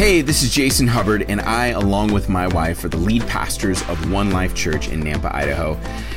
Hey, 0.00 0.22
this 0.22 0.42
is 0.42 0.50
Jason 0.50 0.86
Hubbard, 0.86 1.26
and 1.28 1.42
I, 1.42 1.66
along 1.66 2.14
with 2.14 2.30
my 2.30 2.46
wife, 2.46 2.82
are 2.84 2.88
the 2.88 2.96
lead 2.96 3.20
pastors 3.26 3.82
of 3.82 4.10
One 4.10 4.30
Life 4.30 4.54
Church 4.54 4.88
in 4.88 5.02
Nampa, 5.02 5.30
Idaho. 5.34 5.74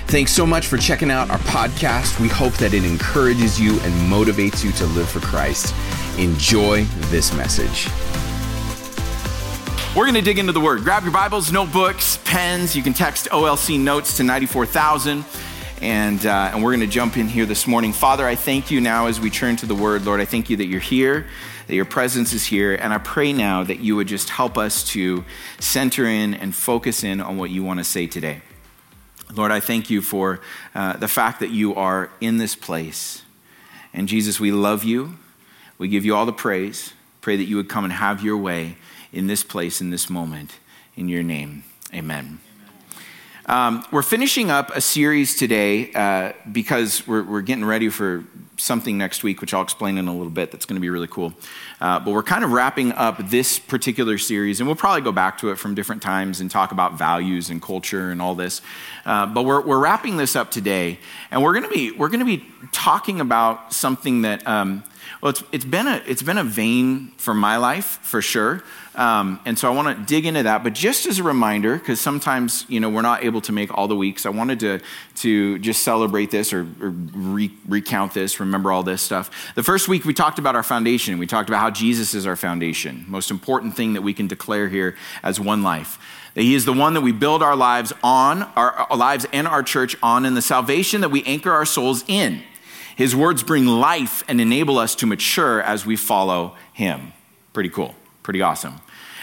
Thanks 0.07 0.31
so 0.31 0.45
much 0.45 0.67
for 0.67 0.77
checking 0.77 1.11
out 1.11 1.29
our 1.29 1.37
podcast. 1.39 2.17
We 2.21 2.29
hope 2.29 2.53
that 2.53 2.73
it 2.73 2.85
encourages 2.85 3.59
you 3.59 3.77
and 3.81 3.93
motivates 4.09 4.63
you 4.63 4.71
to 4.71 4.85
live 4.85 5.09
for 5.09 5.19
Christ. 5.19 5.75
Enjoy 6.17 6.85
this 7.09 7.33
message. 7.33 7.89
We're 9.97 10.05
going 10.05 10.13
to 10.15 10.21
dig 10.21 10.39
into 10.39 10.53
the 10.53 10.61
Word. 10.61 10.83
Grab 10.83 11.03
your 11.03 11.11
Bibles, 11.11 11.51
notebooks, 11.51 12.19
pens. 12.23 12.77
You 12.77 12.83
can 12.83 12.93
text 12.93 13.27
OLC 13.31 13.77
notes 13.77 14.15
to 14.15 14.23
94,000. 14.23 15.25
And, 15.81 16.25
uh, 16.25 16.51
and 16.53 16.63
we're 16.63 16.71
going 16.71 16.79
to 16.79 16.87
jump 16.87 17.17
in 17.17 17.27
here 17.27 17.45
this 17.45 17.67
morning. 17.67 17.91
Father, 17.91 18.25
I 18.25 18.35
thank 18.35 18.71
you 18.71 18.79
now 18.79 19.07
as 19.07 19.19
we 19.19 19.29
turn 19.29 19.57
to 19.57 19.65
the 19.65 19.75
Word. 19.75 20.05
Lord, 20.05 20.21
I 20.21 20.25
thank 20.25 20.49
you 20.49 20.55
that 20.55 20.67
you're 20.67 20.79
here 20.79 21.25
that 21.67 21.75
your 21.75 21.85
presence 21.85 22.33
is 22.33 22.45
here. 22.45 22.75
And 22.75 22.93
I 22.93 22.97
pray 22.97 23.33
now 23.33 23.63
that 23.63 23.79
you 23.79 23.95
would 23.95 24.07
just 24.07 24.29
help 24.29 24.57
us 24.57 24.83
to 24.89 25.23
center 25.59 26.05
in 26.05 26.33
and 26.33 26.53
focus 26.53 27.03
in 27.03 27.21
on 27.21 27.37
what 27.37 27.49
you 27.49 27.63
want 27.63 27.79
to 27.79 27.83
say 27.83 28.07
today. 28.07 28.41
Lord, 29.33 29.51
I 29.51 29.59
thank 29.59 29.89
you 29.89 30.01
for 30.01 30.41
uh, 30.75 30.97
the 30.97 31.07
fact 31.07 31.39
that 31.39 31.49
you 31.49 31.73
are 31.75 32.11
in 32.21 32.37
this 32.37 32.55
place. 32.55 33.23
And 33.93 34.07
Jesus, 34.07 34.39
we 34.39 34.51
love 34.51 34.83
you. 34.83 35.17
We 35.77 35.87
give 35.87 36.05
you 36.05 36.15
all 36.15 36.25
the 36.25 36.33
praise. 36.33 36.93
Pray 37.21 37.35
that 37.37 37.45
you 37.45 37.55
would 37.55 37.69
come 37.69 37.83
and 37.83 37.93
have 37.93 38.23
your 38.23 38.37
way 38.37 38.77
in 39.11 39.27
this 39.27 39.43
place, 39.43 39.81
in 39.81 39.89
this 39.89 40.09
moment. 40.09 40.59
In 40.95 41.09
your 41.09 41.23
name, 41.23 41.63
amen. 41.93 42.42
Um, 43.45 43.83
we're 43.91 44.03
finishing 44.03 44.49
up 44.49 44.73
a 44.73 44.79
series 44.79 45.35
today 45.35 45.91
uh, 45.93 46.31
because 46.49 47.05
we're, 47.05 47.23
we're, 47.23 47.41
getting 47.41 47.65
ready 47.65 47.89
for 47.89 48.23
something 48.55 48.97
next 48.97 49.21
week, 49.21 49.41
which 49.41 49.53
I'll 49.53 49.61
explain 49.61 49.97
in 49.97 50.07
a 50.07 50.13
little 50.13 50.29
bit. 50.29 50.49
That's 50.49 50.65
going 50.65 50.77
to 50.77 50.81
be 50.81 50.89
really 50.89 51.09
cool. 51.09 51.33
Uh, 51.81 51.99
but 51.99 52.11
we're 52.11 52.23
kind 52.23 52.45
of 52.45 52.53
wrapping 52.53 52.93
up 52.93 53.17
this 53.29 53.59
particular 53.59 54.17
series, 54.17 54.61
and 54.61 54.67
we'll 54.67 54.77
probably 54.77 55.01
go 55.01 55.11
back 55.11 55.39
to 55.39 55.51
it 55.51 55.57
from 55.57 55.75
different 55.75 56.01
times 56.01 56.39
and 56.39 56.49
talk 56.49 56.71
about 56.71 56.97
values 56.97 57.49
and 57.49 57.61
culture 57.61 58.11
and 58.11 58.21
all 58.21 58.33
this. 58.33 58.61
Uh, 59.05 59.25
but 59.25 59.43
we're, 59.43 59.59
we're 59.59 59.79
wrapping 59.79 60.15
this 60.15 60.37
up 60.37 60.49
today, 60.49 60.97
and 61.29 61.43
we're 61.43 61.53
going 61.53 61.69
to 61.69 61.75
be 61.75 61.91
we're 61.91 62.09
going 62.09 62.21
to 62.21 62.25
be 62.25 62.45
talking 62.71 63.19
about 63.19 63.73
something 63.73 64.21
that. 64.21 64.47
Um, 64.47 64.85
well, 65.21 65.29
it's, 65.29 65.43
it's, 65.53 65.65
been 65.65 65.87
a, 65.87 66.01
it's 66.05 66.21
been 66.21 66.37
a 66.37 66.43
vein 66.43 67.07
for 67.17 67.33
my 67.33 67.55
life, 67.55 67.99
for 68.01 68.21
sure. 68.21 68.61
Um, 68.95 69.39
and 69.45 69.57
so 69.57 69.71
I 69.71 69.75
want 69.75 69.97
to 69.97 70.05
dig 70.05 70.25
into 70.25 70.43
that. 70.43 70.63
But 70.63 70.73
just 70.73 71.05
as 71.05 71.19
a 71.19 71.23
reminder, 71.23 71.77
because 71.77 71.99
sometimes, 71.99 72.65
you 72.67 72.79
know, 72.79 72.89
we're 72.89 73.01
not 73.01 73.23
able 73.23 73.41
to 73.41 73.51
make 73.51 73.75
all 73.75 73.87
the 73.87 73.95
weeks, 73.95 74.25
I 74.25 74.29
wanted 74.29 74.59
to, 74.61 74.79
to 75.17 75.59
just 75.59 75.83
celebrate 75.83 76.31
this 76.31 76.53
or, 76.53 76.61
or 76.81 76.89
re- 76.89 77.51
recount 77.67 78.13
this, 78.13 78.39
remember 78.39 78.71
all 78.71 78.83
this 78.83 79.01
stuff. 79.01 79.53
The 79.55 79.63
first 79.63 79.87
week 79.87 80.05
we 80.05 80.13
talked 80.13 80.39
about 80.39 80.55
our 80.55 80.63
foundation. 80.63 81.17
We 81.17 81.27
talked 81.27 81.49
about 81.49 81.59
how 81.59 81.71
Jesus 81.71 82.13
is 82.13 82.27
our 82.27 82.35
foundation, 82.35 83.05
most 83.07 83.31
important 83.31 83.75
thing 83.75 83.93
that 83.93 84.01
we 84.01 84.13
can 84.13 84.27
declare 84.27 84.69
here 84.69 84.95
as 85.23 85.39
one 85.39 85.63
life 85.63 85.99
that 86.33 86.41
he 86.41 86.55
is 86.55 86.65
the 86.65 86.73
one 86.73 86.95
that 86.95 87.01
we 87.01 87.11
build 87.11 87.43
our 87.43 87.55
lives 87.55 87.93
on, 88.03 88.43
our, 88.55 88.71
our, 88.71 88.97
lives 88.97 89.25
and 89.31 89.47
our 89.47 89.61
church 89.61 89.95
on, 90.01 90.25
and 90.25 90.35
the 90.35 90.41
salvation 90.41 91.01
that 91.01 91.09
we 91.09 91.23
anchor 91.23 91.51
our 91.51 91.65
souls 91.65 92.03
in. 92.07 92.41
His 92.95 93.15
words 93.15 93.43
bring 93.43 93.65
life 93.65 94.23
and 94.27 94.39
enable 94.41 94.77
us 94.77 94.95
to 94.95 95.05
mature 95.05 95.61
as 95.61 95.85
we 95.85 95.95
follow 95.95 96.55
him. 96.73 97.13
Pretty 97.53 97.69
cool, 97.69 97.95
pretty 98.23 98.41
awesome. 98.41 98.79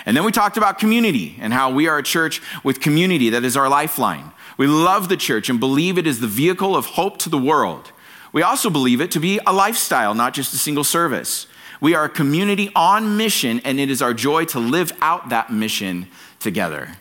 And 0.06 0.16
then 0.16 0.24
we 0.24 0.32
talked 0.32 0.56
about 0.56 0.78
community 0.78 1.36
and 1.40 1.52
how 1.52 1.70
we 1.70 1.88
are 1.88 1.98
a 1.98 2.02
church 2.02 2.40
with 2.64 2.80
community 2.80 3.30
that 3.30 3.44
is 3.44 3.56
our 3.56 3.68
lifeline. 3.68 4.32
We 4.56 4.66
love 4.66 5.08
the 5.08 5.16
church 5.16 5.48
and 5.50 5.58
believe 5.58 5.98
it 5.98 6.06
is 6.06 6.20
the 6.20 6.26
vehicle 6.26 6.76
of 6.76 6.86
hope 6.86 7.18
to 7.18 7.28
the 7.28 7.38
world. 7.38 7.92
We 8.32 8.42
also 8.42 8.70
believe 8.70 9.00
it 9.00 9.10
to 9.12 9.20
be 9.20 9.40
a 9.46 9.52
lifestyle, 9.52 10.14
not 10.14 10.34
just 10.34 10.54
a 10.54 10.58
single 10.58 10.84
service. 10.84 11.46
We 11.80 11.94
are 11.94 12.04
a 12.04 12.08
community 12.08 12.70
on 12.76 13.16
mission, 13.16 13.60
and 13.64 13.80
it 13.80 13.91
is 13.91 14.02
our 14.02 14.14
joy 14.14 14.44
to 14.47 14.60
live 14.60 14.92
out 15.00 15.30
that 15.30 15.50
mission 15.50 16.08
together, 16.38 16.92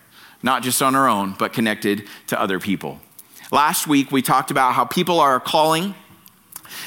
not 0.41 0.63
just 0.63 0.81
on 0.81 0.95
our 0.95 1.07
own, 1.07 1.35
but 1.38 1.53
connected 1.53 2.07
to 2.28 2.40
other 2.40 2.59
people. 2.59 3.00
Last 3.51 3.88
week, 3.88 4.12
we 4.12 4.22
talked 4.22 4.51
about 4.51 4.74
how 4.74 4.85
people 4.85 5.19
are 5.19 5.40
calling 5.40 5.95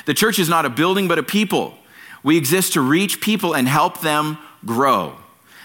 the 0.04 0.14
church 0.14 0.38
is 0.38 0.48
not 0.48 0.64
a 0.64 0.70
building, 0.70 1.08
but 1.08 1.18
a 1.18 1.22
people. 1.22 1.74
We 2.22 2.36
exist 2.36 2.74
to 2.74 2.80
reach 2.80 3.20
people 3.20 3.54
and 3.54 3.68
help 3.68 4.00
them 4.00 4.38
grow. 4.64 5.16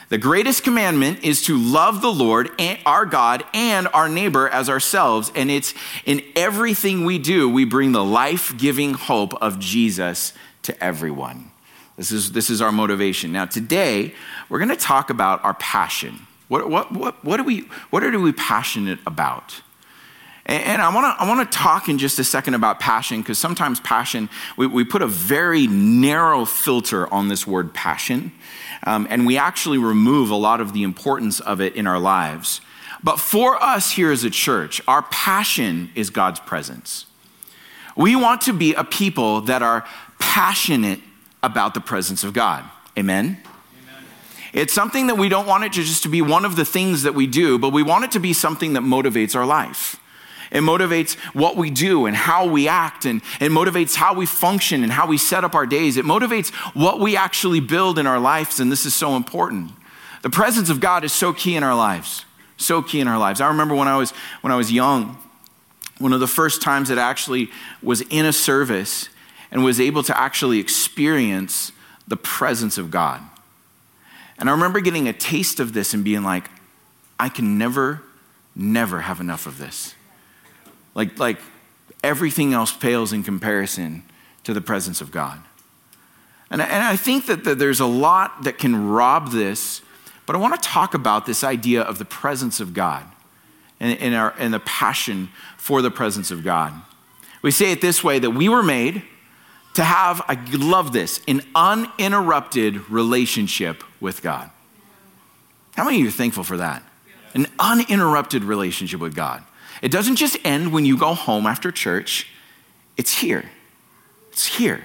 The 0.09 0.17
greatest 0.17 0.63
commandment 0.63 1.23
is 1.23 1.43
to 1.43 1.57
love 1.57 2.01
the 2.01 2.11
Lord, 2.11 2.49
our 2.85 3.05
God, 3.05 3.43
and 3.53 3.89
our 3.89 4.07
neighbor 4.07 4.47
as 4.47 4.69
ourselves. 4.69 5.31
And 5.35 5.51
it's 5.51 5.73
in 6.05 6.23
everything 6.35 7.03
we 7.03 7.19
do, 7.19 7.49
we 7.49 7.65
bring 7.65 7.91
the 7.91 8.03
life 8.03 8.57
giving 8.57 8.93
hope 8.93 9.33
of 9.41 9.59
Jesus 9.59 10.31
to 10.63 10.83
everyone. 10.83 11.51
This 11.97 12.11
is, 12.11 12.31
this 12.31 12.49
is 12.49 12.61
our 12.61 12.71
motivation. 12.71 13.33
Now, 13.33 13.45
today, 13.45 14.13
we're 14.47 14.59
going 14.59 14.69
to 14.69 14.75
talk 14.75 15.09
about 15.09 15.43
our 15.43 15.55
passion. 15.55 16.27
What, 16.47 16.69
what, 16.69 16.91
what, 16.93 17.25
what, 17.25 17.39
are 17.39 17.43
we, 17.43 17.61
what 17.89 18.03
are 18.03 18.17
we 18.17 18.31
passionate 18.31 18.99
about? 19.05 19.61
And 20.47 20.81
I 20.81 20.93
want 20.95 21.13
to 21.13 21.21
I 21.21 21.27
wanna 21.27 21.43
talk 21.43 21.89
in 21.89 21.97
just 21.97 22.19
a 22.19 22.23
second 22.23 22.53
about 22.53 22.79
passion 22.79 23.19
because 23.19 23.37
sometimes 23.37 23.81
passion, 23.81 24.29
we, 24.55 24.65
we 24.65 24.85
put 24.85 25.01
a 25.01 25.07
very 25.07 25.67
narrow 25.67 26.45
filter 26.45 27.11
on 27.13 27.27
this 27.27 27.45
word 27.45 27.73
passion, 27.73 28.31
um, 28.87 29.05
and 29.09 29.25
we 29.27 29.37
actually 29.37 29.77
remove 29.77 30.31
a 30.31 30.35
lot 30.35 30.61
of 30.61 30.71
the 30.71 30.83
importance 30.83 31.41
of 31.41 31.59
it 31.59 31.75
in 31.75 31.85
our 31.87 31.99
lives. 31.99 32.61
But 33.03 33.19
for 33.19 33.61
us 33.61 33.91
here 33.91 34.11
as 34.11 34.23
a 34.23 34.29
church, 34.29 34.81
our 34.87 35.01
passion 35.01 35.91
is 35.93 36.09
God's 36.09 36.39
presence. 36.39 37.05
We 37.97 38.15
want 38.15 38.41
to 38.41 38.53
be 38.53 38.73
a 38.75 38.85
people 38.85 39.41
that 39.41 39.61
are 39.61 39.85
passionate 40.19 41.01
about 41.43 41.73
the 41.73 41.81
presence 41.81 42.23
of 42.23 42.31
God. 42.31 42.63
Amen? 42.97 43.37
It's 44.53 44.73
something 44.73 45.07
that 45.07 45.15
we 45.15 45.27
don't 45.27 45.47
want 45.47 45.65
it 45.65 45.73
to 45.73 45.83
just 45.83 46.03
to 46.03 46.09
be 46.09 46.21
one 46.21 46.45
of 46.45 46.55
the 46.55 46.63
things 46.63 47.03
that 47.03 47.13
we 47.13 47.27
do, 47.27 47.59
but 47.59 47.73
we 47.73 47.83
want 47.83 48.05
it 48.05 48.11
to 48.13 48.19
be 48.21 48.31
something 48.31 48.71
that 48.73 48.83
motivates 48.83 49.35
our 49.35 49.45
life. 49.45 49.99
It 50.51 50.61
motivates 50.61 51.15
what 51.33 51.57
we 51.57 51.69
do 51.69 52.05
and 52.05 52.15
how 52.15 52.47
we 52.47 52.67
act, 52.67 53.05
and 53.05 53.21
it 53.39 53.51
motivates 53.51 53.95
how 53.95 54.13
we 54.13 54.25
function 54.25 54.83
and 54.83 54.91
how 54.91 55.07
we 55.07 55.17
set 55.17 55.43
up 55.43 55.55
our 55.55 55.65
days. 55.65 55.97
It 55.97 56.05
motivates 56.05 56.53
what 56.73 56.99
we 56.99 57.17
actually 57.17 57.59
build 57.59 57.99
in 57.99 58.07
our 58.07 58.19
lives, 58.19 58.59
and 58.59 58.71
this 58.71 58.85
is 58.85 58.95
so 58.95 59.15
important. 59.15 59.71
The 60.21 60.29
presence 60.29 60.69
of 60.69 60.79
God 60.79 61.03
is 61.03 61.13
so 61.13 61.33
key 61.33 61.55
in 61.55 61.63
our 61.63 61.75
lives, 61.75 62.25
so 62.57 62.81
key 62.81 62.99
in 62.99 63.07
our 63.07 63.17
lives. 63.17 63.41
I 63.41 63.47
remember 63.47 63.75
when 63.75 63.87
I 63.87 63.97
was, 63.97 64.11
when 64.41 64.51
I 64.51 64.55
was 64.55 64.71
young, 64.71 65.17
one 65.99 66.13
of 66.13 66.19
the 66.19 66.27
first 66.27 66.61
times 66.61 66.89
that 66.89 66.99
I 66.99 67.09
actually 67.09 67.49
was 67.81 68.01
in 68.01 68.25
a 68.25 68.33
service 68.33 69.09
and 69.51 69.63
was 69.63 69.79
able 69.79 70.03
to 70.03 70.17
actually 70.17 70.59
experience 70.59 71.71
the 72.07 72.17
presence 72.17 72.77
of 72.77 72.91
God. 72.91 73.21
And 74.37 74.49
I 74.49 74.51
remember 74.51 74.79
getting 74.79 75.07
a 75.07 75.13
taste 75.13 75.59
of 75.59 75.73
this 75.73 75.93
and 75.93 76.03
being 76.03 76.23
like, 76.23 76.49
I 77.19 77.29
can 77.29 77.57
never, 77.57 78.03
never 78.55 79.01
have 79.01 79.19
enough 79.19 79.47
of 79.47 79.57
this. 79.57 79.95
Like, 80.97 81.19
like 81.19 81.37
everything 82.03 82.53
else 82.53 82.73
pales 82.73 83.13
in 83.13 83.23
comparison 83.23 84.03
to 84.43 84.53
the 84.53 84.61
presence 84.61 84.99
of 84.99 85.11
God. 85.11 85.39
And, 86.49 86.59
and 86.59 86.83
I 86.83 86.95
think 86.95 87.27
that, 87.27 87.43
that 87.43 87.59
there's 87.59 87.79
a 87.79 87.85
lot 87.85 88.43
that 88.43 88.57
can 88.57 88.89
rob 88.89 89.31
this, 89.31 89.81
but 90.25 90.35
I 90.35 90.39
want 90.39 90.61
to 90.61 90.67
talk 90.67 90.95
about 90.95 91.25
this 91.25 91.43
idea 91.43 91.83
of 91.83 91.99
the 91.99 92.05
presence 92.05 92.59
of 92.59 92.73
God 92.73 93.05
and, 93.79 93.97
and, 93.99 94.15
our, 94.15 94.33
and 94.39 94.53
the 94.53 94.59
passion 94.61 95.29
for 95.57 95.83
the 95.83 95.91
presence 95.91 96.31
of 96.31 96.43
God. 96.43 96.73
We 97.43 97.51
say 97.51 97.71
it 97.71 97.79
this 97.79 98.03
way 98.03 98.17
that 98.17 98.31
we 98.31 98.49
were 98.49 98.63
made 98.63 99.03
to 99.75 99.83
have, 99.83 100.21
I 100.27 100.43
love 100.51 100.93
this, 100.93 101.21
an 101.27 101.41
uninterrupted 101.53 102.89
relationship 102.89 103.83
with 104.01 104.23
God. 104.23 104.49
How 105.75 105.83
many 105.83 105.97
of 105.97 106.01
you 106.01 106.07
are 106.07 106.11
thankful 106.11 106.43
for 106.43 106.57
that? 106.57 106.81
An 107.35 107.45
uninterrupted 107.59 108.43
relationship 108.43 108.99
with 108.99 109.13
God. 109.13 109.43
It 109.81 109.91
doesn't 109.91 110.15
just 110.15 110.37
end 110.43 110.71
when 110.71 110.85
you 110.85 110.97
go 110.97 111.13
home 111.13 111.45
after 111.45 111.71
church, 111.71 112.27
it's 112.95 113.13
here. 113.19 113.49
It's 114.31 114.47
here. 114.57 114.81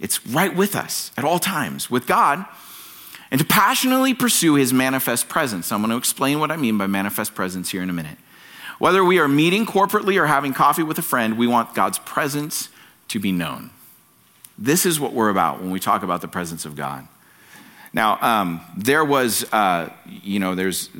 It's 0.00 0.26
right 0.26 0.54
with 0.54 0.74
us 0.74 1.12
at 1.16 1.24
all 1.24 1.38
times 1.38 1.90
with 1.90 2.06
God. 2.06 2.44
And 3.30 3.40
to 3.40 3.46
passionately 3.46 4.12
pursue 4.14 4.54
his 4.54 4.72
manifest 4.72 5.28
presence. 5.28 5.70
I'm 5.70 5.80
going 5.80 5.90
to 5.90 5.96
explain 5.96 6.40
what 6.40 6.50
I 6.50 6.56
mean 6.56 6.78
by 6.78 6.88
manifest 6.88 7.34
presence 7.34 7.70
here 7.70 7.82
in 7.82 7.90
a 7.90 7.92
minute. 7.92 8.18
Whether 8.78 9.04
we 9.04 9.18
are 9.18 9.28
meeting 9.28 9.66
corporately 9.66 10.20
or 10.20 10.26
having 10.26 10.52
coffee 10.54 10.82
with 10.82 10.98
a 10.98 11.02
friend, 11.02 11.38
we 11.38 11.46
want 11.46 11.74
God's 11.74 11.98
presence 12.00 12.70
to 13.08 13.20
be 13.20 13.30
known. 13.30 13.70
This 14.58 14.84
is 14.84 14.98
what 14.98 15.12
we're 15.12 15.28
about 15.28 15.60
when 15.60 15.70
we 15.70 15.78
talk 15.78 16.02
about 16.02 16.22
the 16.22 16.28
presence 16.28 16.64
of 16.64 16.76
God. 16.76 17.06
Now, 17.92 18.18
um, 18.20 18.60
there 18.76 19.04
was, 19.04 19.44
uh, 19.52 19.92
you 20.06 20.38
know, 20.38 20.54
there's 20.54 20.90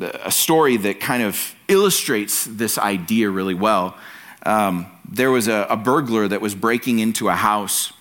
a 0.00 0.30
story 0.30 0.76
that 0.76 1.00
kind 1.00 1.22
of 1.22 1.54
illustrates 1.68 2.44
this 2.44 2.78
idea 2.78 3.30
really 3.30 3.54
well. 3.54 3.96
Um, 4.44 4.86
there 5.08 5.30
was 5.30 5.48
a, 5.48 5.66
a, 5.70 5.76
burglar 5.76 6.28
that 6.28 6.40
was 6.40 6.54
breaking 6.54 6.98
into 6.98 7.28
a 7.28 7.34
house 7.34 7.92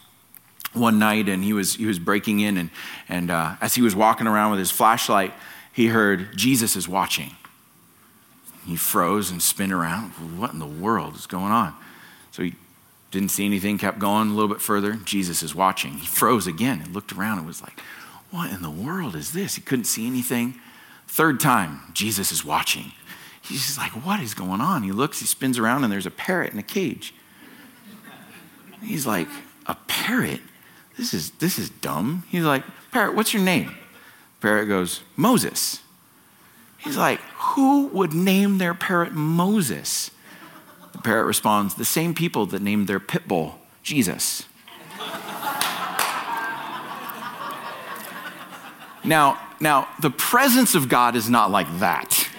one 0.73 0.99
night, 0.99 1.29
and 1.29 1.43
he 1.43 1.53
was, 1.53 1.75
he 1.75 1.85
was 1.85 1.99
breaking 1.99 2.39
in, 2.41 2.57
and, 2.57 2.69
and 3.09 3.31
uh, 3.31 3.55
as 3.61 3.75
he 3.75 3.81
was 3.81 3.95
walking 3.95 4.27
around 4.27 4.51
with 4.51 4.59
his 4.59 4.71
flashlight, 4.71 5.33
he 5.73 5.87
heard, 5.87 6.35
Jesus 6.35 6.75
is 6.75 6.87
watching. 6.87 7.31
He 8.65 8.75
froze 8.75 9.31
and 9.31 9.41
spun 9.41 9.71
around. 9.71 10.11
What 10.37 10.51
in 10.51 10.59
the 10.59 10.65
world 10.65 11.15
is 11.15 11.25
going 11.25 11.51
on? 11.51 11.73
So 12.31 12.43
he 12.43 12.53
didn't 13.11 13.29
see 13.29 13.45
anything, 13.45 13.77
kept 13.77 13.99
going 13.99 14.29
a 14.29 14.33
little 14.33 14.49
bit 14.49 14.61
further. 14.61 14.93
Jesus 14.93 15.41
is 15.41 15.55
watching. 15.55 15.93
He 15.93 16.05
froze 16.05 16.47
again 16.47 16.81
and 16.81 16.93
looked 16.93 17.13
around 17.13 17.37
and 17.37 17.47
was 17.47 17.61
like, 17.61 17.79
What 18.29 18.51
in 18.51 18.61
the 18.61 18.69
world 18.69 19.15
is 19.15 19.31
this? 19.31 19.55
He 19.55 19.61
couldn't 19.61 19.85
see 19.85 20.05
anything. 20.05 20.59
Third 21.07 21.39
time, 21.39 21.81
Jesus 21.93 22.31
is 22.31 22.45
watching. 22.45 22.91
He's 23.41 23.65
just 23.65 23.77
like, 23.77 23.91
What 24.05 24.19
is 24.19 24.33
going 24.33 24.61
on? 24.61 24.83
He 24.83 24.91
looks, 24.91 25.19
he 25.19 25.25
spins 25.25 25.57
around, 25.57 25.83
and 25.83 25.91
there's 25.91 26.05
a 26.05 26.11
parrot 26.11 26.53
in 26.53 26.59
a 26.59 26.63
cage. 26.63 27.13
He's 28.81 29.07
like, 29.07 29.27
A 29.65 29.75
parrot? 29.87 30.41
This 30.97 31.13
is, 31.13 31.31
this 31.31 31.57
is 31.57 31.69
dumb. 31.69 32.23
He's 32.29 32.43
like, 32.43 32.63
Parrot, 32.91 33.15
what's 33.15 33.33
your 33.33 33.43
name? 33.43 33.75
Parrot 34.41 34.67
goes, 34.67 35.01
Moses. 35.15 35.81
He's 36.77 36.97
like, 36.97 37.19
Who 37.19 37.87
would 37.87 38.13
name 38.13 38.57
their 38.57 38.73
parrot 38.73 39.13
Moses? 39.13 40.11
The 40.91 40.99
parrot 40.99 41.25
responds, 41.25 41.75
The 41.75 41.85
same 41.85 42.13
people 42.13 42.45
that 42.47 42.61
named 42.61 42.87
their 42.87 42.99
pit 42.99 43.27
bull 43.27 43.59
Jesus. 43.83 44.43
Now, 49.07 49.39
now, 49.59 49.87
the 50.01 50.11
presence 50.11 50.75
of 50.75 50.89
God 50.89 51.15
is 51.15 51.29
not 51.29 51.49
like 51.49 51.79
that. 51.79 52.29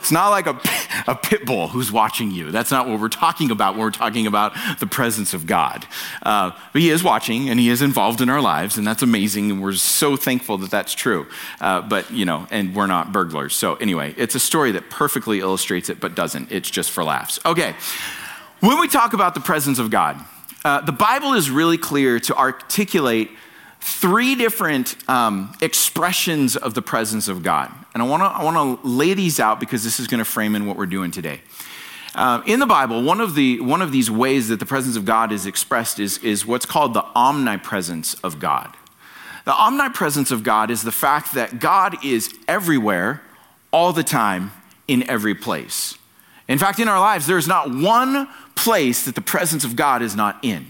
It's 0.00 0.12
not 0.12 0.30
like 0.30 0.46
a, 0.46 0.58
a 1.06 1.14
pit 1.14 1.44
bull 1.44 1.68
who's 1.68 1.92
watching 1.92 2.30
you. 2.30 2.50
That's 2.50 2.70
not 2.70 2.88
what 2.88 2.98
we're 2.98 3.10
talking 3.10 3.50
about 3.50 3.74
when 3.74 3.82
we're 3.82 3.90
talking 3.90 4.26
about 4.26 4.54
the 4.80 4.86
presence 4.86 5.34
of 5.34 5.46
God. 5.46 5.86
Uh, 6.22 6.52
but 6.72 6.80
He 6.80 6.88
is 6.88 7.04
watching 7.04 7.50
and 7.50 7.60
He 7.60 7.68
is 7.68 7.82
involved 7.82 8.22
in 8.22 8.30
our 8.30 8.40
lives, 8.40 8.78
and 8.78 8.86
that's 8.86 9.02
amazing, 9.02 9.50
and 9.50 9.62
we're 9.62 9.74
so 9.74 10.16
thankful 10.16 10.56
that 10.58 10.70
that's 10.70 10.94
true. 10.94 11.26
Uh, 11.60 11.82
but, 11.82 12.10
you 12.10 12.24
know, 12.24 12.46
and 12.50 12.74
we're 12.74 12.86
not 12.86 13.12
burglars. 13.12 13.54
So, 13.54 13.74
anyway, 13.74 14.14
it's 14.16 14.34
a 14.34 14.40
story 14.40 14.72
that 14.72 14.88
perfectly 14.88 15.40
illustrates 15.40 15.90
it, 15.90 16.00
but 16.00 16.14
doesn't. 16.14 16.50
It's 16.50 16.70
just 16.70 16.90
for 16.90 17.04
laughs. 17.04 17.38
Okay. 17.44 17.74
When 18.60 18.80
we 18.80 18.88
talk 18.88 19.12
about 19.12 19.34
the 19.34 19.40
presence 19.40 19.78
of 19.78 19.90
God, 19.90 20.16
uh, 20.64 20.80
the 20.80 20.92
Bible 20.92 21.34
is 21.34 21.50
really 21.50 21.78
clear 21.78 22.18
to 22.20 22.34
articulate 22.34 23.30
three 23.80 24.34
different 24.34 24.96
um, 25.08 25.54
expressions 25.60 26.56
of 26.56 26.74
the 26.74 26.82
presence 26.82 27.28
of 27.28 27.42
God. 27.42 27.72
And 27.94 28.02
I 28.02 28.06
want 28.06 28.22
to 28.22 28.26
I 28.26 28.44
wanna 28.44 28.78
lay 28.82 29.14
these 29.14 29.40
out 29.40 29.60
because 29.60 29.84
this 29.84 29.98
is 30.00 30.06
going 30.06 30.18
to 30.18 30.24
frame 30.24 30.54
in 30.54 30.66
what 30.66 30.76
we're 30.76 30.86
doing 30.86 31.10
today. 31.10 31.40
Uh, 32.14 32.42
in 32.46 32.58
the 32.58 32.66
Bible, 32.66 33.02
one 33.02 33.20
of, 33.20 33.34
the, 33.34 33.60
one 33.60 33.82
of 33.82 33.92
these 33.92 34.10
ways 34.10 34.48
that 34.48 34.58
the 34.58 34.66
presence 34.66 34.96
of 34.96 35.04
God 35.04 35.30
is 35.30 35.46
expressed 35.46 36.00
is, 36.00 36.18
is 36.18 36.44
what's 36.44 36.66
called 36.66 36.94
the 36.94 37.04
omnipresence 37.14 38.14
of 38.24 38.40
God. 38.40 38.74
The 39.44 39.52
omnipresence 39.52 40.30
of 40.30 40.42
God 40.42 40.70
is 40.70 40.82
the 40.82 40.92
fact 40.92 41.34
that 41.34 41.60
God 41.60 42.04
is 42.04 42.34
everywhere, 42.48 43.22
all 43.72 43.92
the 43.92 44.02
time, 44.02 44.50
in 44.88 45.08
every 45.08 45.34
place. 45.34 45.96
In 46.48 46.58
fact, 46.58 46.80
in 46.80 46.88
our 46.88 46.98
lives, 46.98 47.26
there 47.26 47.38
is 47.38 47.46
not 47.46 47.72
one 47.72 48.28
place 48.56 49.04
that 49.04 49.14
the 49.14 49.20
presence 49.20 49.62
of 49.64 49.76
God 49.76 50.02
is 50.02 50.16
not 50.16 50.38
in. 50.42 50.66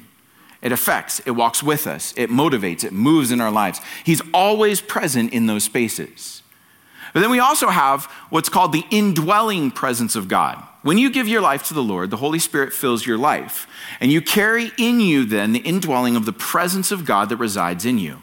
It 0.60 0.72
affects, 0.72 1.20
it 1.20 1.32
walks 1.32 1.62
with 1.62 1.86
us, 1.86 2.12
it 2.16 2.30
motivates, 2.30 2.82
it 2.82 2.92
moves 2.92 3.30
in 3.30 3.40
our 3.40 3.50
lives. 3.50 3.80
He's 4.04 4.22
always 4.34 4.80
present 4.80 5.32
in 5.32 5.46
those 5.46 5.64
spaces. 5.64 6.42
But 7.14 7.20
then 7.20 7.30
we 7.30 7.38
also 7.38 7.68
have 7.68 8.04
what's 8.30 8.48
called 8.48 8.72
the 8.72 8.84
indwelling 8.90 9.70
presence 9.70 10.16
of 10.16 10.28
God. 10.28 10.62
When 10.82 10.98
you 10.98 11.10
give 11.10 11.28
your 11.28 11.40
life 11.40 11.64
to 11.64 11.74
the 11.74 11.82
Lord, 11.82 12.10
the 12.10 12.16
Holy 12.16 12.38
Spirit 12.38 12.72
fills 12.72 13.06
your 13.06 13.18
life. 13.18 13.66
And 14.00 14.12
you 14.12 14.20
carry 14.20 14.70
in 14.78 15.00
you 15.00 15.24
then 15.24 15.52
the 15.52 15.60
indwelling 15.60 16.16
of 16.16 16.24
the 16.24 16.32
presence 16.32 16.92
of 16.92 17.04
God 17.04 17.28
that 17.28 17.36
resides 17.36 17.84
in 17.84 17.98
you. 17.98 18.22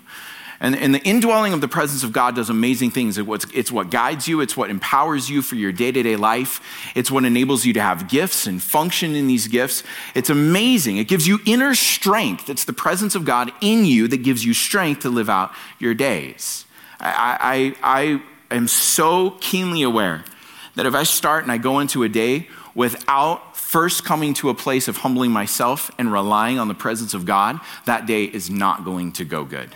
And, 0.59 0.75
and, 0.75 0.95
the 0.95 1.03
indwelling 1.03 1.51
of 1.51 1.59
the 1.59 1.67
presence 1.67 2.03
of 2.03 2.13
God 2.13 2.35
does 2.35 2.49
amazing 2.49 2.91
things. 2.91 3.17
It's 3.17 3.71
what 3.71 3.89
guides 3.89 4.27
you, 4.27 4.39
it's 4.39 4.55
what 4.55 4.69
empowers 4.69 5.29
you 5.29 5.41
for 5.41 5.55
your 5.55 5.71
day 5.71 5.91
to 5.91 6.03
day 6.03 6.15
life, 6.15 6.61
it's 6.95 7.11
what 7.11 7.25
enables 7.25 7.65
you 7.65 7.73
to 7.73 7.81
have 7.81 8.07
gifts 8.07 8.47
and 8.47 8.61
function 8.61 9.15
in 9.15 9.27
these 9.27 9.47
gifts. 9.47 9.83
It's 10.13 10.29
amazing. 10.29 10.97
It 10.97 11.07
gives 11.07 11.27
you 11.27 11.39
inner 11.45 11.75
strength. 11.75 12.49
It's 12.49 12.63
the 12.63 12.73
presence 12.73 13.15
of 13.15 13.25
God 13.25 13.51
in 13.59 13.85
you 13.85 14.07
that 14.07 14.23
gives 14.23 14.45
you 14.45 14.53
strength 14.53 15.01
to 15.01 15.09
live 15.09 15.29
out 15.29 15.51
your 15.77 15.93
days. 15.93 16.65
I, 16.99 17.75
I, 17.83 18.21
I 18.49 18.55
am 18.55 18.67
so 18.67 19.31
keenly 19.41 19.83
aware 19.83 20.23
that 20.75 20.85
if 20.85 20.95
I 20.95 21.03
start 21.03 21.43
and 21.43 21.51
I 21.51 21.57
go 21.57 21.79
into 21.79 22.03
a 22.03 22.09
day 22.09 22.47
without 22.73 23.57
first 23.57 24.05
coming 24.05 24.33
to 24.35 24.49
a 24.49 24.53
place 24.53 24.87
of 24.87 24.97
humbling 24.97 25.31
myself 25.31 25.91
and 25.97 26.11
relying 26.11 26.59
on 26.59 26.69
the 26.69 26.73
presence 26.73 27.13
of 27.13 27.25
God, 27.25 27.59
that 27.85 28.05
day 28.05 28.23
is 28.23 28.49
not 28.49 28.85
going 28.85 29.11
to 29.13 29.25
go 29.25 29.43
good 29.43 29.75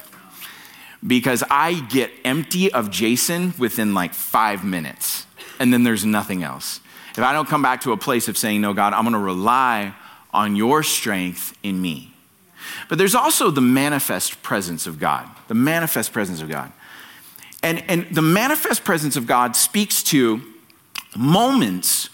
because 1.06 1.44
I 1.50 1.82
get 1.90 2.12
empty 2.26 2.72
of 2.72 2.92
Jason 2.92 3.54
within 3.58 3.94
like 3.94 4.14
five 4.14 4.64
minutes, 4.64 5.26
and 5.60 5.74
then 5.74 5.84
there's 5.84 6.06
nothing 6.06 6.44
else. 6.44 6.82
If 7.12 7.20
I 7.20 7.34
don't 7.34 7.48
come 7.48 7.62
back 7.62 7.82
to 7.82 7.92
a 7.92 7.98
place 7.98 8.28
of 8.28 8.38
saying, 8.38 8.62
No, 8.62 8.74
God, 8.74 8.94
I'm 8.94 9.04
going 9.04 9.14
to 9.14 9.20
rely 9.20 9.94
on 10.34 10.56
your 10.56 10.84
strength 10.84 11.58
in 11.64 11.82
me. 11.82 12.14
But 12.88 12.98
there's 12.98 13.16
also 13.16 13.52
the 13.52 13.62
manifest 13.62 14.42
presence 14.44 14.86
of 14.88 15.00
God, 15.00 15.28
the 15.48 15.56
manifest 15.56 16.14
presence 16.14 16.42
of 16.42 16.50
God. 16.50 16.72
And, 17.64 17.84
and 17.90 18.08
the 18.12 18.22
manifest 18.22 18.84
presence 18.84 19.16
of 19.16 19.28
God 19.28 19.56
speaks 19.56 20.04
to 20.04 20.42
moments 21.18 22.10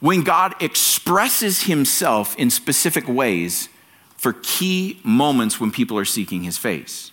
when 0.00 0.22
God 0.22 0.54
expresses 0.60 1.64
himself 1.64 2.36
in 2.36 2.50
specific 2.50 3.06
ways 3.08 3.68
for 4.16 4.34
key 4.42 5.00
moments 5.04 5.60
when 5.60 5.70
people 5.70 5.96
are 5.98 6.04
seeking 6.04 6.42
his 6.42 6.58
face. 6.58 7.09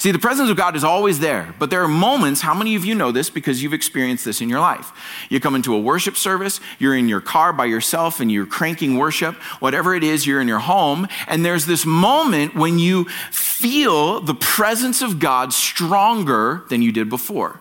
See, 0.00 0.12
the 0.12 0.18
presence 0.18 0.48
of 0.48 0.56
God 0.56 0.76
is 0.76 0.82
always 0.82 1.18
there, 1.18 1.54
but 1.58 1.68
there 1.68 1.82
are 1.82 1.88
moments, 1.88 2.40
how 2.40 2.54
many 2.54 2.74
of 2.74 2.86
you 2.86 2.94
know 2.94 3.12
this 3.12 3.28
because 3.28 3.62
you've 3.62 3.74
experienced 3.74 4.24
this 4.24 4.40
in 4.40 4.48
your 4.48 4.58
life? 4.58 4.92
You 5.28 5.40
come 5.40 5.54
into 5.54 5.74
a 5.74 5.78
worship 5.78 6.16
service, 6.16 6.58
you're 6.78 6.96
in 6.96 7.06
your 7.06 7.20
car 7.20 7.52
by 7.52 7.66
yourself 7.66 8.18
and 8.18 8.32
you're 8.32 8.46
cranking 8.46 8.96
worship, 8.96 9.34
whatever 9.60 9.94
it 9.94 10.02
is, 10.02 10.26
you're 10.26 10.40
in 10.40 10.48
your 10.48 10.60
home, 10.60 11.06
and 11.26 11.44
there's 11.44 11.66
this 11.66 11.84
moment 11.84 12.54
when 12.54 12.78
you 12.78 13.04
feel 13.30 14.22
the 14.22 14.32
presence 14.32 15.02
of 15.02 15.18
God 15.18 15.52
stronger 15.52 16.64
than 16.70 16.80
you 16.80 16.92
did 16.92 17.10
before. 17.10 17.60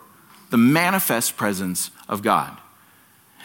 The 0.50 0.56
manifest 0.56 1.36
presence 1.36 1.92
of 2.08 2.24
God. 2.24 2.58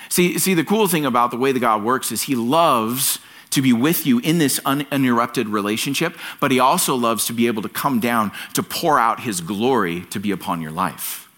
See, 0.09 0.39
see, 0.39 0.55
the 0.55 0.63
cool 0.63 0.87
thing 0.87 1.05
about 1.05 1.33
the 1.33 1.37
way 1.37 1.51
that 1.51 1.59
God 1.59 1.83
works 1.83 2.13
is 2.13 2.23
He 2.23 2.37
loves 2.37 3.19
to 3.55 3.63
be 3.63 3.73
with 3.73 4.07
you 4.07 4.19
in 4.21 4.39
this 4.39 4.61
uninterrupted 4.65 5.49
relationship, 5.49 6.17
but 6.41 6.51
He 6.51 6.61
also 6.61 6.95
loves 6.95 7.27
to 7.27 7.33
be 7.33 7.47
able 7.47 7.63
to 7.63 7.69
come 7.69 8.01
down 8.01 8.33
to 8.53 8.63
pour 8.63 8.99
out 8.99 9.21
His 9.21 9.41
glory 9.41 10.03
to 10.11 10.21
be 10.21 10.31
upon 10.31 10.61
your 10.61 10.73
life. 10.73 11.29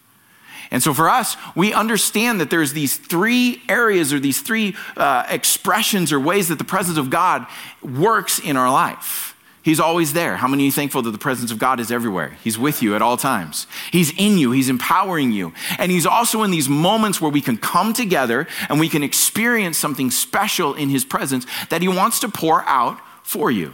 And 0.71 0.83
so 0.83 0.93
for 0.93 1.09
us, 1.09 1.37
we 1.55 1.73
understand 1.73 2.41
that 2.41 2.51
there's 2.51 2.73
these 2.73 2.97
three 2.97 3.63
areas 3.69 4.13
or 4.13 4.19
these 4.19 4.41
three 4.41 4.75
uh, 4.97 5.25
expressions 5.29 6.13
or 6.13 6.19
ways 6.19 6.49
that 6.49 6.59
the 6.59 6.65
presence 6.65 6.99
of 6.99 7.09
God 7.09 7.47
works 7.83 8.41
in 8.41 8.57
our 8.57 8.71
life. 8.71 9.36
He's 9.67 9.81
always 9.81 10.13
there. 10.13 10.37
How 10.37 10.47
many 10.47 10.63
of 10.63 10.67
you 10.67 10.71
thankful 10.71 11.03
that 11.03 11.11
the 11.11 11.19
presence 11.19 11.51
of 11.51 11.59
God 11.59 11.81
is 11.81 11.91
everywhere? 11.91 12.39
He's 12.45 12.57
with 12.57 12.85
you 12.85 12.95
at 12.95 13.03
all 13.03 13.17
times. 13.17 13.67
He's 13.91 14.13
in 14.17 14.39
you, 14.39 14.53
He's 14.53 14.69
empowering 14.69 15.33
you. 15.33 15.55
And 15.81 15.91
He's 15.91 16.07
also 16.07 16.45
in 16.45 16.53
these 16.53 16.69
moments 16.69 17.21
where 17.21 17.33
we 17.33 17.41
can 17.41 17.57
come 17.57 17.93
together 17.93 18.47
and 18.69 18.79
we 18.79 18.89
can 18.89 19.03
experience 19.03 19.77
something 19.77 20.13
special 20.13 20.75
in 20.75 20.89
His 20.89 21.05
presence 21.05 21.47
that 21.71 21.83
He 21.83 21.89
wants 21.89 22.21
to 22.21 22.29
pour 22.29 22.63
out 22.63 23.01
for 23.25 23.51
you. 23.51 23.73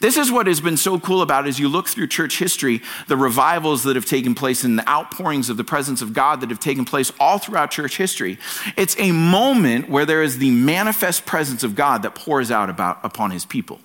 This 0.00 0.16
is 0.16 0.32
what 0.32 0.48
has 0.48 0.60
been 0.60 0.76
so 0.76 0.98
cool 0.98 1.22
about 1.22 1.46
as 1.46 1.56
you 1.56 1.68
look 1.68 1.86
through 1.86 2.08
church 2.08 2.40
history, 2.40 2.82
the 3.06 3.16
revivals 3.16 3.84
that 3.84 3.94
have 3.94 4.06
taken 4.06 4.34
place 4.34 4.64
and 4.64 4.76
the 4.76 4.88
outpourings 4.88 5.48
of 5.48 5.56
the 5.56 5.62
presence 5.62 6.02
of 6.02 6.12
God 6.12 6.40
that 6.40 6.50
have 6.50 6.58
taken 6.58 6.84
place 6.84 7.12
all 7.20 7.38
throughout 7.38 7.70
church 7.70 7.96
history. 7.96 8.38
It's 8.76 8.98
a 8.98 9.12
moment 9.12 9.88
where 9.88 10.04
there 10.04 10.24
is 10.24 10.38
the 10.38 10.50
manifest 10.50 11.26
presence 11.26 11.62
of 11.62 11.76
God 11.76 12.02
that 12.02 12.16
pours 12.16 12.50
out 12.50 12.68
about, 12.68 12.98
upon 13.04 13.30
his 13.30 13.44
people. 13.44 13.78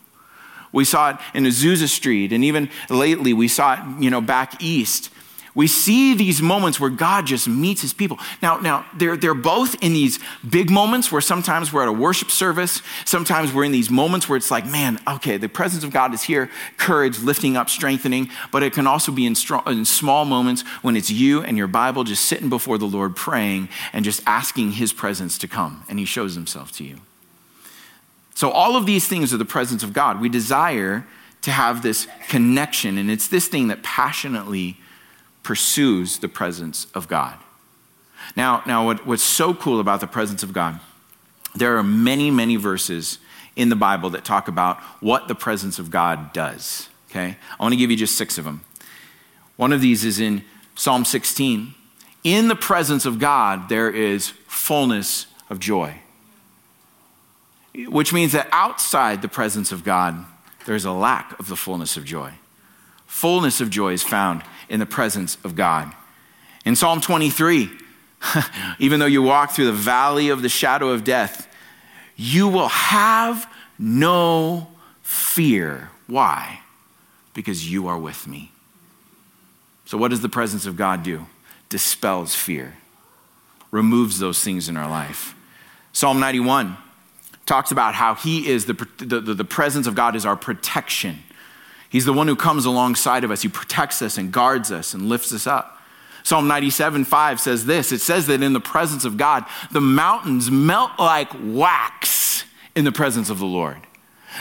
We 0.72 0.86
saw 0.86 1.12
it 1.12 1.18
in 1.34 1.46
Azusa 1.46 1.88
Street, 1.88 2.32
and 2.32 2.44
even 2.44 2.70
lately 2.90 3.34
we 3.34 3.48
saw 3.48 3.74
it, 3.74 4.02
you 4.02 4.10
know, 4.10 4.22
back 4.22 4.62
east. 4.62 5.12
We 5.58 5.66
see 5.66 6.14
these 6.14 6.40
moments 6.40 6.80
where 6.80 6.92
God 6.92 7.26
just 7.26 7.48
meets 7.48 7.82
his 7.82 7.92
people. 7.92 8.20
Now, 8.44 8.58
now 8.60 8.86
they're, 8.96 9.18
they're 9.18 9.34
both 9.34 9.74
in 9.84 9.92
these 9.94 10.20
big 10.48 10.70
moments 10.70 11.12
where 11.12 11.20
sometimes 11.20 11.74
we're 11.74 11.82
at 11.82 11.88
a 11.88 11.92
worship 11.92 12.30
service, 12.30 12.84
sometimes 13.06 13.52
we're 13.52 13.64
in 13.64 13.72
these 13.72 13.90
moments 13.90 14.30
where 14.30 14.38
it's 14.38 14.52
like, 14.52 14.68
man, 14.68 15.00
okay, 15.08 15.38
the 15.38 15.50
presence 15.50 15.84
of 15.84 15.92
God 15.92 16.14
is 16.14 16.22
here, 16.22 16.52
courage, 16.78 17.18
lifting 17.22 17.58
up, 17.58 17.72
strengthening, 17.72 18.30
but 18.52 18.62
it 18.62 18.72
can 18.72 18.86
also 18.86 19.12
be 19.12 19.26
in, 19.26 19.34
strong, 19.34 19.64
in 19.66 19.84
small 19.84 20.26
moments 20.26 20.62
when 20.84 20.96
it's 20.96 21.10
you 21.10 21.42
and 21.42 21.58
your 21.58 21.66
Bible 21.66 22.04
just 22.04 22.26
sitting 22.26 22.50
before 22.50 22.78
the 22.78 22.86
Lord 22.86 23.16
praying 23.16 23.68
and 23.94 24.06
just 24.06 24.22
asking 24.28 24.74
his 24.74 24.94
presence 24.94 25.40
to 25.40 25.48
come, 25.48 25.84
and 25.90 25.98
he 25.98 26.06
shows 26.06 26.36
himself 26.36 26.72
to 26.74 26.84
you. 26.84 26.98
So, 28.38 28.52
all 28.52 28.76
of 28.76 28.86
these 28.86 29.08
things 29.08 29.34
are 29.34 29.38
the 29.38 29.46
presence 29.46 29.82
of 29.82 29.94
God. 29.94 30.22
We 30.22 30.30
desire 30.30 31.08
to 31.42 31.50
have 31.50 31.82
this 31.82 32.08
connection, 32.30 33.00
and 33.00 33.10
it's 33.10 33.28
this 33.28 33.48
thing 33.48 33.70
that 33.70 33.82
passionately 33.82 34.78
pursues 35.42 36.20
the 36.20 36.28
presence 36.28 36.86
of 36.94 37.08
God. 37.08 37.36
Now, 38.36 38.62
now 38.68 38.86
what, 38.86 39.08
what's 39.08 39.24
so 39.24 39.56
cool 39.56 39.80
about 39.80 40.02
the 40.02 40.08
presence 40.08 40.44
of 40.44 40.54
God, 40.54 40.80
there 41.56 41.80
are 41.80 41.84
many, 41.84 42.30
many 42.30 42.58
verses 42.58 43.18
in 43.56 43.70
the 43.70 43.76
Bible 43.76 44.12
that 44.12 44.24
talk 44.24 44.48
about 44.48 44.78
what 45.02 45.28
the 45.28 45.34
presence 45.34 45.80
of 45.80 45.90
God 45.90 46.32
does. 46.32 46.90
Okay? 47.10 47.38
I 47.60 47.64
want 47.64 47.74
to 47.74 47.78
give 47.78 47.90
you 47.90 47.98
just 47.98 48.20
six 48.20 48.38
of 48.38 48.46
them. 48.46 48.62
One 49.56 49.74
of 49.74 49.82
these 49.82 50.06
is 50.06 50.20
in 50.20 50.44
Psalm 50.76 51.06
16. 51.06 51.74
In 52.24 52.50
the 52.50 52.56
presence 52.56 53.04
of 53.08 53.18
God, 53.18 53.68
there 53.68 53.90
is 53.90 54.30
fullness 54.46 55.26
of 55.50 55.58
joy 55.58 56.02
which 57.86 58.12
means 58.12 58.32
that 58.32 58.48
outside 58.52 59.22
the 59.22 59.28
presence 59.28 59.72
of 59.72 59.84
God, 59.84 60.26
there's 60.66 60.86
a 60.86 60.92
lack 60.92 61.40
of 61.40 61.48
the 61.48 61.56
fullness 61.56 61.96
of 61.96 62.06
joy. 62.06 62.34
Fullness 63.06 63.62
of 63.62 63.70
joy 63.70 63.94
is 63.94 64.04
found 64.04 64.44
in 64.68 64.80
the 64.80 64.86
presence 64.86 65.38
of 65.44 65.56
God. 65.56 65.94
In 66.66 66.76
Psalm 66.76 67.00
23, 67.00 67.70
even 68.80 69.00
though 69.00 69.06
you 69.06 69.22
walk 69.22 69.52
through 69.52 69.68
the 69.68 69.72
valley 69.74 70.30
of 70.30 70.42
the 70.42 70.50
shadow 70.50 70.90
of 70.90 71.04
death, 71.04 71.48
you 72.16 72.48
will 72.48 72.68
have 72.68 73.52
no 73.78 74.68
fear. 75.04 75.92
Why? 76.08 76.62
Because 77.34 77.72
you 77.72 77.88
are 77.88 77.98
with 77.98 78.28
me. 78.28 78.52
So, 79.86 79.98
what 79.98 80.10
does 80.10 80.22
the 80.22 80.30
presence 80.30 80.66
of 80.66 80.76
God 80.76 81.04
do? 81.04 81.28
Dispels 81.70 82.36
fear, 82.36 82.74
removes 83.72 84.20
those 84.20 84.44
things 84.44 84.68
in 84.68 84.76
our 84.76 84.90
life. 84.90 85.36
Psalm 85.94 86.20
91 86.20 86.78
talks 87.48 87.72
about 87.72 87.96
how 87.96 88.14
he 88.14 88.48
is 88.48 88.66
the, 88.66 88.74
the, 88.98 89.20
the 89.20 89.46
presence 89.46 89.88
of 89.88 89.96
God 89.96 90.16
is 90.16 90.26
our 90.26 90.36
protection. 90.36 91.20
He's 91.90 92.06
the 92.06 92.14
one 92.14 92.28
who 92.28 92.36
comes 92.36 92.66
alongside 92.66 93.24
of 93.24 93.32
us. 93.32 93.42
He 93.42 93.50
protects 93.50 94.02
us 94.02 94.18
and 94.18 94.32
guards 94.32 94.72
us 94.72 94.94
and 94.94 95.10
lifts 95.10 95.34
us 95.34 95.48
up. 95.48 95.82
Psalm 96.24 96.48
97 96.48 97.06
5 97.06 97.40
says 97.40 97.66
this 97.66 97.94
it 97.94 98.02
says 98.02 98.28
that 98.28 98.44
in 98.44 98.52
the 98.52 98.60
presence 98.60 99.06
of 99.06 99.16
God, 99.16 99.46
the 99.72 99.80
mountains 99.80 100.52
melt 100.52 100.92
like 101.00 101.30
wax 101.42 102.44
in 102.76 102.84
the 102.84 102.92
presence 102.92 103.30
of 103.30 103.40
the 103.40 103.46
Lord. 103.46 103.78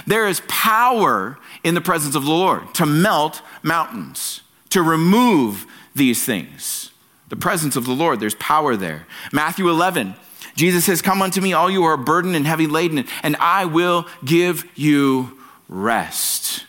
There 0.04 0.26
is 0.26 0.42
power 0.48 1.38
in 1.62 1.74
the 1.74 1.80
presence 1.80 2.16
of 2.16 2.24
the 2.24 2.32
Lord 2.32 2.74
to 2.74 2.84
melt 2.84 3.40
mountains, 3.62 4.42
to 4.70 4.82
remove 4.82 5.64
these 5.94 6.24
things. 6.24 6.90
The 7.28 7.36
presence 7.36 7.76
of 7.76 7.86
the 7.86 7.92
Lord, 7.92 8.20
there's 8.20 8.34
power 8.34 8.76
there. 8.76 9.06
Matthew 9.32 9.68
11, 9.68 10.16
Jesus 10.54 10.84
says, 10.84 11.02
Come 11.02 11.22
unto 11.22 11.40
me, 11.40 11.52
all 11.52 11.70
you 11.70 11.84
are 11.84 11.96
burdened 11.96 12.36
and 12.36 12.46
heavy 12.46 12.66
laden, 12.66 13.04
and 13.22 13.36
I 13.36 13.64
will 13.64 14.06
give 14.24 14.64
you 14.74 15.38
rest. 15.68 16.64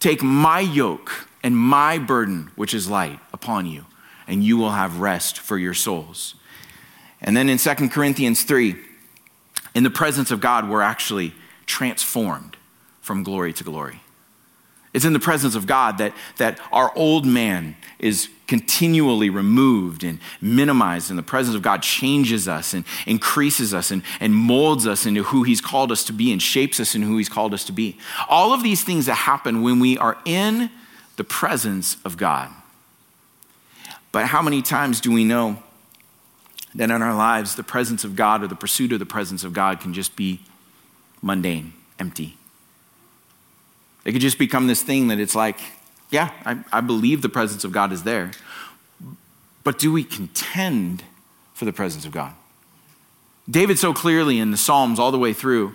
Take 0.00 0.22
my 0.22 0.60
yoke 0.60 1.28
and 1.42 1.56
my 1.56 1.98
burden, 1.98 2.50
which 2.56 2.74
is 2.74 2.90
light, 2.90 3.18
upon 3.32 3.66
you 3.66 3.86
and 4.26 4.42
you 4.42 4.56
will 4.56 4.70
have 4.70 5.00
rest 5.00 5.38
for 5.38 5.56
your 5.58 5.74
souls. 5.74 6.34
And 7.20 7.36
then 7.36 7.48
in 7.48 7.58
2 7.58 7.88
Corinthians 7.88 8.42
3, 8.42 8.76
in 9.74 9.82
the 9.82 9.90
presence 9.90 10.30
of 10.30 10.40
God, 10.40 10.68
we're 10.68 10.82
actually 10.82 11.32
transformed 11.66 12.56
from 13.00 13.22
glory 13.22 13.52
to 13.54 13.64
glory. 13.64 14.00
It's 14.92 15.04
in 15.04 15.12
the 15.12 15.20
presence 15.20 15.54
of 15.54 15.66
God 15.66 15.98
that, 15.98 16.12
that 16.38 16.58
our 16.72 16.90
old 16.96 17.26
man 17.26 17.76
is 17.98 18.28
continually 18.46 19.28
removed 19.28 20.04
and 20.04 20.18
minimized, 20.40 21.10
and 21.10 21.18
the 21.18 21.22
presence 21.22 21.56
of 21.56 21.62
God 21.62 21.82
changes 21.82 22.46
us 22.46 22.74
and 22.74 22.84
increases 23.06 23.74
us 23.74 23.90
and, 23.90 24.02
and 24.20 24.34
molds 24.34 24.86
us 24.86 25.06
into 25.06 25.24
who 25.24 25.42
He's 25.42 25.60
called 25.60 25.90
us 25.90 26.04
to 26.04 26.12
be 26.12 26.32
and 26.32 26.40
shapes 26.40 26.78
us 26.78 26.94
in 26.94 27.02
who 27.02 27.16
He's 27.16 27.28
called 27.28 27.52
us 27.54 27.64
to 27.64 27.72
be. 27.72 27.98
All 28.28 28.52
of 28.52 28.62
these 28.62 28.84
things 28.84 29.06
that 29.06 29.14
happen 29.14 29.62
when 29.62 29.80
we 29.80 29.98
are 29.98 30.16
in 30.24 30.70
the 31.16 31.24
presence 31.24 31.96
of 32.04 32.16
God. 32.16 32.50
But 34.12 34.26
how 34.26 34.42
many 34.42 34.62
times 34.62 35.00
do 35.00 35.12
we 35.12 35.24
know 35.24 35.62
that 36.74 36.90
in 36.90 37.02
our 37.02 37.14
lives, 37.14 37.54
the 37.54 37.62
presence 37.62 38.04
of 38.04 38.16
God 38.16 38.42
or 38.42 38.46
the 38.46 38.54
pursuit 38.54 38.92
of 38.92 38.98
the 38.98 39.06
presence 39.06 39.44
of 39.44 39.52
God 39.52 39.80
can 39.80 39.92
just 39.92 40.14
be 40.14 40.40
mundane, 41.20 41.72
empty? 41.98 42.36
It 44.04 44.12
could 44.12 44.20
just 44.20 44.38
become 44.38 44.68
this 44.68 44.82
thing 44.82 45.08
that 45.08 45.18
it's 45.18 45.34
like, 45.34 45.58
yeah, 46.10 46.30
I, 46.44 46.62
I 46.72 46.80
believe 46.80 47.22
the 47.22 47.28
presence 47.28 47.64
of 47.64 47.72
God 47.72 47.92
is 47.92 48.02
there. 48.02 48.30
But 49.64 49.78
do 49.78 49.92
we 49.92 50.04
contend 50.04 51.02
for 51.54 51.64
the 51.64 51.72
presence 51.72 52.04
of 52.04 52.12
God? 52.12 52.32
David, 53.48 53.78
so 53.78 53.92
clearly 53.92 54.38
in 54.38 54.50
the 54.50 54.56
Psalms 54.56 54.98
all 54.98 55.10
the 55.10 55.18
way 55.18 55.32
through, 55.32 55.74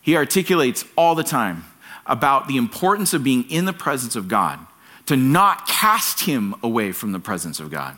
he 0.00 0.16
articulates 0.16 0.84
all 0.96 1.14
the 1.14 1.24
time 1.24 1.64
about 2.06 2.48
the 2.48 2.56
importance 2.56 3.14
of 3.14 3.24
being 3.24 3.48
in 3.50 3.64
the 3.64 3.72
presence 3.72 4.16
of 4.16 4.28
God 4.28 4.58
to 5.06 5.16
not 5.16 5.66
cast 5.66 6.20
him 6.20 6.54
away 6.62 6.92
from 6.92 7.12
the 7.12 7.18
presence 7.18 7.60
of 7.60 7.70
God. 7.70 7.96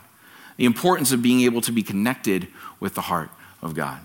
The 0.57 0.65
importance 0.65 1.11
of 1.11 1.21
being 1.21 1.41
able 1.41 1.61
to 1.61 1.71
be 1.71 1.83
connected 1.83 2.47
with 2.79 2.95
the 2.95 3.01
heart 3.01 3.29
of 3.61 3.75
God. 3.75 3.99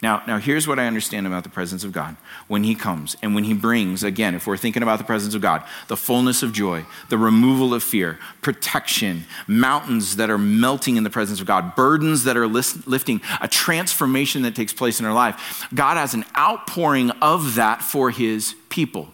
Now, 0.00 0.22
now 0.28 0.38
here's 0.38 0.68
what 0.68 0.78
I 0.78 0.86
understand 0.86 1.26
about 1.26 1.42
the 1.42 1.48
presence 1.48 1.82
of 1.82 1.90
God 1.90 2.16
when 2.46 2.62
He 2.62 2.76
comes 2.76 3.16
and 3.20 3.34
when 3.34 3.42
He 3.42 3.52
brings, 3.52 4.04
again, 4.04 4.34
if 4.36 4.46
we're 4.46 4.56
thinking 4.56 4.82
about 4.82 4.98
the 4.98 5.04
presence 5.04 5.34
of 5.34 5.42
God, 5.42 5.64
the 5.88 5.96
fullness 5.96 6.44
of 6.44 6.52
joy, 6.52 6.84
the 7.08 7.18
removal 7.18 7.74
of 7.74 7.82
fear, 7.82 8.18
protection, 8.40 9.24
mountains 9.48 10.16
that 10.16 10.30
are 10.30 10.38
melting 10.38 10.96
in 10.96 11.02
the 11.02 11.10
presence 11.10 11.40
of 11.40 11.46
God, 11.46 11.74
burdens 11.74 12.22
that 12.24 12.36
are 12.36 12.46
lifting, 12.46 13.20
a 13.40 13.48
transformation 13.48 14.42
that 14.42 14.54
takes 14.54 14.72
place 14.72 15.00
in 15.00 15.06
our 15.06 15.14
life. 15.14 15.66
God 15.74 15.96
has 15.96 16.14
an 16.14 16.24
outpouring 16.36 17.10
of 17.20 17.56
that 17.56 17.82
for 17.82 18.10
His 18.10 18.54
people. 18.68 19.08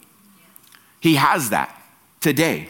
He 1.00 1.14
has 1.14 1.48
that 1.48 1.80
today. 2.20 2.68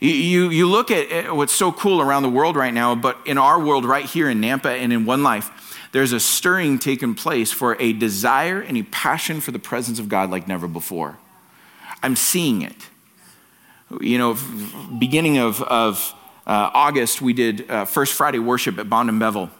You, 0.00 0.50
you 0.50 0.68
look 0.68 0.90
at 0.90 1.34
what's 1.34 1.52
so 1.52 1.72
cool 1.72 2.00
around 2.00 2.22
the 2.22 2.28
world 2.28 2.56
right 2.56 2.74
now, 2.74 2.94
but 2.94 3.18
in 3.26 3.38
our 3.38 3.60
world 3.60 3.84
right 3.84 4.04
here 4.04 4.28
in 4.28 4.40
Nampa 4.40 4.66
and 4.66 4.92
in 4.92 5.04
One 5.04 5.24
Life, 5.24 5.50
there's 5.92 6.12
a 6.12 6.20
stirring 6.20 6.78
taking 6.78 7.14
place 7.14 7.50
for 7.52 7.76
a 7.80 7.92
desire 7.92 8.60
and 8.60 8.76
a 8.76 8.82
passion 8.84 9.40
for 9.40 9.52
the 9.52 9.58
presence 9.58 9.98
of 9.98 10.08
God 10.08 10.30
like 10.30 10.46
never 10.46 10.68
before. 10.68 11.18
I'm 12.02 12.16
seeing 12.16 12.62
it. 12.62 12.88
You 14.00 14.18
know, 14.18 14.36
beginning 14.98 15.38
of, 15.38 15.62
of 15.62 16.14
uh, 16.46 16.70
August, 16.74 17.22
we 17.22 17.32
did 17.32 17.70
uh, 17.70 17.84
First 17.86 18.12
Friday 18.14 18.38
worship 18.38 18.78
at 18.78 18.90
Bond 18.90 19.08
and 19.08 19.18
Bevel. 19.18 19.50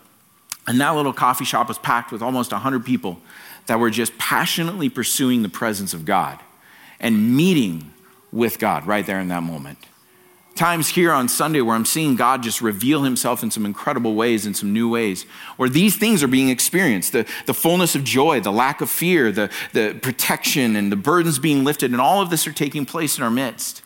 And 0.66 0.78
that 0.80 0.90
little 0.90 1.14
coffee 1.14 1.46
shop 1.46 1.68
was 1.68 1.78
packed 1.78 2.12
with 2.12 2.20
almost 2.20 2.52
100 2.52 2.84
people 2.84 3.18
that 3.66 3.78
were 3.78 3.90
just 3.90 4.16
passionately 4.18 4.90
pursuing 4.90 5.42
the 5.42 5.48
presence 5.48 5.94
of 5.94 6.04
God 6.04 6.38
and 7.00 7.34
meeting 7.34 7.92
with 8.30 8.58
God 8.58 8.86
right 8.86 9.06
there 9.06 9.18
in 9.18 9.28
that 9.28 9.42
moment 9.42 9.78
times 10.58 10.88
here 10.88 11.12
on 11.12 11.28
Sunday 11.28 11.60
where 11.60 11.74
I'm 11.74 11.84
seeing 11.84 12.16
God 12.16 12.42
just 12.42 12.60
reveal 12.60 13.04
himself 13.04 13.42
in 13.42 13.50
some 13.50 13.64
incredible 13.64 14.14
ways, 14.14 14.44
in 14.44 14.52
some 14.52 14.72
new 14.72 14.88
ways, 14.88 15.22
where 15.56 15.68
these 15.68 15.96
things 15.96 16.22
are 16.22 16.28
being 16.28 16.50
experienced 16.50 17.12
the, 17.12 17.26
the 17.46 17.54
fullness 17.54 17.94
of 17.94 18.04
joy, 18.04 18.40
the 18.40 18.52
lack 18.52 18.80
of 18.80 18.90
fear, 18.90 19.30
the, 19.30 19.50
the 19.72 19.98
protection, 20.02 20.76
and 20.76 20.90
the 20.92 20.96
burdens 20.96 21.38
being 21.38 21.64
lifted, 21.64 21.92
and 21.92 22.00
all 22.00 22.20
of 22.20 22.28
this 22.28 22.46
are 22.46 22.52
taking 22.52 22.84
place 22.84 23.16
in 23.16 23.24
our 23.24 23.30
midst. 23.30 23.82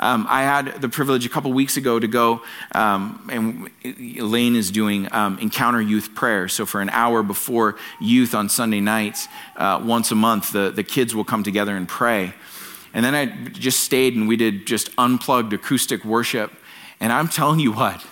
Um, 0.00 0.26
I 0.28 0.42
had 0.42 0.80
the 0.80 0.88
privilege 0.88 1.26
a 1.26 1.28
couple 1.28 1.52
weeks 1.52 1.76
ago 1.76 2.00
to 2.00 2.08
go, 2.08 2.42
um, 2.74 3.28
and 3.30 3.70
Elaine 4.18 4.56
is 4.56 4.70
doing 4.70 5.06
um, 5.12 5.38
Encounter 5.38 5.80
Youth 5.80 6.14
Prayer. 6.14 6.48
So, 6.48 6.64
for 6.64 6.80
an 6.80 6.88
hour 6.88 7.22
before 7.22 7.76
youth 8.00 8.34
on 8.34 8.48
Sunday 8.48 8.80
nights, 8.80 9.28
uh, 9.56 9.80
once 9.84 10.10
a 10.10 10.14
month, 10.14 10.52
the, 10.52 10.70
the 10.70 10.82
kids 10.82 11.14
will 11.14 11.24
come 11.24 11.42
together 11.42 11.76
and 11.76 11.86
pray. 11.86 12.32
And 12.92 13.04
then 13.04 13.14
I 13.14 13.26
just 13.50 13.80
stayed 13.80 14.16
and 14.16 14.26
we 14.26 14.36
did 14.36 14.66
just 14.66 14.90
unplugged 14.98 15.52
acoustic 15.52 16.04
worship. 16.04 16.52
And 16.98 17.12
I'm 17.12 17.28
telling 17.28 17.60
you 17.60 17.72
what, 17.72 18.04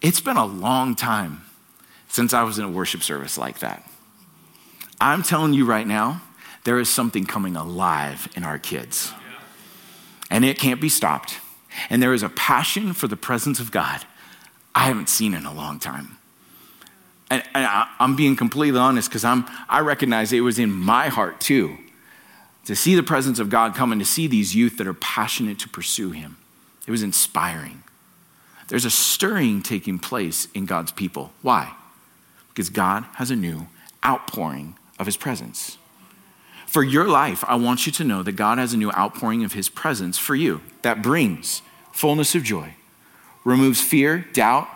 it's 0.00 0.20
been 0.20 0.36
a 0.36 0.46
long 0.46 0.94
time 0.94 1.42
since 2.08 2.34
I 2.34 2.42
was 2.42 2.58
in 2.58 2.64
a 2.64 2.70
worship 2.70 3.02
service 3.02 3.38
like 3.38 3.60
that. 3.60 3.88
I'm 5.00 5.22
telling 5.22 5.52
you 5.52 5.64
right 5.64 5.86
now, 5.86 6.22
there 6.64 6.78
is 6.78 6.88
something 6.88 7.26
coming 7.26 7.56
alive 7.56 8.28
in 8.36 8.44
our 8.44 8.58
kids. 8.58 9.12
And 10.30 10.44
it 10.44 10.58
can't 10.58 10.80
be 10.80 10.88
stopped. 10.88 11.38
And 11.90 12.02
there 12.02 12.12
is 12.12 12.22
a 12.22 12.28
passion 12.28 12.92
for 12.92 13.06
the 13.06 13.16
presence 13.16 13.60
of 13.60 13.70
God 13.70 14.04
I 14.74 14.80
haven't 14.80 15.08
seen 15.08 15.32
in 15.32 15.46
a 15.46 15.54
long 15.54 15.78
time. 15.78 16.18
And, 17.30 17.42
I, 17.54 17.88
am 17.98 18.14
being 18.14 18.36
completely 18.36 18.78
honest 18.78 19.08
because 19.08 19.24
I 19.24 19.80
recognize 19.80 20.32
it 20.32 20.40
was 20.40 20.58
in 20.58 20.70
my 20.70 21.08
heart 21.08 21.40
too 21.40 21.78
to 22.66 22.76
see 22.76 22.94
the 22.94 23.02
presence 23.02 23.38
of 23.38 23.48
God 23.48 23.74
come 23.74 23.92
and 23.92 24.00
to 24.00 24.04
see 24.04 24.26
these 24.26 24.54
youth 24.54 24.76
that 24.78 24.86
are 24.86 24.94
passionate 24.94 25.58
to 25.60 25.68
pursue 25.68 26.10
Him. 26.10 26.36
It 26.86 26.90
was 26.90 27.02
inspiring. 27.02 27.82
There's 28.68 28.84
a 28.84 28.90
stirring 28.90 29.62
taking 29.62 29.98
place 29.98 30.48
in 30.52 30.66
God's 30.66 30.92
people. 30.92 31.32
Why? 31.42 31.74
Because 32.48 32.68
God 32.68 33.04
has 33.14 33.30
a 33.30 33.36
new 33.36 33.68
outpouring 34.04 34.76
of 34.98 35.06
His 35.06 35.16
presence. 35.16 35.78
For 36.66 36.82
your 36.82 37.06
life, 37.06 37.44
I 37.46 37.54
want 37.54 37.86
you 37.86 37.92
to 37.92 38.04
know 38.04 38.24
that 38.24 38.32
God 38.32 38.58
has 38.58 38.74
a 38.74 38.76
new 38.76 38.90
outpouring 38.92 39.44
of 39.44 39.52
His 39.52 39.68
presence 39.68 40.18
for 40.18 40.34
you 40.34 40.60
that 40.82 41.02
brings 41.02 41.62
fullness 41.92 42.34
of 42.34 42.42
joy, 42.42 42.74
removes 43.44 43.80
fear, 43.80 44.26
doubt, 44.32 44.68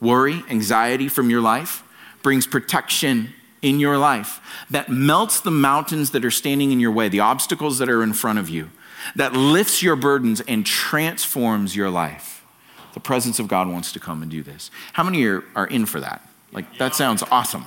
worry, 0.00 0.42
anxiety 0.48 1.08
from 1.08 1.28
your 1.28 1.42
life, 1.42 1.82
brings 2.22 2.46
protection 2.46 3.34
in 3.64 3.80
your 3.80 3.96
life 3.96 4.40
that 4.70 4.90
melts 4.90 5.40
the 5.40 5.50
mountains 5.50 6.10
that 6.10 6.24
are 6.24 6.30
standing 6.30 6.70
in 6.70 6.78
your 6.78 6.92
way, 6.92 7.08
the 7.08 7.20
obstacles 7.20 7.78
that 7.78 7.88
are 7.88 8.02
in 8.02 8.12
front 8.12 8.38
of 8.38 8.48
you, 8.48 8.70
that 9.16 9.32
lifts 9.32 9.82
your 9.82 9.96
burdens 9.96 10.40
and 10.42 10.66
transforms 10.66 11.74
your 11.74 11.90
life. 11.90 12.44
The 12.92 13.00
presence 13.00 13.38
of 13.38 13.48
God 13.48 13.68
wants 13.68 13.90
to 13.92 14.00
come 14.00 14.22
and 14.22 14.30
do 14.30 14.42
this. 14.42 14.70
How 14.92 15.02
many 15.02 15.24
are, 15.24 15.42
are 15.56 15.66
in 15.66 15.86
for 15.86 15.98
that? 16.00 16.28
Like, 16.52 16.78
that 16.78 16.94
sounds 16.94 17.24
awesome. 17.30 17.64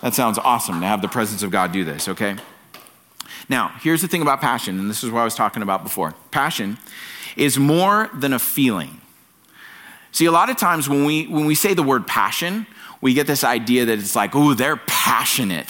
That 0.00 0.14
sounds 0.14 0.38
awesome 0.38 0.80
to 0.80 0.86
have 0.86 1.02
the 1.02 1.08
presence 1.08 1.42
of 1.42 1.50
God 1.50 1.72
do 1.72 1.84
this, 1.84 2.08
okay? 2.08 2.36
Now, 3.48 3.74
here's 3.80 4.00
the 4.00 4.08
thing 4.08 4.22
about 4.22 4.40
passion, 4.40 4.78
and 4.78 4.88
this 4.88 5.04
is 5.04 5.10
what 5.10 5.20
I 5.20 5.24
was 5.24 5.34
talking 5.34 5.62
about 5.62 5.82
before. 5.82 6.14
Passion 6.30 6.78
is 7.36 7.58
more 7.58 8.08
than 8.14 8.32
a 8.32 8.38
feeling. 8.38 9.00
See, 10.12 10.26
a 10.26 10.32
lot 10.32 10.50
of 10.50 10.56
times 10.56 10.88
when 10.88 11.04
we, 11.04 11.26
when 11.26 11.46
we 11.46 11.54
say 11.54 11.74
the 11.74 11.82
word 11.82 12.06
passion, 12.06 12.66
we 13.00 13.14
get 13.14 13.26
this 13.26 13.44
idea 13.44 13.84
that 13.86 13.98
it's 13.98 14.16
like, 14.16 14.34
oh, 14.34 14.54
they're 14.54 14.76
passionate. 14.76 15.68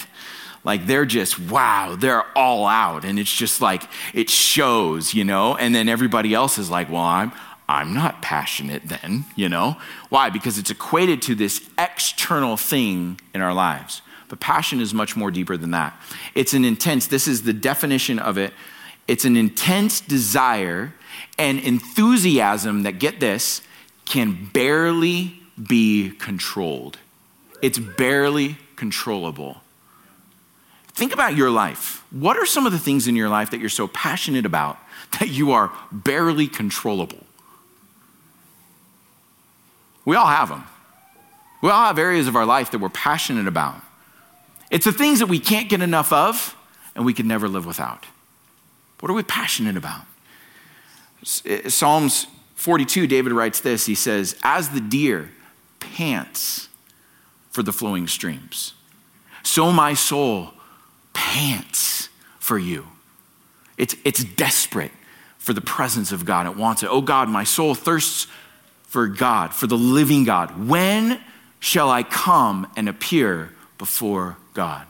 like 0.65 0.87
they're 0.87 1.07
just, 1.07 1.39
wow, 1.39 1.97
they're 1.99 2.25
all 2.37 2.67
out. 2.67 3.05
And 3.05 3.19
it's 3.19 3.35
just 3.35 3.61
like, 3.61 3.85
it 4.13 4.29
shows, 4.29 5.15
you 5.15 5.25
know? 5.25 5.57
And 5.57 5.75
then 5.75 5.89
everybody 5.89 6.35
else 6.35 6.59
is 6.59 6.71
like, 6.71 6.91
well, 6.91 7.03
I'm, 7.03 7.33
I'm 7.69 7.95
not 7.95 8.21
passionate 8.21 8.83
then, 8.87 9.25
you 9.37 9.49
know? 9.49 9.77
Why? 10.11 10.29
Because 10.29 10.59
it's 10.59 10.71
equated 10.71 11.23
to 11.23 11.35
this 11.35 11.69
external 11.79 12.57
thing 12.57 13.21
in 13.33 13.41
our 13.41 13.55
lives. 13.55 14.03
But 14.29 14.41
passion 14.41 14.81
is 14.81 14.93
much 14.93 15.17
more 15.17 15.31
deeper 15.31 15.57
than 15.57 15.71
that. 15.71 15.99
It's 16.35 16.53
an 16.53 16.65
intense, 16.65 17.07
this 17.07 17.27
is 17.27 17.43
the 17.43 17.53
definition 17.53 18.19
of 18.19 18.37
it. 18.39 18.53
It's 19.09 19.25
an 19.25 19.37
intense 19.37 20.01
desire 20.01 20.95
and 21.39 21.59
enthusiasm 21.59 22.83
that, 22.83 22.99
get 22.99 23.19
this, 23.19 23.63
can 24.11 24.51
barely 24.53 25.41
be 25.69 26.11
controlled. 26.11 26.99
It's 27.63 27.79
barely 27.79 28.59
controllable. 28.75 29.59
Think 30.89 31.15
about 31.15 31.37
your 31.37 31.49
life. 31.51 32.05
What 32.11 32.37
are 32.37 32.45
some 32.45 32.67
of 32.67 32.73
the 32.73 32.79
things 32.79 33.07
in 33.07 33.15
your 33.15 33.29
life 33.29 33.53
that 33.53 33.61
you're 33.61 33.69
so 33.69 33.87
passionate 33.87 34.45
about 34.45 34.79
that 35.21 35.29
you 35.29 35.53
are 35.53 35.73
barely 35.93 36.49
controllable? 36.49 37.25
We 40.05 40.17
all 40.17 40.27
have 40.27 40.49
them. 40.49 40.65
We 41.63 41.71
all 41.71 41.87
have 41.87 41.99
areas 41.99 42.27
of 42.27 42.35
our 42.35 42.47
life 42.47 42.73
that 42.73 42.79
we're 42.81 42.89
passionate 42.89 43.47
about. 43.47 43.81
It's 44.73 44.87
the 44.87 44.93
things 44.93 45.21
that 45.21 45.27
we 45.27 45.39
can't 45.39 45.69
get 45.69 45.83
enough 45.83 46.13
of 46.13 46.57
and 46.97 47.05
we 47.05 47.15
can 47.15 47.29
never 47.29 47.49
live 47.49 47.65
without. 47.65 48.07
What 48.99 49.09
are 49.09 49.15
we 49.15 49.23
passionate 49.23 49.77
about? 49.77 50.03
Eh, 51.45 51.69
Psalms 51.69 52.27
42, 52.61 53.07
David 53.07 53.33
writes 53.33 53.61
this. 53.61 53.87
He 53.87 53.95
says, 53.95 54.37
As 54.43 54.69
the 54.69 54.83
deer 54.83 55.31
pants 55.79 56.69
for 57.51 57.63
the 57.63 57.73
flowing 57.73 58.07
streams, 58.07 58.75
so 59.43 59.73
my 59.73 59.95
soul 59.95 60.51
pants 61.15 62.11
for 62.39 62.59
you. 62.59 62.87
It's, 63.79 63.97
it's 64.05 64.23
desperate 64.23 64.91
for 65.39 65.55
the 65.55 65.63
presence 65.63 66.13
of 66.13 66.27
God. 66.27 66.47
It 66.47 66.55
wants 66.55 66.83
it. 66.83 66.91
Oh 66.93 67.01
God, 67.01 67.31
my 67.31 67.45
soul 67.45 67.75
thirsts 67.75 68.27
for 68.83 69.07
God, 69.07 69.55
for 69.55 69.67
the 69.67 69.79
living 69.79 70.25
God. 70.25 70.69
When 70.69 71.19
shall 71.61 71.89
I 71.89 72.03
come 72.03 72.71
and 72.77 72.91
appear 72.91 73.55
before 73.79 74.37
God? 74.53 74.87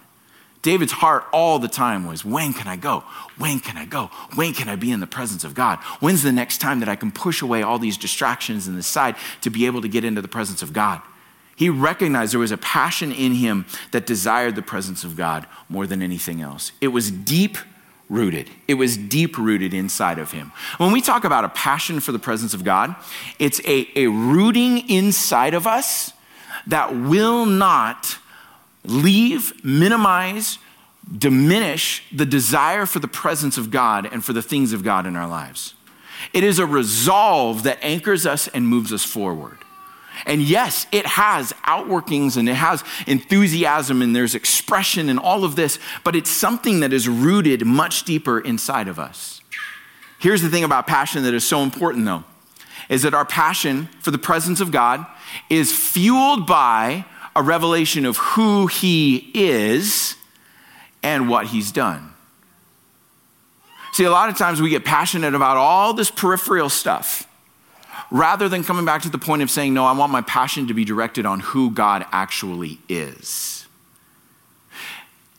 David's 0.63 0.93
heart 0.93 1.25
all 1.33 1.59
the 1.59 1.69
time 1.69 2.07
was, 2.07 2.25
when 2.25 2.53
can 2.53 2.69
I 2.69 2.77
go? 2.77 3.03
When 3.39 3.61
can 3.61 3.79
I 3.79 3.87
go? 3.87 4.11
When 4.35 4.53
can 4.53 4.69
I 4.69 4.77
be 4.77 4.91
in 4.91 5.01
the 5.01 5.07
presence 5.07 5.43
of 5.43 5.55
God? 5.55 5.79
When's 6.01 6.23
the 6.23 6.33
next 6.33 6.59
time 6.59 6.81
that 6.81 6.89
I 6.89 6.97
can 6.97 7.11
push 7.11 7.41
away 7.41 7.63
all 7.63 7.79
these 7.79 7.97
distractions 7.97 8.69
in 8.69 8.77
the 8.77 8.83
side 8.83 9.17
to 9.41 9.51
be 9.51 9.65
able 9.65 9.81
to 9.81 9.89
get 9.89 10.05
into 10.05 10.21
the 10.21 10.29
presence 10.29 10.61
of 10.61 10.73
God? 10.73 11.01
He 11.57 11.69
recognized 11.69 12.33
there 12.33 12.41
was 12.41 12.53
a 12.53 12.59
passion 12.59 13.13
in 13.13 13.35
him 13.35 13.67
that 13.91 14.07
desired 14.07 14.55
the 14.55 14.63
presence 14.63 15.05
of 15.05 15.17
God 15.17 15.47
more 15.69 15.87
than 15.87 16.03
anything 16.03 16.41
else. 16.41 16.73
It 16.81 16.89
was 16.89 17.11
deep 17.11 17.59
rooted. 18.09 18.51
It 18.67 18.75
was 18.75 18.97
deep 18.97 19.39
rooted 19.39 19.73
inside 19.73 20.19
of 20.19 20.33
him. 20.33 20.53
When 20.79 20.91
we 20.91 21.01
talk 21.01 21.25
about 21.25 21.45
a 21.45 21.51
passion 21.51 22.01
for 22.01 22.13
the 22.13 22.19
presence 22.19 22.55
of 22.55 22.65
God, 22.65 22.97
it's 23.39 23.61
a, 23.67 23.89
a 23.95 24.09
rooting 24.09 24.89
inside 24.91 25.55
of 25.55 25.67
us 25.67 26.13
that 26.67 26.95
will 26.95 27.47
not 27.47 28.19
leave, 28.85 29.65
minimize, 29.65 30.59
diminish 31.17 32.05
the 32.13 32.27
desire 32.27 32.87
for 32.87 32.99
the 32.99 33.09
presence 33.09 33.59
of 33.59 33.71
God 33.71 34.09
and 34.11 34.25
for 34.25 34.33
the 34.33 34.43
things 34.43 34.73
of 34.73 34.85
God 34.85 35.07
in 35.07 35.17
our 35.17 35.29
lives. 35.29 35.75
It 36.33 36.45
is 36.45 36.59
a 36.59 36.67
resolve 36.67 37.63
that 37.65 37.79
anchors 37.83 38.27
us 38.27 38.49
and 38.49 38.67
moves 38.67 38.93
us 38.93 39.05
forward. 39.05 39.59
And 40.27 40.43
yes, 40.43 40.87
it 40.93 41.07
has 41.07 41.53
outworkings 41.67 42.37
and 42.37 42.49
it 42.49 42.55
has 42.55 42.85
enthusiasm 43.07 44.03
and 44.03 44.15
there's 44.15 44.35
expression 44.35 45.09
and 45.09 45.19
all 45.19 45.45
of 45.45 45.57
this, 45.57 45.79
but 46.05 46.15
it's 46.15 46.31
something 46.31 46.81
that 46.81 46.93
is 46.93 47.09
rooted 47.09 47.65
much 47.65 48.05
deeper 48.05 48.39
inside 48.39 48.87
of 48.87 48.99
us. 48.99 49.41
Here's 50.19 50.43
the 50.43 50.51
thing 50.51 50.65
about 50.65 50.87
passion 50.87 51.23
that 51.23 51.33
is 51.33 51.45
so 51.45 51.63
important, 51.63 52.05
though, 52.05 52.25
is 52.91 53.03
that 53.03 53.15
our 53.15 53.25
passion 53.25 53.87
for 54.01 54.11
the 54.11 54.19
presence 54.19 54.61
of 54.61 54.71
God 54.71 55.07
is 55.49 55.73
fueled 55.73 56.47
by 56.47 57.07
a 57.35 57.43
revelation 57.43 58.07
of 58.07 58.17
who 58.17 58.67
He 58.67 59.31
is 59.35 60.17
and 61.03 61.29
what 61.29 61.47
He's 61.47 61.73
done. 61.73 62.13
See, 63.93 64.05
a 64.05 64.11
lot 64.11 64.29
of 64.29 64.39
times 64.39 64.63
we 64.63 64.71
get 64.71 64.85
passionate 64.85 65.35
about 65.35 65.57
all 65.57 65.93
this 65.93 66.11
peripheral 66.11 66.69
stuff 66.69 67.27
rather 68.11 68.49
than 68.49 68.65
coming 68.65 68.85
back 68.85 69.03
to 69.03 69.09
the 69.09 69.19
point 69.19 69.43
of 69.43 69.51
saying, 69.51 69.75
No, 69.75 69.85
I 69.85 69.93
want 69.93 70.13
my 70.13 70.23
passion 70.23 70.69
to 70.69 70.75
be 70.75 70.85
directed 70.85 71.27
on 71.27 71.41
who 71.41 71.71
God 71.71 72.07
actually 72.13 72.79
is. 72.89 73.67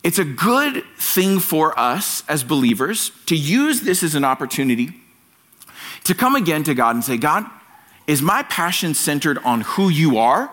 It's 0.04 0.18
a 0.18 0.26
good 0.26 0.84
thing 0.98 1.40
for 1.40 1.78
us 1.80 2.24
as 2.28 2.44
believers 2.44 3.12
to 3.28 3.36
use 3.36 3.82
this 3.82 4.02
as 4.02 4.16
an 4.16 4.24
opportunity 4.24 4.94
to 6.06 6.16
come 6.16 6.36
again 6.36 6.64
to 6.64 6.74
God 6.74 6.96
and 6.96 7.04
say, 7.04 7.18
God, 7.18 7.46
is 8.08 8.22
my 8.22 8.42
passion 8.44 8.96
centered 8.96 9.38
on 9.40 9.62
who 9.62 9.90
you 9.90 10.18
are? 10.18 10.52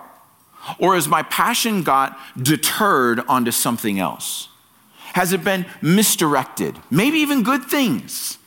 Or 0.79 0.95
has 0.95 1.09
my 1.09 1.23
passion 1.23 1.83
got 1.83 2.19
deterred 2.41 3.21
onto 3.29 3.51
something 3.51 3.99
else? 3.99 4.49
Has 5.15 5.33
it 5.33 5.43
been 5.43 5.67
misdirected? 5.81 6.77
Maybe 6.91 7.19
even 7.19 7.43
good 7.43 7.65
things. 7.65 8.39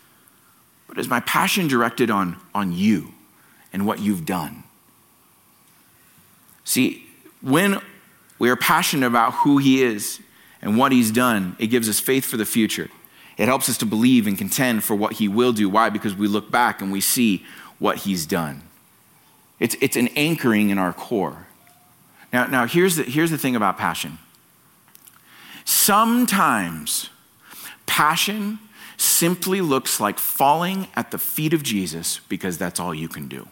But 0.87 0.97
is 0.97 1.07
my 1.07 1.21
passion 1.21 1.67
directed 1.67 2.11
on, 2.11 2.37
on 2.53 2.73
you? 2.73 3.13
and 3.73 3.85
what 3.85 3.99
you've 3.99 4.25
done. 4.25 4.63
See, 6.63 7.05
when 7.41 7.81
we 8.39 8.49
are 8.49 8.55
passionate 8.55 9.07
about 9.07 9.33
who 9.33 9.57
He 9.57 9.83
is 9.83 10.19
and 10.61 10.77
what 10.77 10.91
He's 10.91 11.11
done, 11.11 11.55
it 11.59 11.67
gives 11.67 11.89
us 11.89 11.99
faith 11.99 12.25
for 12.25 12.37
the 12.37 12.45
future. 12.45 12.89
It 13.37 13.47
helps 13.47 13.69
us 13.69 13.77
to 13.77 13.85
believe 13.85 14.27
and 14.27 14.37
contend 14.37 14.83
for 14.83 14.95
what 14.95 15.13
He 15.13 15.27
will 15.27 15.53
do. 15.53 15.69
Why? 15.69 15.89
Because 15.89 16.15
we 16.15 16.27
look 16.27 16.51
back 16.51 16.81
and 16.81 16.91
we 16.91 17.01
see 17.01 17.45
what 17.79 17.97
He's 17.99 18.25
done. 18.25 18.61
It's, 19.59 19.75
it's 19.81 19.95
an 19.95 20.09
anchoring 20.09 20.69
in 20.69 20.77
our 20.77 20.93
core. 20.93 21.47
Now, 22.31 22.45
now 22.47 22.65
here's, 22.65 22.95
the, 22.95 23.03
here's 23.03 23.31
the 23.31 23.37
thing 23.37 23.55
about 23.55 23.77
passion. 23.77 24.17
Sometimes 25.65 27.09
passion 27.85 28.59
simply 28.97 29.61
looks 29.61 29.99
like 29.99 30.19
falling 30.19 30.87
at 30.95 31.11
the 31.11 31.17
feet 31.17 31.53
of 31.53 31.63
Jesus 31.63 32.19
because 32.29 32.57
that's 32.57 32.79
all 32.79 32.93
you 32.93 33.07
can 33.07 33.27
do. 33.27 33.47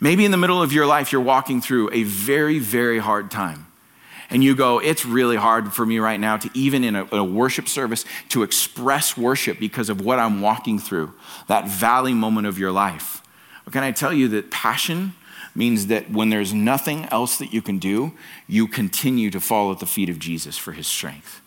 Maybe 0.00 0.24
in 0.24 0.30
the 0.30 0.36
middle 0.36 0.60
of 0.60 0.72
your 0.72 0.86
life, 0.86 1.12
you're 1.12 1.20
walking 1.20 1.60
through 1.60 1.90
a 1.92 2.02
very, 2.02 2.58
very 2.58 2.98
hard 2.98 3.30
time. 3.30 3.66
And 4.30 4.42
you 4.42 4.56
go, 4.56 4.78
it's 4.78 5.04
really 5.04 5.36
hard 5.36 5.72
for 5.72 5.84
me 5.84 5.98
right 5.98 6.18
now 6.18 6.38
to 6.38 6.50
even 6.54 6.84
in 6.84 6.96
a, 6.96 7.06
a 7.12 7.22
worship 7.22 7.68
service 7.68 8.04
to 8.30 8.42
express 8.42 9.16
worship 9.16 9.60
because 9.60 9.90
of 9.90 10.00
what 10.00 10.18
I'm 10.18 10.40
walking 10.40 10.78
through, 10.78 11.12
that 11.48 11.68
valley 11.68 12.14
moment 12.14 12.46
of 12.46 12.58
your 12.58 12.72
life. 12.72 13.22
Can 13.70 13.84
I 13.84 13.92
tell 13.92 14.12
you 14.12 14.28
that 14.28 14.50
passion 14.50 15.14
means 15.54 15.88
that 15.88 16.10
when 16.10 16.30
there's 16.30 16.54
nothing 16.54 17.06
else 17.06 17.36
that 17.38 17.52
you 17.52 17.60
can 17.60 17.78
do, 17.78 18.12
you 18.46 18.66
continue 18.66 19.30
to 19.30 19.40
fall 19.40 19.70
at 19.70 19.80
the 19.80 19.86
feet 19.86 20.08
of 20.08 20.18
Jesus 20.18 20.56
for 20.56 20.72
his 20.72 20.86
strength. 20.86 21.40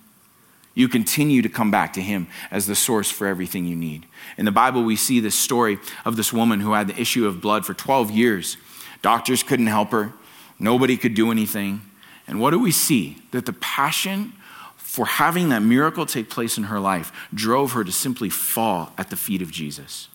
You 0.75 0.89
continue 0.89 1.41
to 1.41 1.49
come 1.49 1.71
back 1.71 1.93
to 1.93 2.01
him 2.01 2.27
as 2.51 2.67
the 2.67 2.75
source 2.75 3.09
for 3.09 3.25
everything 3.25 3.65
you 3.65 3.75
need. 3.75 4.05
In 4.37 4.45
the 4.45 4.51
Bible, 4.51 4.83
we 4.83 4.97
see 4.97 5.19
this 5.21 5.35
story 5.35 5.79
of 6.03 6.17
this 6.17 6.33
woman 6.33 6.59
who 6.59 6.73
had 6.73 6.87
the 6.87 6.99
issue 6.99 7.25
of 7.25 7.41
blood 7.41 7.65
for 7.65 7.73
12 7.73 8.11
years. 8.11 8.57
Doctors 9.01 9.41
couldn't 9.41 9.67
help 9.67 9.91
her, 9.91 10.13
nobody 10.59 10.97
could 10.97 11.13
do 11.13 11.31
anything. 11.31 11.81
And 12.27 12.41
what 12.41 12.51
do 12.51 12.59
we 12.59 12.71
see? 12.71 13.17
That 13.31 13.45
the 13.45 13.53
passion 13.53 14.33
for 14.75 15.05
having 15.05 15.49
that 15.49 15.61
miracle 15.61 16.05
take 16.05 16.29
place 16.29 16.57
in 16.57 16.65
her 16.65 16.79
life 16.79 17.11
drove 17.33 17.73
her 17.73 17.83
to 17.83 17.91
simply 17.91 18.29
fall 18.29 18.91
at 18.97 19.09
the 19.09 19.15
feet 19.15 19.41
of 19.41 19.51
Jesus. 19.51 20.09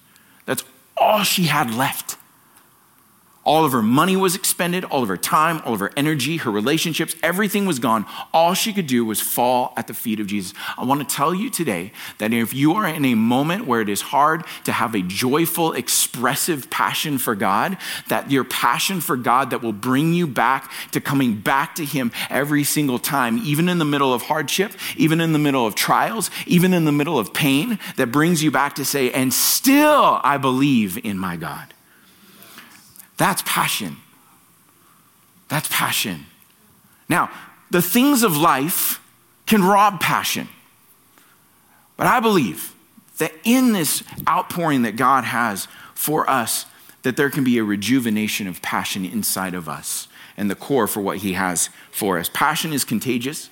That's 0.44 0.64
all 0.96 1.22
she 1.22 1.44
had 1.44 1.72
left. 1.72 2.16
All 3.42 3.64
of 3.64 3.72
her 3.72 3.80
money 3.80 4.16
was 4.16 4.34
expended, 4.34 4.84
all 4.84 5.02
of 5.02 5.08
her 5.08 5.16
time, 5.16 5.62
all 5.64 5.72
of 5.72 5.80
her 5.80 5.90
energy, 5.96 6.36
her 6.36 6.50
relationships, 6.50 7.16
everything 7.22 7.64
was 7.64 7.78
gone. 7.78 8.04
All 8.34 8.52
she 8.52 8.70
could 8.70 8.86
do 8.86 9.02
was 9.02 9.18
fall 9.18 9.72
at 9.78 9.86
the 9.86 9.94
feet 9.94 10.20
of 10.20 10.26
Jesus. 10.26 10.52
I 10.76 10.84
want 10.84 11.00
to 11.00 11.16
tell 11.16 11.34
you 11.34 11.48
today 11.48 11.92
that 12.18 12.34
if 12.34 12.52
you 12.52 12.74
are 12.74 12.86
in 12.86 13.04
a 13.06 13.14
moment 13.14 13.66
where 13.66 13.80
it 13.80 13.88
is 13.88 14.02
hard 14.02 14.44
to 14.64 14.72
have 14.72 14.94
a 14.94 15.00
joyful, 15.00 15.72
expressive 15.72 16.68
passion 16.68 17.16
for 17.16 17.34
God, 17.34 17.78
that 18.08 18.30
your 18.30 18.44
passion 18.44 19.00
for 19.00 19.16
God 19.16 19.50
that 19.50 19.62
will 19.62 19.72
bring 19.72 20.12
you 20.12 20.26
back 20.26 20.70
to 20.90 21.00
coming 21.00 21.40
back 21.40 21.74
to 21.76 21.84
Him 21.84 22.12
every 22.28 22.62
single 22.62 22.98
time, 22.98 23.38
even 23.38 23.70
in 23.70 23.78
the 23.78 23.86
middle 23.86 24.12
of 24.12 24.20
hardship, 24.20 24.72
even 24.98 25.18
in 25.18 25.32
the 25.32 25.38
middle 25.38 25.66
of 25.66 25.74
trials, 25.74 26.30
even 26.46 26.74
in 26.74 26.84
the 26.84 26.92
middle 26.92 27.18
of 27.18 27.32
pain, 27.32 27.78
that 27.96 28.12
brings 28.12 28.42
you 28.42 28.50
back 28.50 28.74
to 28.74 28.84
say, 28.84 29.10
and 29.12 29.32
still 29.32 30.20
I 30.22 30.36
believe 30.36 31.02
in 31.02 31.18
my 31.18 31.36
God. 31.36 31.72
That's 33.20 33.42
passion. 33.44 33.98
That's 35.48 35.68
passion. 35.68 36.24
Now, 37.06 37.30
the 37.70 37.82
things 37.82 38.22
of 38.22 38.34
life 38.34 38.98
can 39.44 39.62
rob 39.62 40.00
passion. 40.00 40.48
But 41.98 42.06
I 42.06 42.20
believe 42.20 42.74
that 43.18 43.34
in 43.44 43.74
this 43.74 44.02
outpouring 44.26 44.82
that 44.82 44.96
God 44.96 45.24
has 45.24 45.68
for 45.94 46.28
us, 46.30 46.64
that 47.02 47.18
there 47.18 47.28
can 47.28 47.44
be 47.44 47.58
a 47.58 47.62
rejuvenation 47.62 48.46
of 48.46 48.62
passion 48.62 49.04
inside 49.04 49.52
of 49.52 49.68
us 49.68 50.08
and 50.38 50.50
the 50.50 50.54
core 50.54 50.86
for 50.86 51.02
what 51.02 51.18
He 51.18 51.34
has 51.34 51.68
for 51.90 52.18
us. 52.18 52.30
Passion 52.32 52.72
is 52.72 52.84
contagious. 52.84 53.50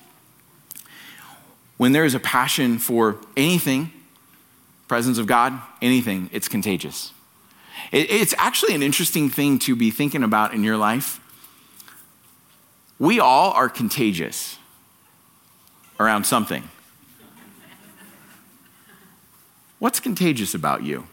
when 1.77 1.91
there 1.91 2.05
is 2.05 2.15
a 2.15 2.19
passion 2.19 2.79
for 2.79 3.17
anything, 3.37 3.91
presence 4.87 5.19
of 5.19 5.27
God, 5.27 5.61
anything, 5.79 6.27
it's 6.33 6.47
contagious. 6.47 7.13
It, 7.91 8.09
it's 8.09 8.33
actually 8.37 8.75
an 8.75 8.83
interesting 8.83 9.29
thing 9.29 9.59
to 9.59 9.75
be 9.75 9.91
thinking 9.91 10.23
about 10.23 10.53
in 10.53 10.63
your 10.63 10.77
life. 10.77 11.19
We 12.97 13.19
all 13.19 13.51
are 13.51 13.69
contagious 13.69 14.57
around 15.99 16.25
something. 16.25 16.69
What's 19.79 19.99
contagious 19.99 20.53
about 20.53 20.83
you? 20.83 21.07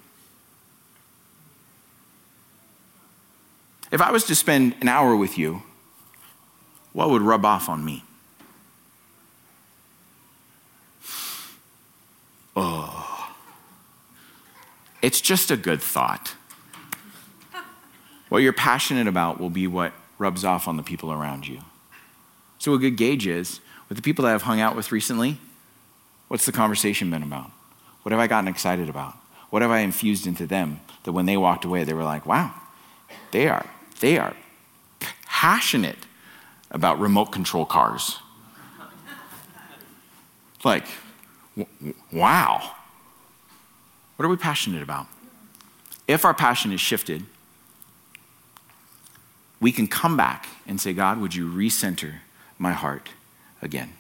If 3.93 4.01
I 4.01 4.11
was 4.11 4.25
to 4.25 4.35
spend 4.35 4.75
an 4.81 4.89
hour 4.89 5.15
with 5.15 5.39
you, 5.39 5.63
what 6.93 7.11
would 7.11 7.23
rub 7.23 7.45
off 7.45 7.69
on 7.69 7.85
me? 7.85 8.03
Oh, 12.57 13.35
it's 15.03 15.21
just 15.21 15.51
a 15.51 15.57
good 15.57 15.81
thought. 15.81 16.35
What 18.29 18.39
you're 18.39 18.53
passionate 18.53 19.07
about 19.07 19.41
will 19.41 19.51
be 19.51 19.67
what 19.67 19.93
rubs 20.19 20.45
off 20.45 20.67
on 20.67 20.77
the 20.77 20.83
people 20.83 21.13
around 21.13 21.47
you. 21.47 21.61
So, 22.59 22.75
a 22.75 22.79
good 22.79 22.97
gauge 22.97 23.27
is 23.27 23.61
with 23.89 23.97
the 23.97 24.03
people 24.03 24.25
that 24.25 24.35
I've 24.35 24.43
hung 24.43 24.61
out 24.61 24.75
with 24.75 24.91
recently, 24.91 25.39
what's 26.29 26.47
the 26.47 26.53
conversation 26.53 27.11
been 27.11 27.23
about? 27.23 27.51
What 28.03 28.13
have 28.13 28.21
I 28.21 28.27
gotten 28.27 28.49
excited 28.49 28.89
about? 28.89 29.15
What 29.51 29.63
have 29.63 29.71
I 29.71 29.81
infused 29.81 30.27
into 30.27 30.47
them 30.47 30.81
that 31.05 31.13
when 31.13 31.27
they 31.27 31.37
walked 31.37 31.65
away, 31.65 31.85
they 31.85 31.95
were 31.95 32.05
like, 32.05 32.27
wow, 32.27 32.55
they 33.31 33.49
are, 33.49 33.67
they 34.01 34.19
are 34.19 34.35
passionate 35.25 35.99
about 36.71 36.99
remote 36.99 37.27
control 37.27 37.65
cars. 37.65 38.19
like, 40.65 40.87
w- 41.57 41.95
wow. 42.13 42.73
What 44.17 44.25
are 44.25 44.29
we 44.29 44.37
passionate 44.37 44.83
about? 44.83 45.07
If 46.09 46.25
our 46.25 46.35
passion 46.35 46.73
is 46.73 46.81
shifted, 46.81 47.25
we 49.61 49.73
can 49.73 49.87
come 49.87 50.17
back 50.17 50.49
and 50.67 50.81
say, 50.81 50.93
God, 50.93 51.21
would 51.21 51.35
you 51.35 51.51
recenter 51.51 52.17
my 52.59 52.73
heart 52.73 53.09
again? 53.63 53.93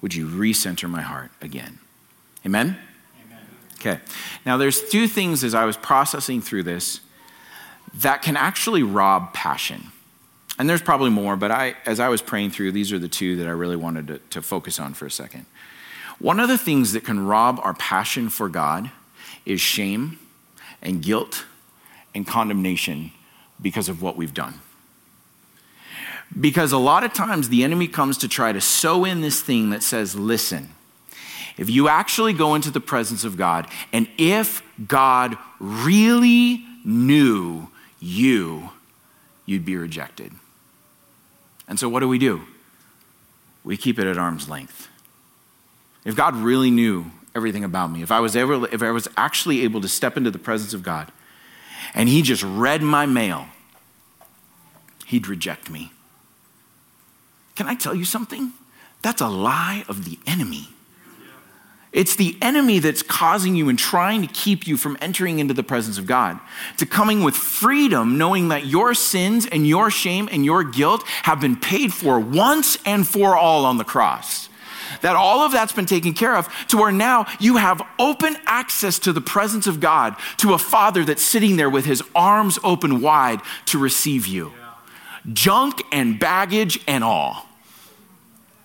Would 0.00 0.14
you 0.14 0.26
recenter 0.26 0.88
my 0.88 1.00
heart 1.00 1.30
again? 1.40 1.78
Amen? 2.44 2.78
Amen? 3.26 3.46
Okay. 3.80 4.00
Now, 4.44 4.56
there's 4.56 4.88
two 4.90 5.08
things 5.08 5.44
as 5.44 5.54
I 5.54 5.64
was 5.64 5.76
processing 5.76 6.40
through 6.40 6.64
this 6.64 7.00
that 7.94 8.22
can 8.22 8.36
actually 8.36 8.82
rob 8.82 9.32
passion. 9.32 9.92
And 10.58 10.68
there's 10.68 10.82
probably 10.82 11.10
more, 11.10 11.36
but 11.36 11.50
I, 11.50 11.76
as 11.86 11.98
I 12.00 12.08
was 12.08 12.20
praying 12.20 12.50
through, 12.50 12.72
these 12.72 12.92
are 12.92 12.98
the 12.98 13.08
two 13.08 13.36
that 13.36 13.46
I 13.46 13.50
really 13.50 13.76
wanted 13.76 14.06
to, 14.08 14.18
to 14.18 14.42
focus 14.42 14.78
on 14.78 14.94
for 14.94 15.06
a 15.06 15.10
second. 15.10 15.46
One 16.18 16.40
of 16.40 16.48
the 16.48 16.58
things 16.58 16.92
that 16.92 17.04
can 17.04 17.26
rob 17.26 17.58
our 17.62 17.74
passion 17.74 18.28
for 18.28 18.48
God 18.48 18.90
is 19.44 19.60
shame 19.60 20.18
and 20.80 21.02
guilt 21.02 21.44
and 22.14 22.26
condemnation 22.26 23.12
because 23.60 23.88
of 23.88 24.02
what 24.02 24.16
we've 24.16 24.34
done. 24.34 24.60
Because 26.38 26.72
a 26.72 26.78
lot 26.78 27.04
of 27.04 27.12
times 27.12 27.48
the 27.48 27.62
enemy 27.62 27.88
comes 27.88 28.18
to 28.18 28.28
try 28.28 28.52
to 28.52 28.60
sow 28.60 29.04
in 29.04 29.20
this 29.20 29.40
thing 29.40 29.70
that 29.70 29.82
says, 29.82 30.14
listen, 30.14 30.70
if 31.58 31.68
you 31.68 31.88
actually 31.88 32.32
go 32.32 32.54
into 32.54 32.70
the 32.70 32.80
presence 32.80 33.24
of 33.24 33.36
God, 33.36 33.68
and 33.92 34.08
if 34.16 34.62
God 34.88 35.36
really 35.60 36.64
knew 36.84 37.68
you, 38.00 38.70
you'd 39.44 39.64
be 39.64 39.76
rejected. 39.76 40.32
And 41.68 41.78
so 41.78 41.88
what 41.88 42.00
do 42.00 42.08
we 42.08 42.18
do? 42.18 42.42
We 43.64 43.76
keep 43.76 43.98
it 43.98 44.06
at 44.06 44.18
arm's 44.18 44.48
length. 44.48 44.88
If 46.04 46.16
God 46.16 46.34
really 46.34 46.70
knew 46.70 47.06
everything 47.34 47.64
about 47.64 47.90
me, 47.90 48.02
if 48.02 48.10
I 48.10 48.20
was 48.20 48.34
ever 48.34 48.66
if 48.72 48.82
I 48.82 48.90
was 48.90 49.06
actually 49.16 49.62
able 49.62 49.80
to 49.82 49.88
step 49.88 50.16
into 50.16 50.30
the 50.30 50.38
presence 50.38 50.74
of 50.74 50.82
God 50.82 51.12
and 51.94 52.08
he 52.08 52.22
just 52.22 52.42
read 52.42 52.82
my 52.82 53.06
mail, 53.06 53.46
he'd 55.06 55.28
reject 55.28 55.70
me. 55.70 55.92
Can 57.54 57.66
I 57.66 57.74
tell 57.74 57.94
you 57.94 58.04
something? 58.04 58.52
That's 59.02 59.20
a 59.20 59.28
lie 59.28 59.84
of 59.88 60.04
the 60.04 60.18
enemy. 60.26 60.68
It's 61.92 62.16
the 62.16 62.38
enemy 62.40 62.78
that's 62.78 63.02
causing 63.02 63.54
you 63.54 63.68
and 63.68 63.78
trying 63.78 64.22
to 64.22 64.28
keep 64.28 64.66
you 64.66 64.78
from 64.78 64.96
entering 65.02 65.40
into 65.40 65.52
the 65.52 65.62
presence 65.62 65.98
of 65.98 66.06
God, 66.06 66.40
to 66.78 66.86
coming 66.86 67.22
with 67.22 67.36
freedom, 67.36 68.16
knowing 68.16 68.48
that 68.48 68.64
your 68.64 68.94
sins 68.94 69.44
and 69.44 69.66
your 69.66 69.90
shame 69.90 70.26
and 70.32 70.42
your 70.42 70.64
guilt 70.64 71.06
have 71.24 71.40
been 71.40 71.56
paid 71.56 71.92
for 71.92 72.18
once 72.18 72.78
and 72.86 73.06
for 73.06 73.36
all 73.36 73.66
on 73.66 73.76
the 73.76 73.84
cross. 73.84 74.48
That 75.02 75.16
all 75.16 75.40
of 75.40 75.52
that's 75.52 75.72
been 75.72 75.86
taken 75.86 76.14
care 76.14 76.34
of 76.34 76.48
to 76.68 76.78
where 76.78 76.92
now 76.92 77.26
you 77.38 77.56
have 77.56 77.82
open 77.98 78.36
access 78.46 78.98
to 79.00 79.12
the 79.12 79.20
presence 79.20 79.66
of 79.66 79.80
God, 79.80 80.16
to 80.38 80.54
a 80.54 80.58
father 80.58 81.04
that's 81.04 81.22
sitting 81.22 81.56
there 81.56 81.70
with 81.70 81.84
his 81.84 82.02
arms 82.14 82.58
open 82.64 83.02
wide 83.02 83.40
to 83.66 83.78
receive 83.78 84.26
you 84.26 84.52
junk 85.32 85.82
and 85.92 86.18
baggage 86.18 86.80
and 86.86 87.04
all. 87.04 87.46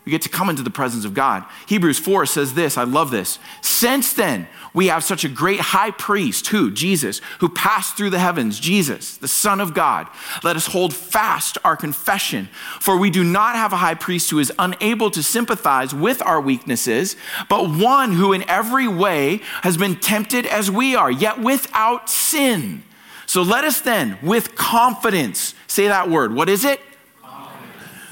We 0.08 0.12
get 0.12 0.22
to 0.22 0.30
come 0.30 0.50
into 0.50 0.63
the 0.63 0.70
presence 0.70 1.04
of 1.04 1.13
God. 1.13 1.43
Hebrews 1.65 2.00
4 2.00 2.26
says 2.26 2.54
this, 2.54 2.78
I 2.78 2.86
love 2.86 3.12
this. 3.12 3.39
Since 3.62 4.13
then, 4.13 4.48
we 4.74 4.88
have 4.88 5.04
such 5.04 5.26
a 5.26 5.28
great 5.28 5.60
high 5.60 5.91
priest, 5.91 6.48
who? 6.48 6.72
Jesus, 6.72 7.20
who 7.39 7.50
passed 7.50 7.98
through 7.98 8.12
the 8.12 8.17
heavens, 8.17 8.58
Jesus, 8.58 9.17
the 9.17 9.28
Son 9.28 9.60
of 9.60 9.74
God. 9.74 10.08
Let 10.46 10.56
us 10.56 10.67
hold 10.67 10.93
fast 10.93 11.58
our 11.65 11.76
confession, 11.76 12.48
for 12.80 12.96
we 12.96 13.10
do 13.10 13.22
not 13.22 13.58
have 13.58 13.74
a 13.74 13.78
high 13.78 13.96
priest 13.96 14.30
who 14.30 14.39
is 14.39 14.54
unable 14.58 15.12
to 15.12 15.22
sympathize 15.22 15.93
with 15.93 16.22
our 16.22 16.39
weaknesses, 16.39 17.17
but 17.50 17.70
one 17.70 18.13
who 18.13 18.32
in 18.32 18.50
every 18.50 18.88
way 18.88 19.41
has 19.63 19.76
been 19.76 19.98
tempted 19.98 20.46
as 20.46 20.72
we 20.72 20.96
are, 20.96 21.12
yet 21.12 21.41
without 21.41 22.10
sin. 22.10 22.82
So 23.28 23.42
let 23.42 23.66
us 23.66 23.82
then, 23.82 24.18
with 24.24 24.56
confidence, 24.56 25.54
say 25.68 25.90
that 25.90 26.10
word. 26.10 26.34
What 26.34 26.50
is 26.50 26.66
it? 26.66 26.80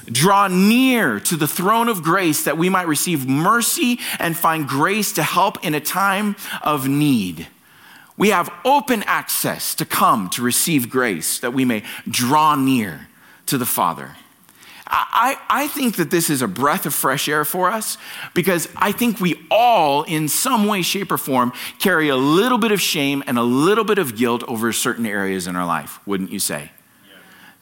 Draw 0.04 0.48
near 0.48 1.18
to 1.20 1.36
the 1.36 1.48
throne 1.48 1.88
of 1.88 2.02
grace 2.02 2.44
that 2.44 2.56
we 2.56 2.68
might 2.68 2.86
receive 2.86 3.26
mercy 3.26 3.98
and 4.20 4.36
find 4.36 4.68
grace 4.68 5.12
to 5.12 5.22
help 5.22 5.64
in 5.64 5.74
a 5.74 5.80
time 5.80 6.36
of 6.62 6.86
need. 6.86 7.48
We 8.16 8.28
have 8.28 8.52
open 8.64 9.02
access 9.04 9.74
to 9.76 9.84
come 9.84 10.30
to 10.30 10.42
receive 10.42 10.90
grace 10.90 11.40
that 11.40 11.52
we 11.52 11.64
may 11.64 11.82
draw 12.08 12.54
near 12.54 13.08
to 13.46 13.58
the 13.58 13.66
Father. 13.66 14.16
I, 14.88 15.38
I 15.48 15.68
think 15.68 15.96
that 15.96 16.10
this 16.10 16.30
is 16.30 16.42
a 16.42 16.48
breath 16.48 16.86
of 16.86 16.94
fresh 16.94 17.28
air 17.28 17.44
for 17.44 17.70
us 17.70 17.98
because 18.34 18.68
I 18.76 18.92
think 18.92 19.20
we 19.20 19.44
all, 19.50 20.04
in 20.04 20.28
some 20.28 20.66
way, 20.66 20.82
shape, 20.82 21.10
or 21.10 21.18
form, 21.18 21.52
carry 21.78 22.08
a 22.08 22.16
little 22.16 22.58
bit 22.58 22.70
of 22.70 22.80
shame 22.80 23.24
and 23.26 23.38
a 23.38 23.42
little 23.42 23.84
bit 23.84 23.98
of 23.98 24.16
guilt 24.16 24.44
over 24.44 24.72
certain 24.72 25.06
areas 25.06 25.46
in 25.46 25.56
our 25.56 25.66
life, 25.66 25.98
wouldn't 26.06 26.30
you 26.30 26.38
say? 26.38 26.70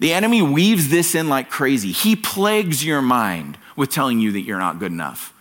The 0.00 0.12
enemy 0.12 0.42
weaves 0.42 0.90
this 0.90 1.14
in 1.14 1.28
like 1.28 1.48
crazy. 1.48 1.92
He 1.92 2.14
plagues 2.16 2.84
your 2.84 3.00
mind 3.00 3.56
with 3.76 3.90
telling 3.90 4.18
you 4.20 4.32
that 4.32 4.42
you're 4.42 4.58
not 4.58 4.78
good 4.78 4.92
enough 4.92 5.32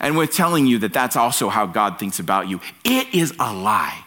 and 0.00 0.16
with 0.16 0.32
telling 0.32 0.66
you 0.66 0.78
that 0.78 0.92
that's 0.92 1.14
also 1.14 1.48
how 1.48 1.66
God 1.66 1.98
thinks 1.98 2.18
about 2.18 2.48
you. 2.48 2.60
It 2.84 3.14
is 3.14 3.32
a 3.38 3.52
lie. 3.52 4.04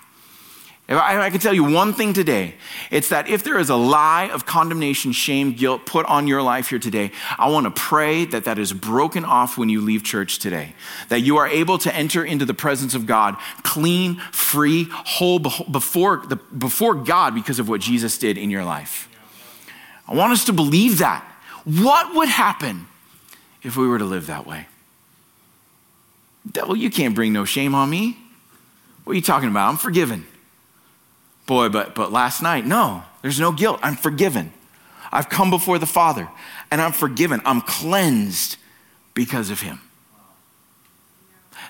If 0.88 0.98
I, 0.98 1.18
I 1.22 1.30
can 1.30 1.40
tell 1.40 1.54
you 1.54 1.64
one 1.64 1.94
thing 1.94 2.12
today, 2.12 2.56
it's 2.92 3.08
that 3.08 3.30
if 3.30 3.42
there 3.44 3.58
is 3.58 3.70
a 3.70 3.76
lie 3.76 4.28
of 4.28 4.46
condemnation, 4.46 5.14
shame, 5.14 5.54
guilt 5.54 5.86
put 5.86 6.06
on 6.08 6.28
your 6.28 6.42
life 6.42 6.68
here 6.70 6.80
today, 6.80 7.12
I 7.38 7.50
want 7.50 7.66
to 7.66 7.72
pray 7.72 8.26
that 8.26 8.44
that 8.44 8.60
is 8.60 8.74
broken 8.74 9.24
off 9.24 9.58
when 9.58 9.70
you 9.70 9.80
leave 9.80 10.04
church 10.04 10.40
today. 10.40 10.76
That 11.08 11.22
you 11.22 11.38
are 11.38 11.48
able 11.48 11.78
to 11.80 11.96
enter 11.96 12.26
into 12.26 12.44
the 12.44 12.54
presence 12.54 12.96
of 12.96 13.06
God 13.06 13.38
clean, 13.64 14.18
free, 14.34 14.88
whole 14.92 15.40
before, 15.40 16.24
the, 16.28 16.36
before 16.36 16.96
God 16.96 17.34
because 17.34 17.60
of 17.60 17.70
what 17.70 17.80
Jesus 17.80 18.18
did 18.18 18.38
in 18.38 18.50
your 18.50 18.66
life. 18.66 19.08
I 20.06 20.16
want 20.16 20.34
us 20.34 20.44
to 20.46 20.54
believe 20.54 20.98
that. 20.98 21.24
What 21.64 22.14
would 22.14 22.28
happen 22.28 22.88
if 23.64 23.78
we 23.78 23.88
were 23.88 24.00
to 24.00 24.06
live 24.06 24.28
that 24.28 24.46
way? 24.46 24.68
Devil, 26.52 26.76
you 26.76 26.90
can't 26.90 27.16
bring 27.16 27.32
no 27.32 27.46
shame 27.46 27.74
on 27.74 27.90
me. 27.90 28.18
What 29.06 29.14
are 29.14 29.16
you 29.16 29.22
talking 29.22 29.48
about? 29.48 29.70
I'm 29.70 29.78
forgiven. 29.78 30.26
Boy, 31.46 31.70
but, 31.70 31.96
but 31.96 32.12
last 32.12 32.42
night, 32.42 32.66
no, 32.66 33.04
there's 33.22 33.40
no 33.40 33.52
guilt. 33.52 33.80
I'm 33.84 33.96
forgiven. 33.96 34.54
I've 35.12 35.30
come 35.30 35.50
before 35.50 35.78
the 35.78 35.86
Father 35.86 36.28
and 36.72 36.82
I'm 36.82 36.94
forgiven. 36.94 37.42
I'm 37.46 37.62
cleansed 37.62 38.58
because 39.14 39.50
of 39.50 39.62
Him. 39.62 39.82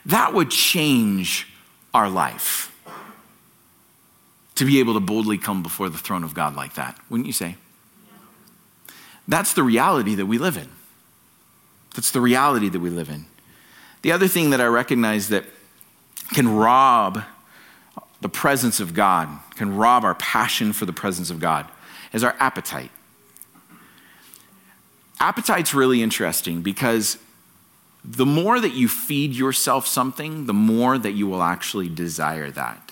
That 0.06 0.34
would 0.34 0.50
change 0.50 1.48
our 1.94 2.10
life 2.10 2.70
to 4.56 4.66
be 4.66 4.80
able 4.80 4.94
to 4.94 5.00
boldly 5.00 5.38
come 5.38 5.64
before 5.64 5.90
the 5.90 5.98
throne 5.98 6.24
of 6.24 6.34
God 6.34 6.56
like 6.56 6.76
that, 6.76 6.98
wouldn't 7.10 7.28
you 7.28 7.34
say? 7.34 7.56
That's 9.28 9.54
the 9.54 9.64
reality 9.64 10.16
that 10.16 10.26
we 10.26 10.38
live 10.38 10.58
in. 10.58 10.70
That's 11.96 12.12
the 12.12 12.22
reality 12.22 12.70
that 12.70 12.80
we 12.80 12.90
live 12.90 13.10
in. 13.10 13.26
The 14.02 14.12
other 14.12 14.28
thing 14.28 14.50
that 14.50 14.60
I 14.60 14.66
recognize 14.66 15.30
that 15.30 15.46
can 16.34 16.54
rob 16.54 17.24
the 18.22 18.30
presence 18.30 18.80
of 18.80 18.94
God, 18.94 19.30
can 19.56 19.76
rob 19.76 20.04
our 20.04 20.16
passion 20.16 20.74
for 20.74 20.86
the 20.86 20.94
presence 20.94 21.30
of 21.30 21.40
God, 21.40 21.68
is 22.12 22.24
our 22.24 22.36
appetite. 22.40 22.92
Appetite's 25.20 25.74
really 25.74 26.02
interesting 26.02 26.62
because 26.62 27.18
the 28.04 28.26
more 28.26 28.60
that 28.60 28.74
you 28.74 28.88
feed 28.88 29.34
yourself 29.34 29.88
something, 29.88 30.46
the 30.46 30.54
more 30.54 30.98
that 30.98 31.12
you 31.12 31.28
will 31.28 31.42
actually 31.42 31.88
desire 31.88 32.52
that. 32.52 32.92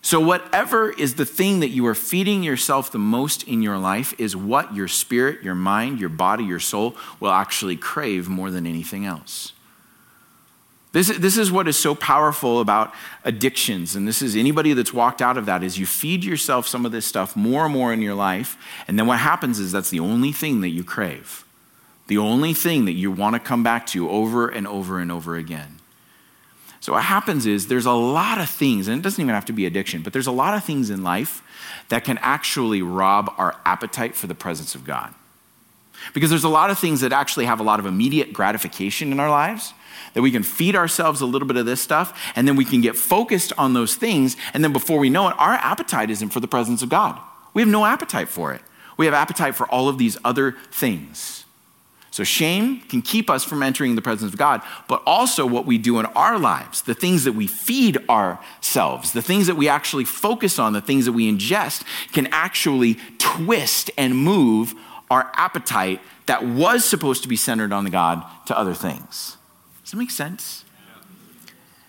So, 0.00 0.20
whatever 0.20 0.90
is 0.90 1.16
the 1.16 1.26
thing 1.26 1.60
that 1.60 1.68
you 1.68 1.86
are 1.86 1.94
feeding 1.94 2.42
yourself 2.42 2.90
the 2.90 2.98
most 2.98 3.42
in 3.42 3.60
your 3.60 3.76
life 3.76 4.18
is 4.18 4.34
what 4.34 4.74
your 4.74 4.88
spirit, 4.88 5.42
your 5.42 5.54
mind, 5.54 6.00
your 6.00 6.08
body, 6.08 6.44
your 6.44 6.60
soul 6.60 6.96
will 7.20 7.32
actually 7.32 7.76
crave 7.76 8.26
more 8.26 8.50
than 8.50 8.66
anything 8.66 9.04
else. 9.04 9.52
This, 10.98 11.16
this 11.16 11.36
is 11.38 11.52
what 11.52 11.68
is 11.68 11.76
so 11.76 11.94
powerful 11.94 12.58
about 12.58 12.92
addictions, 13.22 13.94
and 13.94 14.08
this 14.08 14.20
is 14.20 14.34
anybody 14.34 14.72
that's 14.72 14.92
walked 14.92 15.22
out 15.22 15.38
of 15.38 15.46
that 15.46 15.62
is 15.62 15.78
you 15.78 15.86
feed 15.86 16.24
yourself 16.24 16.66
some 16.66 16.84
of 16.84 16.90
this 16.90 17.06
stuff 17.06 17.36
more 17.36 17.66
and 17.66 17.72
more 17.72 17.92
in 17.92 18.02
your 18.02 18.16
life, 18.16 18.56
and 18.88 18.98
then 18.98 19.06
what 19.06 19.20
happens 19.20 19.60
is 19.60 19.70
that's 19.70 19.90
the 19.90 20.00
only 20.00 20.32
thing 20.32 20.60
that 20.62 20.70
you 20.70 20.82
crave, 20.82 21.44
the 22.08 22.18
only 22.18 22.52
thing 22.52 22.84
that 22.86 22.94
you 22.94 23.12
want 23.12 23.36
to 23.36 23.38
come 23.38 23.62
back 23.62 23.86
to 23.86 24.10
over 24.10 24.48
and 24.48 24.66
over 24.66 24.98
and 24.98 25.12
over 25.12 25.36
again. 25.36 25.78
So 26.80 26.94
what 26.94 27.04
happens 27.04 27.46
is 27.46 27.68
there's 27.68 27.86
a 27.86 27.92
lot 27.92 28.40
of 28.40 28.50
things, 28.50 28.88
and 28.88 28.98
it 28.98 29.02
doesn't 29.02 29.22
even 29.22 29.36
have 29.36 29.44
to 29.44 29.52
be 29.52 29.66
addiction, 29.66 30.02
but 30.02 30.12
there's 30.12 30.26
a 30.26 30.32
lot 30.32 30.54
of 30.54 30.64
things 30.64 30.90
in 30.90 31.04
life 31.04 31.44
that 31.90 32.02
can 32.02 32.18
actually 32.18 32.82
rob 32.82 33.32
our 33.38 33.54
appetite 33.64 34.16
for 34.16 34.26
the 34.26 34.34
presence 34.34 34.74
of 34.74 34.84
God. 34.84 35.14
Because 36.14 36.30
there's 36.30 36.44
a 36.44 36.48
lot 36.48 36.70
of 36.70 36.78
things 36.78 37.00
that 37.00 37.12
actually 37.12 37.46
have 37.46 37.60
a 37.60 37.62
lot 37.62 37.80
of 37.80 37.86
immediate 37.86 38.32
gratification 38.32 39.12
in 39.12 39.20
our 39.20 39.30
lives 39.30 39.74
that 40.14 40.22
we 40.22 40.30
can 40.30 40.42
feed 40.42 40.74
ourselves 40.74 41.20
a 41.20 41.26
little 41.26 41.46
bit 41.46 41.56
of 41.56 41.66
this 41.66 41.80
stuff, 41.80 42.32
and 42.34 42.48
then 42.48 42.56
we 42.56 42.64
can 42.64 42.80
get 42.80 42.96
focused 42.96 43.52
on 43.58 43.74
those 43.74 43.94
things. 43.94 44.36
And 44.54 44.64
then 44.64 44.72
before 44.72 44.98
we 44.98 45.10
know 45.10 45.28
it, 45.28 45.34
our 45.38 45.52
appetite 45.52 46.10
isn't 46.10 46.30
for 46.30 46.40
the 46.40 46.48
presence 46.48 46.82
of 46.82 46.88
God. 46.88 47.18
We 47.54 47.62
have 47.62 47.68
no 47.68 47.84
appetite 47.84 48.28
for 48.28 48.52
it. 48.52 48.62
We 48.96 49.06
have 49.06 49.14
appetite 49.14 49.54
for 49.54 49.66
all 49.68 49.88
of 49.88 49.98
these 49.98 50.18
other 50.24 50.56
things. 50.70 51.44
So, 52.10 52.24
shame 52.24 52.80
can 52.80 53.00
keep 53.00 53.30
us 53.30 53.44
from 53.44 53.62
entering 53.62 53.94
the 53.94 54.02
presence 54.02 54.32
of 54.32 54.38
God, 54.38 54.62
but 54.88 55.02
also 55.06 55.46
what 55.46 55.66
we 55.66 55.78
do 55.78 56.00
in 56.00 56.06
our 56.06 56.36
lives, 56.36 56.82
the 56.82 56.94
things 56.94 57.22
that 57.22 57.34
we 57.34 57.46
feed 57.46 57.98
ourselves, 58.08 59.12
the 59.12 59.22
things 59.22 59.46
that 59.46 59.54
we 59.54 59.68
actually 59.68 60.04
focus 60.04 60.58
on, 60.58 60.72
the 60.72 60.80
things 60.80 61.04
that 61.04 61.12
we 61.12 61.30
ingest, 61.30 61.84
can 62.12 62.26
actually 62.32 62.96
twist 63.18 63.92
and 63.96 64.16
move 64.16 64.74
our 65.10 65.30
appetite 65.34 66.00
that 66.26 66.44
was 66.44 66.84
supposed 66.84 67.22
to 67.22 67.28
be 67.28 67.36
centered 67.36 67.72
on 67.72 67.84
the 67.84 67.90
God 67.90 68.24
to 68.46 68.58
other 68.58 68.74
things. 68.74 69.36
Does 69.82 69.92
that 69.92 69.96
make 69.96 70.10
sense? 70.10 70.64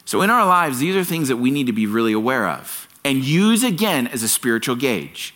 So, 0.06 0.22
in 0.22 0.30
our 0.30 0.46
lives, 0.46 0.80
these 0.80 0.96
are 0.96 1.04
things 1.04 1.28
that 1.28 1.38
we 1.38 1.52
need 1.52 1.68
to 1.68 1.74
be 1.74 1.86
really 1.86 2.14
aware 2.14 2.48
of 2.48 2.88
and 3.04 3.24
use 3.24 3.64
again 3.64 4.08
as 4.08 4.24
a 4.24 4.28
spiritual 4.28 4.76
gauge 4.76 5.36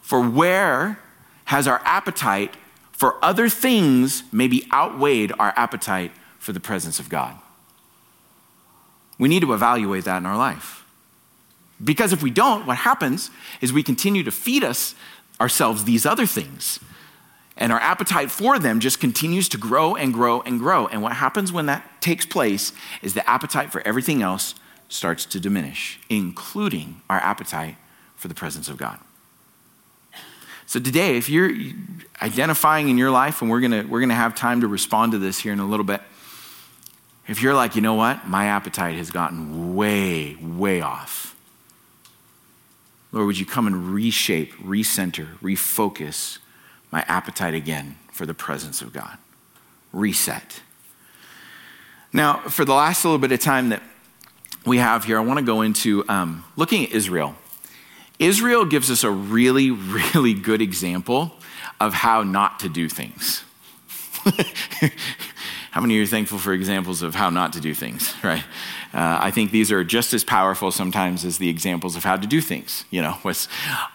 for 0.00 0.20
where 0.20 0.98
has 1.46 1.68
our 1.68 1.80
appetite 1.84 2.54
for 2.92 3.22
other 3.22 3.48
things 3.48 4.22
maybe 4.32 4.66
outweighed 4.72 5.32
our 5.38 5.52
appetite 5.56 6.12
for 6.38 6.52
the 6.52 6.60
presence 6.60 6.98
of 6.98 7.08
God. 7.08 7.36
We 9.18 9.28
need 9.28 9.40
to 9.40 9.52
evaluate 9.52 10.04
that 10.04 10.18
in 10.18 10.26
our 10.26 10.36
life. 10.36 10.84
Because 11.82 12.12
if 12.12 12.22
we 12.22 12.30
don't, 12.30 12.66
what 12.66 12.78
happens 12.78 13.30
is 13.60 13.72
we 13.72 13.82
continue 13.82 14.22
to 14.22 14.30
feed 14.30 14.64
us 14.64 14.94
ourselves 15.40 15.84
these 15.84 16.06
other 16.06 16.26
things 16.26 16.78
and 17.56 17.72
our 17.72 17.80
appetite 17.80 18.30
for 18.30 18.58
them 18.58 18.80
just 18.80 19.00
continues 19.00 19.48
to 19.50 19.58
grow 19.58 19.94
and 19.94 20.12
grow 20.12 20.40
and 20.40 20.58
grow. 20.58 20.86
And 20.88 21.02
what 21.02 21.12
happens 21.12 21.52
when 21.52 21.66
that 21.66 22.00
takes 22.00 22.26
place 22.26 22.72
is 23.00 23.14
the 23.14 23.28
appetite 23.28 23.70
for 23.70 23.80
everything 23.86 24.22
else 24.22 24.54
starts 24.88 25.24
to 25.26 25.40
diminish, 25.40 26.00
including 26.08 27.00
our 27.08 27.18
appetite 27.18 27.76
for 28.16 28.28
the 28.28 28.34
presence 28.34 28.68
of 28.68 28.76
God. 28.76 28.98
So 30.66 30.80
today, 30.80 31.16
if 31.16 31.28
you're 31.28 31.52
identifying 32.22 32.88
in 32.88 32.98
your 32.98 33.10
life, 33.10 33.42
and 33.42 33.50
we're 33.50 33.60
gonna, 33.60 33.86
we're 33.88 34.00
gonna 34.00 34.14
have 34.14 34.34
time 34.34 34.62
to 34.62 34.66
respond 34.66 35.12
to 35.12 35.18
this 35.18 35.38
here 35.38 35.52
in 35.52 35.60
a 35.60 35.66
little 35.66 35.84
bit, 35.84 36.00
if 37.28 37.40
you're 37.42 37.54
like, 37.54 37.76
you 37.76 37.82
know 37.82 37.94
what, 37.94 38.26
my 38.26 38.46
appetite 38.46 38.96
has 38.96 39.10
gotten 39.10 39.76
way, 39.76 40.36
way 40.36 40.80
off. 40.80 41.36
Lord, 43.12 43.26
would 43.26 43.38
you 43.38 43.46
come 43.46 43.66
and 43.66 43.94
reshape, 43.94 44.52
recenter, 44.54 45.38
refocus 45.38 46.38
my 46.94 47.04
appetite 47.08 47.54
again 47.54 47.96
for 48.12 48.24
the 48.24 48.32
presence 48.32 48.80
of 48.80 48.92
God. 48.92 49.18
Reset. 49.92 50.60
Now, 52.12 52.36
for 52.48 52.64
the 52.64 52.72
last 52.72 53.04
little 53.04 53.18
bit 53.18 53.32
of 53.32 53.40
time 53.40 53.70
that 53.70 53.82
we 54.64 54.78
have 54.78 55.02
here, 55.02 55.18
I 55.18 55.22
want 55.22 55.40
to 55.40 55.44
go 55.44 55.62
into 55.62 56.04
um, 56.08 56.44
looking 56.54 56.84
at 56.84 56.92
Israel. 56.92 57.34
Israel 58.20 58.64
gives 58.64 58.92
us 58.92 59.02
a 59.02 59.10
really, 59.10 59.70
really 60.14 60.34
good 60.34 60.62
example 60.62 61.32
of 61.80 61.94
how 61.94 62.22
not 62.22 62.60
to 62.60 62.68
do 62.68 62.88
things. 62.88 63.42
how 65.72 65.80
many 65.80 65.94
of 65.94 65.98
you 65.98 66.04
are 66.04 66.06
thankful 66.06 66.38
for 66.38 66.52
examples 66.52 67.02
of 67.02 67.16
how 67.16 67.28
not 67.28 67.54
to 67.54 67.60
do 67.60 67.74
things, 67.74 68.14
right? 68.22 68.44
Uh, 68.94 69.18
I 69.20 69.32
think 69.32 69.50
these 69.50 69.72
are 69.72 69.82
just 69.82 70.14
as 70.14 70.22
powerful 70.22 70.70
sometimes 70.70 71.24
as 71.24 71.38
the 71.38 71.48
examples 71.48 71.96
of 71.96 72.04
how 72.04 72.16
to 72.16 72.26
do 72.26 72.40
things. 72.40 72.84
You 72.90 73.02
know, 73.02 73.18
was, 73.24 73.48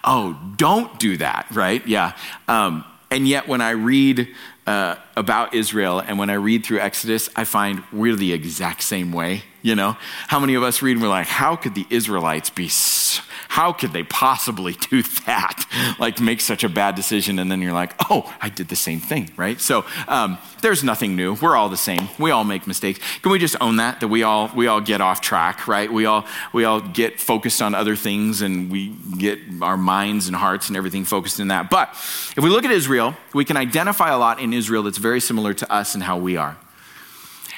oh, 0.03 0.37
don't 0.57 0.99
do 0.99 1.15
that, 1.17 1.47
right? 1.51 1.85
Yeah. 1.87 2.17
Um, 2.49 2.83
and 3.09 3.27
yet, 3.27 3.47
when 3.47 3.61
I 3.61 3.71
read 3.71 4.27
uh, 4.67 4.97
about 5.15 5.53
Israel 5.55 5.99
and 5.99 6.19
when 6.19 6.29
I 6.29 6.33
read 6.33 6.65
through 6.65 6.79
Exodus, 6.79 7.29
I 7.35 7.45
find 7.45 7.81
we're 7.91 8.15
the 8.15 8.33
exact 8.33 8.83
same 8.83 9.11
way. 9.11 9.43
You 9.61 9.75
know, 9.75 9.97
how 10.27 10.39
many 10.39 10.53
of 10.55 10.63
us 10.63 10.81
read 10.81 10.93
and 10.93 11.01
we're 11.01 11.09
like, 11.09 11.27
how 11.27 11.55
could 11.55 11.75
the 11.75 11.87
Israelites 11.89 12.49
be 12.49 12.67
so 12.67 13.23
how 13.49 13.73
could 13.73 13.91
they 13.91 14.03
possibly 14.03 14.73
do 14.89 15.03
that? 15.25 15.65
Like 15.99 16.21
make 16.21 16.39
such 16.39 16.63
a 16.63 16.69
bad 16.69 16.95
decision, 16.95 17.39
and 17.39 17.51
then 17.51 17.61
you're 17.61 17.73
like, 17.73 17.93
oh, 18.09 18.33
I 18.39 18.47
did 18.47 18.69
the 18.69 18.75
same 18.75 18.99
thing, 18.99 19.31
right? 19.35 19.59
So 19.59 19.85
um, 20.07 20.37
there's 20.61 20.83
nothing 20.83 21.15
new. 21.15 21.33
We're 21.33 21.55
all 21.55 21.67
the 21.67 21.75
same. 21.75 22.07
We 22.19 22.31
all 22.31 22.43
make 22.43 22.67
mistakes. 22.67 22.99
Can 23.21 23.31
we 23.31 23.39
just 23.39 23.57
own 23.59 23.77
that? 23.77 23.99
That 23.99 24.07
we 24.07 24.23
all 24.23 24.51
we 24.55 24.67
all 24.67 24.79
get 24.79 25.01
off 25.01 25.19
track, 25.19 25.67
right? 25.67 25.91
We 25.91 26.05
all 26.05 26.25
we 26.53 26.63
all 26.63 26.79
get 26.79 27.19
focused 27.19 27.61
on 27.61 27.73
other 27.73 27.95
things, 27.95 28.41
and 28.41 28.71
we 28.71 28.95
get 29.17 29.39
our 29.61 29.77
minds 29.77 30.27
and 30.27 30.35
hearts 30.35 30.67
and 30.67 30.77
everything 30.77 31.03
focused 31.03 31.39
in 31.39 31.47
that. 31.47 31.71
But 31.71 31.89
if 31.89 32.43
we 32.43 32.49
look 32.49 32.63
at 32.65 32.71
Israel, 32.71 33.15
we 33.33 33.45
can 33.45 33.57
identify 33.57 34.11
a 34.11 34.17
lot 34.17 34.39
in 34.39 34.53
Israel 34.53 34.83
that's 34.83 34.99
very 34.99 35.19
similar 35.19 35.55
to 35.55 35.73
us 35.73 35.95
and 35.95 36.03
how 36.03 36.17
we 36.17 36.37
are. 36.37 36.55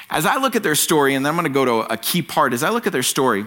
As 0.08 0.24
I 0.24 0.36
look 0.36 0.56
at 0.56 0.62
their 0.62 0.74
story, 0.74 1.14
and 1.14 1.24
then 1.24 1.30
I'm 1.30 1.36
going 1.36 1.52
to 1.52 1.54
go 1.54 1.64
to 1.64 1.92
a 1.92 1.96
key 1.98 2.22
part. 2.22 2.54
As 2.54 2.62
I 2.62 2.70
look 2.70 2.86
at 2.86 2.92
their 2.92 3.02
story 3.02 3.46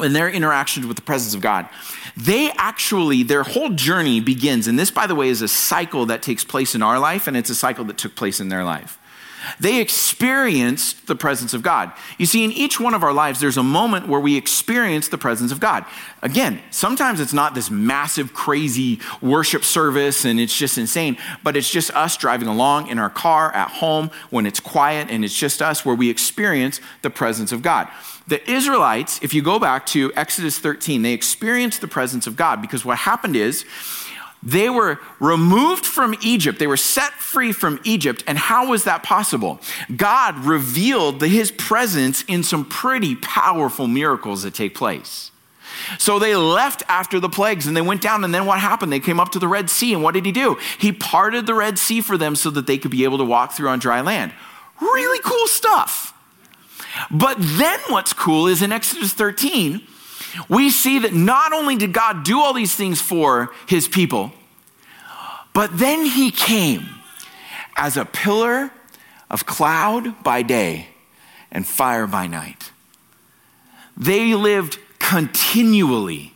in 0.00 0.12
their 0.12 0.28
interactions 0.28 0.86
with 0.86 0.96
the 0.96 1.02
presence 1.02 1.34
of 1.34 1.40
God, 1.40 1.68
they 2.16 2.50
actually, 2.56 3.22
their 3.22 3.42
whole 3.42 3.70
journey 3.70 4.20
begins, 4.20 4.66
and 4.66 4.78
this, 4.78 4.90
by 4.90 5.06
the 5.06 5.14
way, 5.14 5.28
is 5.28 5.42
a 5.42 5.48
cycle 5.48 6.06
that 6.06 6.22
takes 6.22 6.44
place 6.44 6.74
in 6.74 6.82
our 6.82 6.98
life, 6.98 7.26
and 7.26 7.36
it's 7.36 7.50
a 7.50 7.54
cycle 7.54 7.84
that 7.84 7.98
took 7.98 8.16
place 8.16 8.40
in 8.40 8.48
their 8.48 8.64
life. 8.64 8.98
They 9.60 9.80
experienced 9.80 11.06
the 11.06 11.14
presence 11.14 11.54
of 11.54 11.62
God. 11.62 11.92
You 12.18 12.26
see, 12.26 12.44
in 12.44 12.52
each 12.52 12.80
one 12.80 12.94
of 12.94 13.02
our 13.02 13.12
lives, 13.12 13.40
there's 13.40 13.56
a 13.56 13.62
moment 13.62 14.08
where 14.08 14.20
we 14.20 14.36
experience 14.36 15.08
the 15.08 15.18
presence 15.18 15.52
of 15.52 15.60
God. 15.60 15.84
Again, 16.22 16.60
sometimes 16.70 17.20
it's 17.20 17.32
not 17.32 17.54
this 17.54 17.70
massive, 17.70 18.32
crazy 18.32 19.00
worship 19.20 19.64
service 19.64 20.24
and 20.24 20.40
it's 20.40 20.56
just 20.56 20.78
insane, 20.78 21.18
but 21.42 21.56
it's 21.56 21.70
just 21.70 21.90
us 21.90 22.16
driving 22.16 22.48
along 22.48 22.88
in 22.88 22.98
our 22.98 23.10
car 23.10 23.52
at 23.52 23.70
home 23.70 24.10
when 24.30 24.46
it's 24.46 24.60
quiet 24.60 25.08
and 25.10 25.24
it's 25.24 25.38
just 25.38 25.60
us 25.60 25.84
where 25.84 25.94
we 25.94 26.08
experience 26.08 26.80
the 27.02 27.10
presence 27.10 27.52
of 27.52 27.62
God. 27.62 27.88
The 28.26 28.50
Israelites, 28.50 29.20
if 29.22 29.34
you 29.34 29.42
go 29.42 29.58
back 29.58 29.84
to 29.86 30.12
Exodus 30.16 30.58
13, 30.58 31.02
they 31.02 31.12
experienced 31.12 31.80
the 31.80 31.88
presence 31.88 32.26
of 32.26 32.36
God 32.36 32.62
because 32.62 32.84
what 32.84 32.98
happened 32.98 33.36
is 33.36 33.64
they 34.42 34.68
were 34.68 34.98
removed 35.20 35.86
from 35.86 36.14
Egypt. 36.22 36.58
They 36.58 36.66
were 36.66 36.76
set 36.76 37.12
free 37.14 37.52
from 37.52 37.80
Egypt. 37.84 38.22
And 38.26 38.36
how 38.36 38.68
was 38.68 38.84
that 38.84 39.02
possible? 39.02 39.60
God 39.94 40.38
revealed 40.44 41.22
his 41.22 41.50
presence 41.50 42.22
in 42.28 42.42
some 42.42 42.64
pretty 42.64 43.16
powerful 43.16 43.86
miracles 43.86 44.42
that 44.42 44.54
take 44.54 44.74
place. 44.74 45.30
So 45.98 46.18
they 46.18 46.36
left 46.36 46.82
after 46.88 47.20
the 47.20 47.28
plagues 47.28 47.66
and 47.66 47.76
they 47.76 47.82
went 47.82 48.00
down. 48.00 48.22
And 48.22 48.34
then 48.34 48.46
what 48.46 48.60
happened? 48.60 48.92
They 48.92 49.00
came 49.00 49.18
up 49.18 49.32
to 49.32 49.38
the 49.38 49.48
Red 49.48 49.68
Sea. 49.68 49.92
And 49.92 50.02
what 50.02 50.14
did 50.14 50.24
he 50.24 50.32
do? 50.32 50.58
He 50.78 50.92
parted 50.92 51.46
the 51.46 51.54
Red 51.54 51.78
Sea 51.78 52.00
for 52.00 52.16
them 52.16 52.36
so 52.36 52.50
that 52.50 52.66
they 52.66 52.78
could 52.78 52.90
be 52.90 53.04
able 53.04 53.18
to 53.18 53.24
walk 53.24 53.52
through 53.52 53.68
on 53.68 53.78
dry 53.78 54.00
land. 54.02 54.32
Really 54.80 55.20
cool 55.24 55.46
stuff. 55.46 56.13
But 57.10 57.36
then 57.38 57.78
what's 57.88 58.12
cool 58.12 58.46
is 58.46 58.62
in 58.62 58.72
Exodus 58.72 59.12
13, 59.12 59.86
we 60.48 60.70
see 60.70 60.98
that 61.00 61.12
not 61.12 61.52
only 61.52 61.76
did 61.76 61.92
God 61.92 62.24
do 62.24 62.40
all 62.40 62.52
these 62.52 62.74
things 62.74 63.00
for 63.00 63.50
his 63.66 63.88
people, 63.88 64.32
but 65.52 65.78
then 65.78 66.04
he 66.04 66.30
came 66.30 66.86
as 67.76 67.96
a 67.96 68.04
pillar 68.04 68.72
of 69.30 69.46
cloud 69.46 70.22
by 70.22 70.42
day 70.42 70.88
and 71.50 71.66
fire 71.66 72.06
by 72.06 72.26
night. 72.26 72.70
They 73.96 74.34
lived 74.34 74.78
continually 74.98 76.34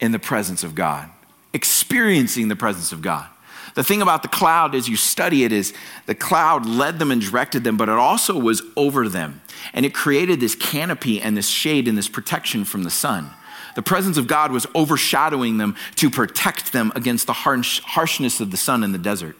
in 0.00 0.12
the 0.12 0.18
presence 0.18 0.64
of 0.64 0.74
God, 0.74 1.08
experiencing 1.52 2.48
the 2.48 2.56
presence 2.56 2.92
of 2.92 3.02
God. 3.02 3.28
The 3.76 3.84
thing 3.84 4.00
about 4.00 4.22
the 4.22 4.28
cloud 4.28 4.74
as 4.74 4.88
you 4.88 4.96
study 4.96 5.44
it 5.44 5.52
is 5.52 5.74
the 6.06 6.14
cloud 6.14 6.64
led 6.64 6.98
them 6.98 7.10
and 7.10 7.20
directed 7.20 7.62
them, 7.62 7.76
but 7.76 7.90
it 7.90 7.94
also 7.94 8.38
was 8.38 8.62
over 8.74 9.06
them. 9.06 9.42
And 9.74 9.84
it 9.84 9.92
created 9.92 10.40
this 10.40 10.54
canopy 10.54 11.20
and 11.20 11.36
this 11.36 11.46
shade 11.46 11.86
and 11.86 11.96
this 11.96 12.08
protection 12.08 12.64
from 12.64 12.84
the 12.84 12.90
sun. 12.90 13.28
The 13.74 13.82
presence 13.82 14.16
of 14.16 14.26
God 14.26 14.50
was 14.50 14.66
overshadowing 14.74 15.58
them 15.58 15.76
to 15.96 16.08
protect 16.08 16.72
them 16.72 16.90
against 16.96 17.26
the 17.26 17.34
harsh, 17.34 17.80
harshness 17.80 18.40
of 18.40 18.50
the 18.50 18.56
sun 18.56 18.82
in 18.82 18.92
the 18.92 18.98
desert. 18.98 19.36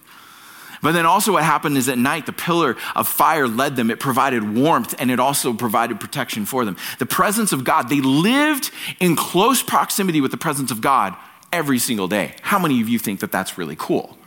But 0.82 0.92
then 0.92 1.06
also, 1.06 1.32
what 1.32 1.42
happened 1.42 1.78
is 1.78 1.88
at 1.88 1.96
night, 1.96 2.26
the 2.26 2.34
pillar 2.34 2.76
of 2.94 3.08
fire 3.08 3.48
led 3.48 3.74
them. 3.74 3.90
It 3.90 4.00
provided 4.00 4.54
warmth 4.54 4.94
and 4.98 5.10
it 5.10 5.18
also 5.18 5.54
provided 5.54 5.98
protection 5.98 6.44
for 6.44 6.66
them. 6.66 6.76
The 6.98 7.06
presence 7.06 7.52
of 7.52 7.64
God, 7.64 7.88
they 7.88 8.02
lived 8.02 8.70
in 9.00 9.16
close 9.16 9.62
proximity 9.62 10.20
with 10.20 10.30
the 10.30 10.36
presence 10.36 10.70
of 10.70 10.82
God 10.82 11.16
every 11.50 11.78
single 11.78 12.06
day. 12.06 12.34
How 12.42 12.58
many 12.58 12.82
of 12.82 12.90
you 12.90 12.98
think 12.98 13.20
that 13.20 13.32
that's 13.32 13.56
really 13.56 13.76
cool? 13.78 14.18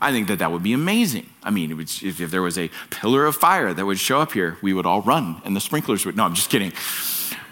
I 0.00 0.12
think 0.12 0.28
that 0.28 0.38
that 0.38 0.50
would 0.50 0.62
be 0.62 0.72
amazing. 0.72 1.28
I 1.42 1.50
mean, 1.50 1.76
would, 1.76 1.90
if, 2.02 2.20
if 2.20 2.30
there 2.30 2.42
was 2.42 2.56
a 2.56 2.70
pillar 2.88 3.26
of 3.26 3.36
fire 3.36 3.74
that 3.74 3.84
would 3.84 3.98
show 3.98 4.20
up 4.20 4.32
here, 4.32 4.56
we 4.62 4.72
would 4.72 4.86
all 4.86 5.02
run 5.02 5.42
and 5.44 5.54
the 5.54 5.60
sprinklers 5.60 6.06
would. 6.06 6.16
No, 6.16 6.24
I'm 6.24 6.34
just 6.34 6.50
kidding. 6.50 6.72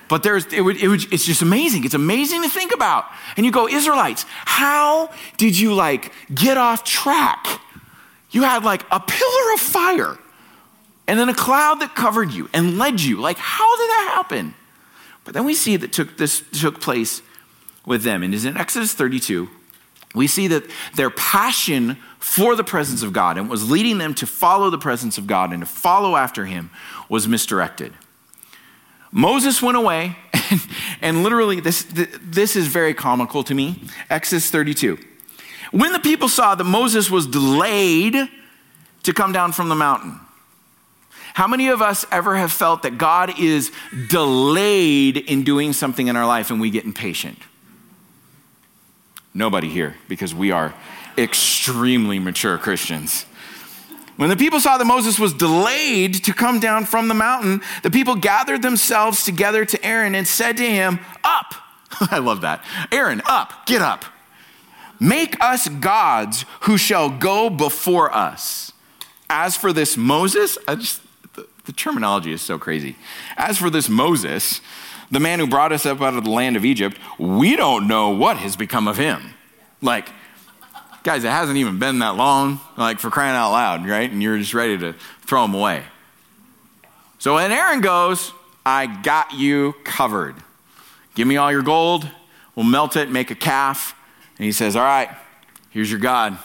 But 0.09 0.23
there's, 0.23 0.47
it 0.47 0.63
would, 0.63 0.79
it 0.79 0.89
would, 0.89 1.13
it's 1.13 1.27
just 1.27 1.43
amazing. 1.43 1.85
It's 1.85 1.95
amazing 1.95 2.43
to 2.43 2.49
think 2.49 2.73
about. 2.73 3.05
And 3.37 3.45
you 3.45 3.53
go, 3.53 3.69
Israelites, 3.69 4.25
how 4.29 5.11
did 5.37 5.59
you 5.59 5.75
like 5.75 6.13
get 6.35 6.57
off 6.57 6.83
track? 6.85 7.47
You 8.31 8.43
had 8.43 8.65
like 8.65 8.85
a 8.91 9.01
pillar 9.01 9.53
of 9.55 9.61
fire 9.61 10.19
and 11.07 11.19
then 11.19 11.29
a 11.29 11.35
cloud 11.35 11.81
that 11.81 11.95
covered 11.95 12.33
you 12.33 12.49
and 12.55 12.79
led 12.79 13.01
you. 13.01 13.21
Like, 13.21 13.37
how 13.39 13.77
did 13.77 13.91
that 13.91 14.13
happen? 14.15 14.55
But 15.25 15.35
then 15.35 15.45
we 15.45 15.55
see 15.55 15.77
that 15.77 15.93
took, 15.93 16.17
this 16.17 16.43
took 16.59 16.81
place 16.81 17.21
with 17.85 18.03
them. 18.03 18.23
And 18.23 18.33
is 18.33 18.47
in 18.47 18.57
Exodus 18.57 18.95
32, 18.95 19.49
we 20.15 20.27
see 20.27 20.49
that 20.49 20.65
their 20.95 21.11
passion 21.11 21.99
for 22.19 22.57
the 22.57 22.65
presence 22.65 23.03
of 23.03 23.13
God 23.13 23.39
and 23.39 23.49
was 23.49 23.71
leading 23.71 23.99
them 23.99 24.15
to 24.15 24.27
follow 24.27 24.71
the 24.71 24.79
presence 24.79 25.19
of 25.19 25.27
God 25.27 25.53
and 25.53 25.61
to 25.61 25.67
follow 25.67 26.17
after 26.17 26.47
him 26.47 26.71
was 27.09 27.29
misdirected. 27.29 27.93
Moses 29.11 29.63
went 29.63 29.77
away, 29.77 30.17
and, 30.33 30.61
and 31.01 31.23
literally, 31.23 31.61
this, 31.61 31.87
this 32.21 32.57
is 32.57 32.67
very 32.67 32.93
comical 32.93 33.43
to 33.45 33.55
me. 33.55 33.83
Exodus 34.11 34.51
32. 34.51 34.99
When 35.71 35.93
the 35.93 36.01
people 36.01 36.29
saw 36.29 36.55
that 36.55 36.65
Moses 36.65 37.11
was 37.11 37.27
delayed 37.27 38.17
to 39.03 39.13
come 39.13 39.33
down 39.33 39.53
from 39.53 39.69
the 39.69 39.75
mountain, 39.75 40.21
how 41.35 41.47
many 41.47 41.69
of 41.69 41.81
us 41.81 42.05
ever 42.11 42.37
have 42.37 42.51
felt 42.51 42.83
that 42.83 42.99
God 42.99 43.39
is 43.39 43.71
delayed 44.09 45.17
in 45.17 45.45
doing 45.45 45.73
something 45.73 46.09
in 46.09 46.17
our 46.17 46.27
life 46.27 46.51
and 46.51 46.61
we 46.61 46.71
get 46.71 46.85
impatient? 46.85 47.39
Nobody 49.33 49.69
here, 49.69 49.97
because 50.09 50.35
we 50.35 50.51
are 50.51 50.75
extremely 51.19 52.19
mature 52.19 52.57
Christians. 52.59 53.27
When 54.17 54.31
the 54.31 54.37
people 54.37 54.59
saw 54.59 54.79
that 54.79 54.85
Moses 54.85 55.19
was 55.19 55.33
delayed 55.33 56.25
to 56.25 56.35
come 56.35 56.59
down 56.59 56.87
from 56.87 57.07
the 57.07 57.15
mountain, 57.15 57.61
the 57.85 57.91
people 57.91 58.17
gathered 58.17 58.63
themselves 58.63 59.25
together 59.25 59.65
to 59.65 59.85
Aaron 59.85 60.15
and 60.15 60.27
said 60.27 60.57
to 60.57 60.69
him, 60.69 60.99
Up! 61.23 61.55
I 62.11 62.19
love 62.19 62.41
that. 62.41 62.65
Aaron, 62.91 63.23
up, 63.27 63.67
get 63.67 63.81
up. 63.81 64.05
Make 65.01 65.41
us 65.41 65.69
gods 65.69 66.45
who 66.63 66.77
shall 66.77 67.09
go 67.11 67.49
before 67.49 68.13
us. 68.15 68.73
As 69.31 69.57
for 69.57 69.73
this 69.73 69.97
Moses, 69.97 70.59
I 70.67 70.75
just, 70.75 71.01
the, 71.35 71.47
the 71.67 71.73
terminology 71.73 72.33
is 72.33 72.43
so 72.43 72.59
crazy. 72.59 72.97
As 73.37 73.59
for 73.59 73.71
this 73.71 73.89
Moses, 73.89 74.61
the 75.11 75.21
man 75.21 75.39
who 75.39 75.47
brought 75.47 75.73
us 75.73 75.87
up 75.87 76.01
out 76.01 76.15
of 76.15 76.25
the 76.25 76.31
land 76.31 76.57
of 76.57 76.65
Egypt, 76.65 76.99
we 77.19 77.55
don't 77.55 77.87
know 77.87 78.11
what 78.11 78.39
has 78.39 78.57
become 78.57 78.89
of 78.89 78.97
him. 78.97 79.35
Like, 79.81 80.09
guys, 81.09 81.25
it 81.25 81.31
hasn't 81.31 81.57
even 81.57 81.79
been 81.79 82.01
that 82.01 82.17
long, 82.17 82.61
like 82.77 82.99
for 82.99 83.09
crying 83.09 83.35
out 83.35 83.51
loud, 83.51 83.89
right? 83.89 84.11
And 84.11 84.23
you're 84.23 84.37
just 84.37 84.53
ready 84.53 84.77
to 84.77 84.93
throw 85.23 85.41
them 85.41 85.55
away. 85.55 85.83
So 87.19 87.37
when 87.37 87.51
Aaron 87.51 87.81
goes, 87.81 88.31
I 88.67 88.85
got 89.03 89.33
you 89.33 89.75
covered. 89.85 90.35
Give 91.15 91.27
me 91.27 91.39
all 91.39 91.51
your 91.51 91.63
gold, 91.63 92.07
we'll 92.55 92.67
melt 92.67 92.95
it, 92.95 93.11
make 93.11 93.31
a 93.31 93.35
calf, 93.35 93.95
and 94.37 94.45
he 94.45 94.53
says, 94.53 94.77
All 94.77 94.83
right, 94.83 95.09
here's 95.71 95.91
your 95.91 95.99
God. 95.99 96.37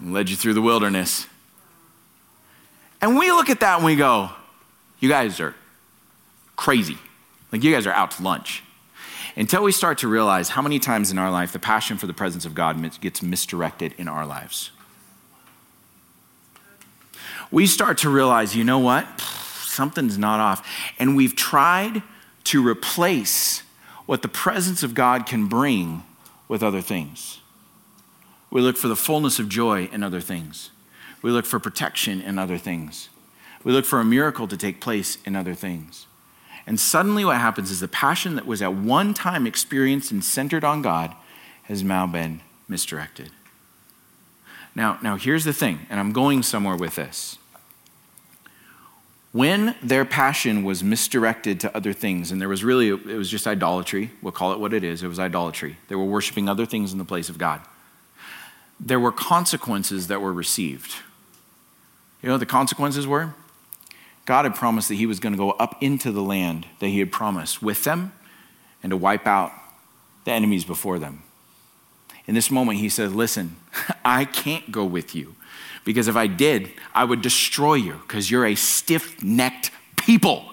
And 0.00 0.12
led 0.12 0.28
you 0.28 0.34
through 0.34 0.54
the 0.54 0.62
wilderness. 0.62 1.28
And 3.00 3.16
we 3.16 3.30
look 3.30 3.50
at 3.50 3.60
that 3.60 3.76
and 3.76 3.84
we 3.84 3.94
go, 3.94 4.30
You 4.98 5.08
guys 5.08 5.38
are 5.38 5.54
crazy. 6.56 6.98
Like, 7.52 7.62
you 7.62 7.72
guys 7.72 7.86
are 7.86 7.92
out 7.92 8.10
to 8.12 8.24
lunch. 8.24 8.64
Until 9.34 9.62
we 9.62 9.72
start 9.72 9.98
to 9.98 10.08
realize 10.08 10.50
how 10.50 10.62
many 10.62 10.78
times 10.78 11.10
in 11.10 11.18
our 11.18 11.30
life 11.30 11.52
the 11.52 11.58
passion 11.58 11.96
for 11.96 12.06
the 12.06 12.12
presence 12.12 12.44
of 12.44 12.54
God 12.54 13.00
gets 13.00 13.22
misdirected 13.22 13.94
in 13.96 14.08
our 14.08 14.26
lives. 14.26 14.70
We 17.50 17.66
start 17.66 17.98
to 17.98 18.10
realize, 18.10 18.56
you 18.56 18.64
know 18.64 18.78
what? 18.78 19.20
Something's 19.20 20.18
not 20.18 20.40
off. 20.40 20.66
And 20.98 21.16
we've 21.16 21.36
tried 21.36 22.02
to 22.44 22.66
replace 22.66 23.62
what 24.06 24.22
the 24.22 24.28
presence 24.28 24.82
of 24.82 24.94
God 24.94 25.26
can 25.26 25.46
bring 25.46 26.02
with 26.48 26.62
other 26.62 26.80
things. 26.80 27.40
We 28.50 28.60
look 28.60 28.76
for 28.76 28.88
the 28.88 28.96
fullness 28.96 29.38
of 29.38 29.48
joy 29.48 29.88
in 29.92 30.02
other 30.02 30.20
things. 30.20 30.70
We 31.22 31.30
look 31.30 31.46
for 31.46 31.58
protection 31.58 32.20
in 32.20 32.38
other 32.38 32.58
things. 32.58 33.08
We 33.64 33.72
look 33.72 33.84
for 33.84 34.00
a 34.00 34.04
miracle 34.04 34.48
to 34.48 34.56
take 34.56 34.80
place 34.80 35.16
in 35.24 35.36
other 35.36 35.54
things. 35.54 36.06
And 36.66 36.78
suddenly, 36.78 37.24
what 37.24 37.38
happens 37.38 37.70
is 37.70 37.80
the 37.80 37.88
passion 37.88 38.36
that 38.36 38.46
was 38.46 38.62
at 38.62 38.74
one 38.74 39.14
time 39.14 39.46
experienced 39.46 40.12
and 40.12 40.24
centered 40.24 40.64
on 40.64 40.82
God 40.82 41.14
has 41.64 41.82
now 41.82 42.06
been 42.06 42.40
misdirected. 42.68 43.30
Now, 44.74 44.98
now 45.02 45.16
here's 45.16 45.44
the 45.44 45.52
thing, 45.52 45.80
and 45.90 46.00
I'm 46.00 46.12
going 46.12 46.42
somewhere 46.42 46.76
with 46.76 46.94
this. 46.94 47.38
When 49.32 49.74
their 49.82 50.04
passion 50.04 50.62
was 50.62 50.84
misdirected 50.84 51.58
to 51.60 51.76
other 51.76 51.92
things, 51.92 52.30
and 52.30 52.40
there 52.40 52.48
was 52.48 52.62
really, 52.62 52.88
it 52.88 53.16
was 53.16 53.30
just 53.30 53.46
idolatry, 53.46 54.10
we'll 54.20 54.32
call 54.32 54.52
it 54.52 54.60
what 54.60 54.74
it 54.74 54.84
is, 54.84 55.02
it 55.02 55.08
was 55.08 55.18
idolatry. 55.18 55.78
They 55.88 55.94
were 55.94 56.04
worshiping 56.04 56.48
other 56.48 56.66
things 56.66 56.92
in 56.92 56.98
the 56.98 57.04
place 57.04 57.28
of 57.28 57.38
God. 57.38 57.60
There 58.78 59.00
were 59.00 59.12
consequences 59.12 60.08
that 60.08 60.20
were 60.20 60.32
received. 60.32 60.96
You 62.22 62.28
know 62.28 62.34
what 62.34 62.40
the 62.40 62.46
consequences 62.46 63.06
were? 63.06 63.34
God 64.24 64.44
had 64.44 64.54
promised 64.54 64.88
that 64.88 64.94
He 64.94 65.06
was 65.06 65.20
going 65.20 65.32
to 65.32 65.38
go 65.38 65.50
up 65.52 65.82
into 65.82 66.12
the 66.12 66.22
land 66.22 66.66
that 66.78 66.88
He 66.88 67.00
had 67.00 67.10
promised 67.10 67.62
with 67.62 67.84
them 67.84 68.12
and 68.82 68.90
to 68.90 68.96
wipe 68.96 69.26
out 69.26 69.52
the 70.24 70.32
enemies 70.32 70.64
before 70.64 70.98
them. 70.98 71.22
In 72.26 72.34
this 72.34 72.50
moment, 72.50 72.78
He 72.78 72.88
said, 72.88 73.12
Listen, 73.12 73.56
I 74.04 74.24
can't 74.24 74.70
go 74.70 74.84
with 74.84 75.14
you 75.14 75.34
because 75.84 76.08
if 76.08 76.16
I 76.16 76.26
did, 76.26 76.70
I 76.94 77.04
would 77.04 77.22
destroy 77.22 77.74
you 77.74 77.94
because 78.06 78.30
you're 78.30 78.46
a 78.46 78.54
stiff 78.54 79.22
necked 79.22 79.70
people. 79.96 80.44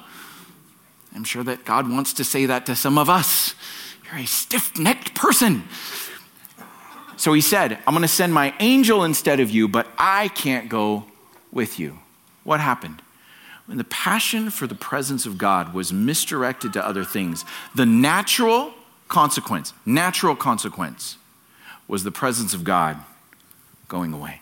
I'm 1.16 1.24
sure 1.24 1.44
that 1.44 1.66
God 1.66 1.90
wants 1.90 2.14
to 2.14 2.24
say 2.24 2.46
that 2.46 2.66
to 2.68 2.76
some 2.76 2.98
of 2.98 3.10
us. 3.10 3.56
You're 4.06 4.22
a 4.22 4.26
stiff 4.26 4.78
necked 4.78 5.14
person. 5.14 5.64
So 7.18 7.34
he 7.34 7.42
said, 7.42 7.78
I'm 7.86 7.94
going 7.94 8.02
to 8.02 8.08
send 8.08 8.34
my 8.34 8.54
angel 8.60 9.04
instead 9.04 9.40
of 9.40 9.52
you, 9.52 9.68
but 9.68 9.88
I 9.98 10.30
can't 10.30 10.70
go 10.70 11.06
with 11.52 11.78
you. 11.78 12.00
What 12.44 12.60
happened? 12.62 13.02
When 13.70 13.78
the 13.78 13.84
passion 13.84 14.50
for 14.50 14.66
the 14.66 14.74
presence 14.74 15.28
of 15.28 15.38
God 15.38 15.76
was 15.76 15.94
misdirected 15.94 16.74
to 16.74 16.84
other 16.84 17.04
things, 17.04 17.46
the 17.76 17.86
natural 17.86 18.74
consequence, 19.08 19.74
natural 19.86 20.36
consequence, 20.36 21.18
was 21.88 22.04
the 22.04 22.10
presence 22.10 22.56
of 22.56 22.64
God 22.64 22.98
going 23.88 24.12
away. 24.12 24.42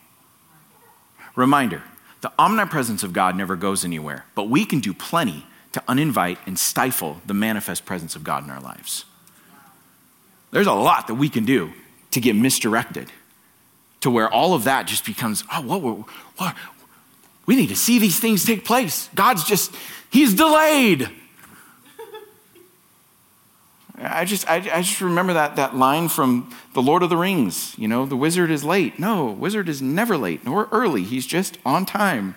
Reminder 1.36 1.84
the 2.22 2.32
omnipresence 2.40 3.04
of 3.04 3.12
God 3.12 3.36
never 3.36 3.58
goes 3.58 3.84
anywhere, 3.84 4.24
but 4.34 4.48
we 4.48 4.64
can 4.64 4.80
do 4.80 4.94
plenty 4.94 5.46
to 5.74 5.84
uninvite 5.90 6.38
and 6.46 6.58
stifle 6.58 7.22
the 7.26 7.34
manifest 7.34 7.86
presence 7.86 8.16
of 8.16 8.24
God 8.24 8.46
in 8.46 8.50
our 8.50 8.62
lives. 8.62 9.04
There's 10.52 10.68
a 10.68 10.74
lot 10.74 11.08
that 11.08 11.16
we 11.16 11.28
can 11.28 11.44
do 11.44 11.74
to 12.12 12.22
get 12.22 12.38
misdirected 12.38 13.12
to 14.00 14.10
where 14.10 14.32
all 14.32 14.54
of 14.54 14.64
that 14.64 14.88
just 14.88 15.06
becomes, 15.06 15.44
oh, 15.54 15.62
what, 15.64 15.82
what, 16.38 16.56
we 17.48 17.56
need 17.56 17.70
to 17.70 17.76
see 17.76 17.98
these 17.98 18.20
things 18.20 18.46
take 18.46 18.64
place. 18.64 19.10
God's 19.16 19.44
just, 19.44 19.74
He's 20.12 20.36
delayed. 20.36 21.10
I 24.00 24.26
just, 24.26 24.48
I, 24.48 24.58
I, 24.58 24.82
just 24.84 25.02
remember 25.02 25.34
that, 25.34 25.56
that 25.56 25.76
line 25.76 26.08
from 26.08 26.54
The 26.74 26.84
Lord 26.84 27.02
of 27.02 27.10
the 27.10 27.18
Rings. 27.18 27.74
You 27.80 27.88
know, 27.88 28.06
the 28.06 28.16
wizard 28.16 28.52
is 28.52 28.64
late. 28.64 29.00
No, 29.00 29.26
wizard 29.26 29.68
is 29.68 29.82
never 29.82 30.18
late 30.18 30.46
nor 30.46 30.70
early. 30.72 31.04
He's 31.04 31.26
just 31.26 31.58
on 31.66 31.84
time. 31.88 32.36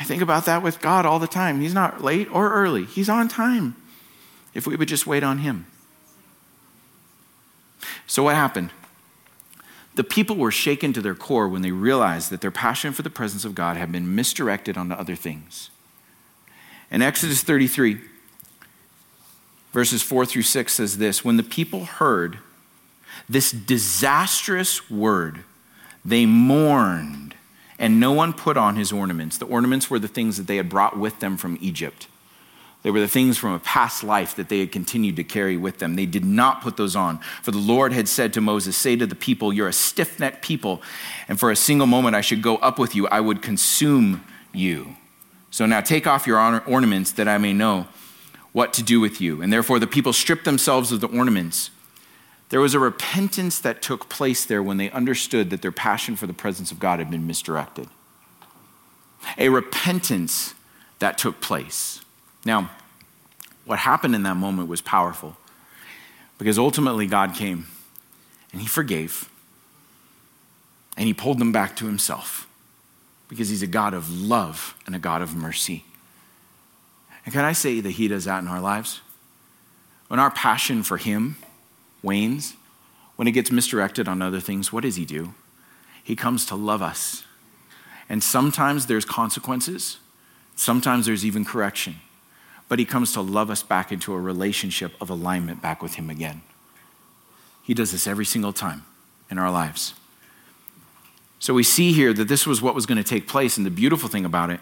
I 0.00 0.04
think 0.04 0.22
about 0.22 0.46
that 0.46 0.62
with 0.62 0.80
God 0.80 1.04
all 1.04 1.18
the 1.18 1.26
time. 1.26 1.60
He's 1.60 1.74
not 1.74 2.02
late 2.02 2.28
or 2.32 2.50
early, 2.52 2.84
He's 2.84 3.08
on 3.08 3.28
time 3.28 3.76
if 4.54 4.66
we 4.66 4.76
would 4.76 4.88
just 4.88 5.06
wait 5.06 5.22
on 5.22 5.38
Him. 5.38 5.66
So, 8.06 8.22
what 8.22 8.34
happened? 8.34 8.70
The 9.96 10.04
people 10.04 10.36
were 10.36 10.50
shaken 10.50 10.92
to 10.92 11.00
their 11.00 11.14
core 11.14 11.48
when 11.48 11.62
they 11.62 11.70
realized 11.70 12.30
that 12.30 12.42
their 12.42 12.50
passion 12.50 12.92
for 12.92 13.00
the 13.00 13.10
presence 13.10 13.46
of 13.46 13.54
God 13.54 13.78
had 13.78 13.90
been 13.90 14.14
misdirected 14.14 14.76
onto 14.76 14.94
other 14.94 15.16
things. 15.16 15.70
In 16.90 17.00
Exodus 17.00 17.42
33, 17.42 18.00
verses 19.72 20.02
4 20.02 20.26
through 20.26 20.42
6 20.42 20.72
says 20.72 20.98
this 20.98 21.24
When 21.24 21.38
the 21.38 21.42
people 21.42 21.86
heard 21.86 22.38
this 23.26 23.50
disastrous 23.50 24.90
word, 24.90 25.44
they 26.04 26.26
mourned, 26.26 27.34
and 27.78 27.98
no 27.98 28.12
one 28.12 28.34
put 28.34 28.58
on 28.58 28.76
his 28.76 28.92
ornaments. 28.92 29.38
The 29.38 29.46
ornaments 29.46 29.88
were 29.88 29.98
the 29.98 30.08
things 30.08 30.36
that 30.36 30.46
they 30.46 30.56
had 30.56 30.68
brought 30.68 30.98
with 30.98 31.20
them 31.20 31.38
from 31.38 31.56
Egypt. 31.62 32.06
They 32.86 32.92
were 32.92 33.00
the 33.00 33.08
things 33.08 33.36
from 33.36 33.52
a 33.52 33.58
past 33.58 34.04
life 34.04 34.36
that 34.36 34.48
they 34.48 34.60
had 34.60 34.70
continued 34.70 35.16
to 35.16 35.24
carry 35.24 35.56
with 35.56 35.80
them. 35.80 35.96
They 35.96 36.06
did 36.06 36.24
not 36.24 36.62
put 36.62 36.76
those 36.76 36.94
on. 36.94 37.18
For 37.42 37.50
the 37.50 37.58
Lord 37.58 37.92
had 37.92 38.06
said 38.06 38.32
to 38.34 38.40
Moses, 38.40 38.76
Say 38.76 38.94
to 38.94 39.08
the 39.08 39.16
people, 39.16 39.52
You're 39.52 39.66
a 39.66 39.72
stiff 39.72 40.20
necked 40.20 40.40
people, 40.40 40.80
and 41.26 41.36
for 41.36 41.50
a 41.50 41.56
single 41.56 41.88
moment 41.88 42.14
I 42.14 42.20
should 42.20 42.42
go 42.42 42.58
up 42.58 42.78
with 42.78 42.94
you. 42.94 43.08
I 43.08 43.18
would 43.18 43.42
consume 43.42 44.24
you. 44.52 44.94
So 45.50 45.66
now 45.66 45.80
take 45.80 46.06
off 46.06 46.28
your 46.28 46.38
ornaments 46.68 47.10
that 47.10 47.26
I 47.26 47.38
may 47.38 47.52
know 47.52 47.88
what 48.52 48.72
to 48.74 48.84
do 48.84 49.00
with 49.00 49.20
you. 49.20 49.42
And 49.42 49.52
therefore 49.52 49.80
the 49.80 49.88
people 49.88 50.12
stripped 50.12 50.44
themselves 50.44 50.92
of 50.92 51.00
the 51.00 51.08
ornaments. 51.08 51.70
There 52.50 52.60
was 52.60 52.72
a 52.72 52.78
repentance 52.78 53.58
that 53.58 53.82
took 53.82 54.08
place 54.08 54.44
there 54.44 54.62
when 54.62 54.76
they 54.76 54.92
understood 54.92 55.50
that 55.50 55.60
their 55.60 55.72
passion 55.72 56.14
for 56.14 56.28
the 56.28 56.32
presence 56.32 56.70
of 56.70 56.78
God 56.78 57.00
had 57.00 57.10
been 57.10 57.26
misdirected. 57.26 57.88
A 59.38 59.48
repentance 59.48 60.54
that 61.00 61.18
took 61.18 61.40
place. 61.40 62.00
Now, 62.46 62.70
what 63.64 63.80
happened 63.80 64.14
in 64.14 64.22
that 64.22 64.36
moment 64.36 64.68
was 64.68 64.80
powerful 64.80 65.36
because 66.38 66.60
ultimately 66.60 67.08
God 67.08 67.34
came 67.34 67.66
and 68.52 68.62
He 68.62 68.68
forgave 68.68 69.28
and 70.96 71.08
He 71.08 71.12
pulled 71.12 71.40
them 71.40 71.50
back 71.50 71.74
to 71.76 71.86
Himself 71.86 72.46
because 73.28 73.48
He's 73.48 73.62
a 73.62 73.66
God 73.66 73.94
of 73.94 74.08
love 74.08 74.76
and 74.86 74.94
a 74.94 75.00
God 75.00 75.22
of 75.22 75.34
mercy. 75.34 75.84
And 77.24 77.34
can 77.34 77.44
I 77.44 77.50
say 77.50 77.80
that 77.80 77.90
He 77.90 78.06
does 78.06 78.26
that 78.26 78.38
in 78.42 78.46
our 78.46 78.60
lives? 78.60 79.00
When 80.06 80.20
our 80.20 80.30
passion 80.30 80.84
for 80.84 80.98
Him 80.98 81.38
wanes, 82.00 82.54
when 83.16 83.26
it 83.26 83.32
gets 83.32 83.50
misdirected 83.50 84.06
on 84.06 84.22
other 84.22 84.38
things, 84.38 84.72
what 84.72 84.84
does 84.84 84.94
He 84.94 85.04
do? 85.04 85.34
He 86.04 86.14
comes 86.14 86.46
to 86.46 86.54
love 86.54 86.80
us. 86.80 87.24
And 88.08 88.22
sometimes 88.22 88.86
there's 88.86 89.04
consequences, 89.04 89.98
sometimes 90.54 91.06
there's 91.06 91.24
even 91.26 91.44
correction 91.44 91.96
but 92.68 92.78
he 92.78 92.84
comes 92.84 93.12
to 93.12 93.20
love 93.20 93.50
us 93.50 93.62
back 93.62 93.92
into 93.92 94.12
a 94.12 94.20
relationship 94.20 94.92
of 95.00 95.10
alignment 95.10 95.62
back 95.62 95.82
with 95.82 95.94
him 95.94 96.10
again. 96.10 96.42
He 97.62 97.74
does 97.74 97.92
this 97.92 98.06
every 98.06 98.24
single 98.24 98.52
time 98.52 98.84
in 99.30 99.38
our 99.38 99.50
lives. 99.50 99.94
So 101.38 101.54
we 101.54 101.62
see 101.62 101.92
here 101.92 102.12
that 102.12 102.28
this 102.28 102.46
was 102.46 102.62
what 102.62 102.74
was 102.74 102.86
going 102.86 102.98
to 102.98 103.04
take 103.04 103.28
place, 103.28 103.56
and 103.56 103.66
the 103.66 103.70
beautiful 103.70 104.08
thing 104.08 104.24
about 104.24 104.50
it 104.50 104.60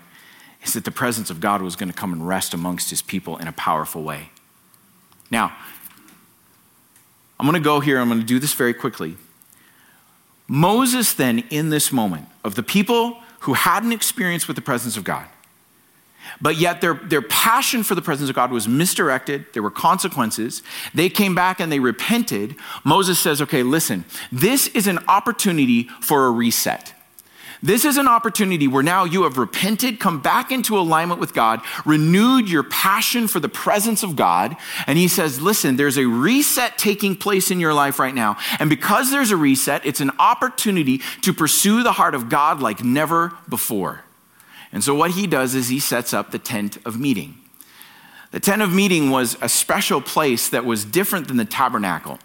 is 0.62 0.72
that 0.72 0.84
the 0.84 0.90
presence 0.90 1.30
of 1.30 1.40
God 1.40 1.62
was 1.62 1.76
going 1.76 1.90
to 1.90 1.94
come 1.94 2.12
and 2.12 2.26
rest 2.26 2.54
amongst 2.54 2.90
his 2.90 3.02
people 3.02 3.36
in 3.36 3.46
a 3.46 3.52
powerful 3.52 4.02
way. 4.02 4.30
Now, 5.30 5.54
I'm 7.38 7.46
going 7.46 7.60
to 7.60 7.64
go 7.64 7.80
here, 7.80 7.98
I'm 7.98 8.08
going 8.08 8.20
to 8.20 8.26
do 8.26 8.38
this 8.38 8.54
very 8.54 8.74
quickly. 8.74 9.16
Moses, 10.46 11.14
then, 11.14 11.40
in 11.50 11.70
this 11.70 11.92
moment, 11.92 12.28
of 12.42 12.54
the 12.54 12.62
people 12.62 13.18
who 13.40 13.54
had 13.54 13.82
an 13.82 13.92
experience 13.92 14.46
with 14.46 14.56
the 14.56 14.62
presence 14.62 14.96
of 14.96 15.04
God, 15.04 15.26
but 16.40 16.56
yet 16.56 16.80
their, 16.80 16.94
their 16.94 17.22
passion 17.22 17.82
for 17.82 17.94
the 17.94 18.02
presence 18.02 18.28
of 18.28 18.36
God 18.36 18.50
was 18.50 18.68
misdirected. 18.68 19.46
There 19.52 19.62
were 19.62 19.70
consequences. 19.70 20.62
They 20.94 21.08
came 21.08 21.34
back 21.34 21.60
and 21.60 21.70
they 21.70 21.80
repented. 21.80 22.56
Moses 22.84 23.18
says, 23.18 23.42
okay, 23.42 23.62
listen, 23.62 24.04
this 24.30 24.68
is 24.68 24.86
an 24.86 24.98
opportunity 25.08 25.84
for 26.00 26.26
a 26.26 26.30
reset. 26.30 26.92
This 27.62 27.86
is 27.86 27.96
an 27.96 28.06
opportunity 28.08 28.68
where 28.68 28.82
now 28.82 29.04
you 29.04 29.22
have 29.22 29.38
repented, 29.38 29.98
come 29.98 30.20
back 30.20 30.52
into 30.52 30.78
alignment 30.78 31.18
with 31.18 31.32
God, 31.32 31.62
renewed 31.86 32.50
your 32.50 32.62
passion 32.62 33.26
for 33.26 33.40
the 33.40 33.48
presence 33.48 34.02
of 34.02 34.16
God. 34.16 34.54
And 34.86 34.98
he 34.98 35.08
says, 35.08 35.40
listen, 35.40 35.76
there's 35.76 35.96
a 35.96 36.04
reset 36.04 36.76
taking 36.76 37.16
place 37.16 37.50
in 37.50 37.60
your 37.60 37.72
life 37.72 37.98
right 37.98 38.14
now. 38.14 38.36
And 38.58 38.68
because 38.68 39.10
there's 39.10 39.30
a 39.30 39.36
reset, 39.38 39.86
it's 39.86 40.02
an 40.02 40.10
opportunity 40.18 41.00
to 41.22 41.32
pursue 41.32 41.82
the 41.82 41.92
heart 41.92 42.14
of 42.14 42.28
God 42.28 42.60
like 42.60 42.84
never 42.84 43.32
before. 43.48 44.04
And 44.74 44.82
so, 44.82 44.94
what 44.94 45.12
he 45.12 45.26
does 45.26 45.54
is 45.54 45.68
he 45.68 45.78
sets 45.78 46.12
up 46.12 46.32
the 46.32 46.38
tent 46.38 46.78
of 46.84 46.98
meeting. 46.98 47.38
The 48.32 48.40
tent 48.40 48.60
of 48.60 48.74
meeting 48.74 49.10
was 49.10 49.38
a 49.40 49.48
special 49.48 50.00
place 50.00 50.48
that 50.48 50.64
was 50.64 50.84
different 50.84 51.28
than 51.28 51.36
the 51.36 51.44
tabernacle. 51.44 52.18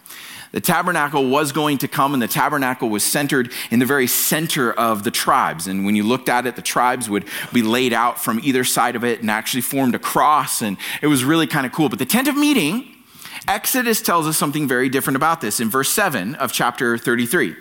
The 0.52 0.60
tabernacle 0.60 1.30
was 1.30 1.52
going 1.52 1.78
to 1.78 1.88
come, 1.88 2.16
and 2.16 2.24
the 2.24 2.28
tabernacle 2.28 2.90
was 2.90 3.04
centered 3.04 3.52
in 3.70 3.78
the 3.78 3.86
very 3.86 4.08
center 4.08 4.74
of 4.74 5.04
the 5.04 5.12
tribes. 5.12 5.68
And 5.68 5.86
when 5.86 5.96
you 5.96 6.04
looked 6.04 6.28
at 6.28 6.48
it, 6.48 6.56
the 6.56 6.64
tribes 6.64 7.08
would 7.08 7.26
be 7.54 7.62
laid 7.62 7.94
out 7.94 8.20
from 8.20 8.40
either 8.42 8.64
side 8.64 8.96
of 8.96 9.04
it 9.04 9.22
and 9.22 9.30
actually 9.30 9.62
formed 9.62 9.94
a 9.94 10.00
cross, 10.00 10.64
and 10.64 10.78
it 11.04 11.08
was 11.08 11.24
really 11.24 11.46
kind 11.46 11.68
of 11.68 11.72
cool. 11.72 11.88
But 11.88 12.00
the 12.00 12.06
tent 12.06 12.28
of 12.28 12.36
meeting, 12.36 12.96
Exodus 13.48 14.02
tells 14.02 14.26
us 14.26 14.38
something 14.38 14.68
very 14.68 14.90
different 14.90 15.18
about 15.18 15.42
this 15.42 15.60
in 15.60 15.70
verse 15.70 15.90
7 15.90 16.34
of 16.36 16.52
chapter 16.52 16.98
33. 16.98 17.56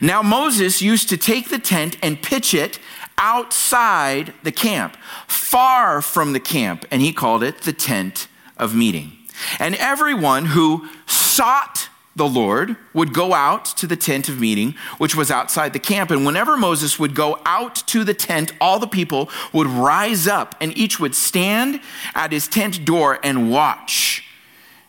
Now, 0.00 0.22
Moses 0.22 0.82
used 0.82 1.08
to 1.10 1.16
take 1.16 1.50
the 1.50 1.58
tent 1.60 1.96
and 2.02 2.20
pitch 2.20 2.52
it 2.52 2.80
outside 3.18 4.34
the 4.42 4.52
camp, 4.52 4.96
far 5.26 6.02
from 6.02 6.32
the 6.32 6.40
camp, 6.40 6.84
and 6.90 7.00
he 7.02 7.12
called 7.12 7.42
it 7.42 7.62
the 7.62 7.72
tent 7.72 8.28
of 8.56 8.74
meeting. 8.74 9.12
And 9.58 9.74
everyone 9.76 10.46
who 10.46 10.88
sought 11.06 11.88
the 12.16 12.28
Lord 12.28 12.76
would 12.92 13.12
go 13.12 13.34
out 13.34 13.64
to 13.64 13.86
the 13.86 13.96
tent 13.96 14.28
of 14.28 14.40
meeting, 14.40 14.74
which 14.98 15.16
was 15.16 15.30
outside 15.30 15.72
the 15.72 15.80
camp. 15.80 16.10
And 16.10 16.24
whenever 16.24 16.56
Moses 16.56 16.98
would 16.98 17.14
go 17.14 17.40
out 17.44 17.74
to 17.88 18.04
the 18.04 18.14
tent, 18.14 18.52
all 18.60 18.78
the 18.78 18.86
people 18.86 19.28
would 19.52 19.66
rise 19.66 20.28
up, 20.28 20.54
and 20.60 20.76
each 20.78 21.00
would 21.00 21.14
stand 21.14 21.80
at 22.14 22.32
his 22.32 22.46
tent 22.46 22.84
door 22.84 23.18
and 23.24 23.50
watch. 23.50 24.24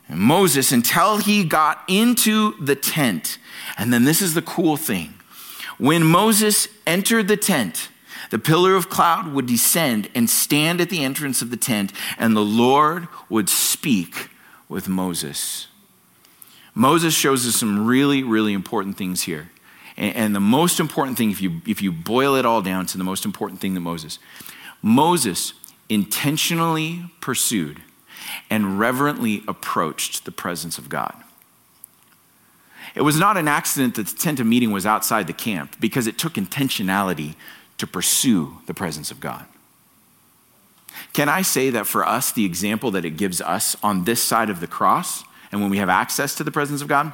And 0.07 0.19
Moses, 0.19 0.71
until 0.71 1.17
he 1.17 1.43
got 1.43 1.83
into 1.87 2.53
the 2.63 2.75
tent, 2.75 3.39
and 3.75 3.91
then 3.91 4.03
this 4.03 4.21
is 4.21 4.35
the 4.35 4.43
cool 4.43 4.77
thing 4.77 5.15
when 5.77 6.03
Moses 6.03 6.67
entered 6.87 7.27
the 7.27 7.37
tent, 7.37 7.89
the 8.31 8.39
pillar 8.39 8.75
of 8.75 8.89
cloud 8.89 9.33
would 9.33 9.45
descend 9.45 10.09
and 10.15 10.29
stand 10.29 10.81
at 10.81 10.89
the 10.89 11.03
entrance 11.03 11.41
of 11.41 11.49
the 11.49 11.57
tent, 11.57 11.91
and 12.17 12.35
the 12.35 12.41
Lord 12.41 13.07
would 13.29 13.49
speak 13.49 14.29
with 14.67 14.87
Moses. 14.87 15.67
Moses 16.73 17.13
shows 17.13 17.47
us 17.47 17.55
some 17.55 17.85
really, 17.85 18.23
really 18.23 18.53
important 18.53 18.97
things 18.97 19.23
here. 19.23 19.49
And, 19.97 20.35
the 20.35 20.41
most 20.41 20.81
important 20.81 21.17
thing, 21.17 21.31
if 21.31 21.41
you, 21.41 21.61
if 21.65 21.81
you 21.81 21.93
boil 21.93 22.35
it 22.35 22.45
all 22.45 22.61
down 22.61 22.85
to 22.87 22.97
the 22.97 23.05
most 23.05 23.23
important 23.23 23.61
thing 23.61 23.75
that 23.75 23.79
Moses, 23.79 24.19
Moses 24.81 25.53
intentionally 25.87 27.11
pursued 27.21 27.81
and 28.49 28.77
reverently 28.77 29.41
approached 29.47 30.25
the 30.25 30.31
presence 30.31 30.77
of 30.77 30.89
God. 30.89 31.15
It 32.93 33.01
was 33.01 33.17
not 33.17 33.37
an 33.37 33.47
accident 33.47 33.95
that 33.95 34.07
the 34.07 34.17
tent 34.17 34.39
of 34.39 34.47
meeting 34.47 34.71
was 34.71 34.85
outside 34.85 35.27
the 35.27 35.33
camp 35.33 35.75
because 35.79 36.07
it 36.07 36.17
took 36.17 36.33
intentionality 36.33 37.35
to 37.77 37.87
pursue 37.87 38.57
the 38.65 38.73
presence 38.73 39.11
of 39.11 39.19
God. 39.19 39.45
Can 41.13 41.29
I 41.29 41.41
say 41.41 41.69
that 41.69 41.87
for 41.87 42.05
us, 42.05 42.31
the 42.31 42.45
example 42.45 42.91
that 42.91 43.05
it 43.05 43.11
gives 43.11 43.41
us 43.41 43.75
on 43.83 44.03
this 44.03 44.21
side 44.21 44.49
of 44.49 44.59
the 44.59 44.67
cross, 44.67 45.23
and 45.51 45.61
when 45.61 45.69
we 45.69 45.77
have 45.77 45.89
access 45.89 46.35
to 46.35 46.43
the 46.43 46.51
presence 46.51 46.81
of 46.81 46.87
God, 46.87 47.13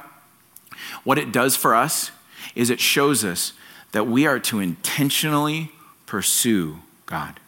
what 1.04 1.18
it 1.18 1.32
does 1.32 1.56
for 1.56 1.74
us 1.74 2.10
is 2.54 2.70
it 2.70 2.80
shows 2.80 3.24
us 3.24 3.52
that 3.92 4.06
we 4.06 4.26
are 4.26 4.38
to 4.38 4.58
intentionally 4.58 5.70
pursue 6.06 6.78
God. 7.06 7.38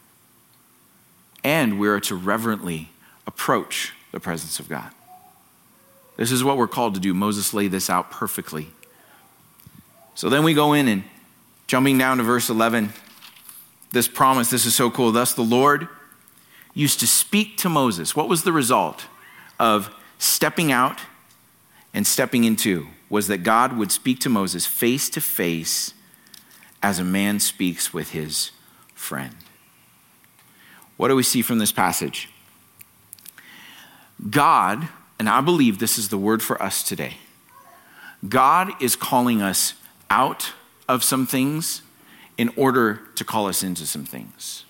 And 1.43 1.79
we 1.79 1.87
are 1.87 1.99
to 2.01 2.15
reverently 2.15 2.89
approach 3.27 3.93
the 4.11 4.19
presence 4.19 4.59
of 4.59 4.69
God. 4.69 4.91
This 6.17 6.31
is 6.31 6.43
what 6.43 6.57
we're 6.57 6.67
called 6.67 6.93
to 6.95 6.99
do. 6.99 7.13
Moses 7.13 7.53
laid 7.53 7.71
this 7.71 7.89
out 7.89 8.09
perfectly. 8.09 8.67
So 10.15 10.29
then 10.29 10.43
we 10.43 10.53
go 10.53 10.73
in 10.73 10.87
and 10.87 11.03
jumping 11.67 11.97
down 11.97 12.17
to 12.17 12.23
verse 12.23 12.49
11 12.49 12.93
this 13.95 14.07
promise. 14.07 14.51
This 14.51 14.67
is 14.67 14.75
so 14.75 14.91
cool. 14.91 15.11
Thus, 15.11 15.33
the 15.33 15.41
Lord 15.41 15.87
used 16.75 16.99
to 16.99 17.07
speak 17.07 17.57
to 17.57 17.69
Moses. 17.69 18.15
What 18.15 18.29
was 18.29 18.43
the 18.43 18.51
result 18.51 19.07
of 19.59 19.89
stepping 20.19 20.71
out 20.71 20.99
and 21.93 22.05
stepping 22.05 22.43
into? 22.43 22.87
Was 23.09 23.27
that 23.27 23.39
God 23.39 23.77
would 23.77 23.91
speak 23.91 24.19
to 24.19 24.29
Moses 24.29 24.65
face 24.65 25.09
to 25.11 25.21
face 25.21 25.93
as 26.83 26.99
a 26.99 27.03
man 27.03 27.39
speaks 27.39 27.93
with 27.93 28.11
his 28.11 28.51
friend. 28.93 29.35
What 30.97 31.07
do 31.07 31.15
we 31.15 31.23
see 31.23 31.41
from 31.41 31.57
this 31.57 31.71
passage? 31.71 32.29
God, 34.29 34.87
and 35.17 35.27
I 35.27 35.41
believe 35.41 35.79
this 35.79 35.97
is 35.97 36.09
the 36.09 36.17
word 36.17 36.43
for 36.43 36.61
us 36.61 36.83
today, 36.83 37.15
God 38.27 38.71
is 38.81 38.95
calling 38.95 39.41
us 39.41 39.73
out 40.09 40.53
of 40.87 41.03
some 41.03 41.25
things 41.25 41.81
in 42.37 42.51
order 42.55 43.01
to 43.15 43.23
call 43.23 43.47
us 43.47 43.63
into 43.63 43.85
some 43.85 44.05
things. 44.05 44.65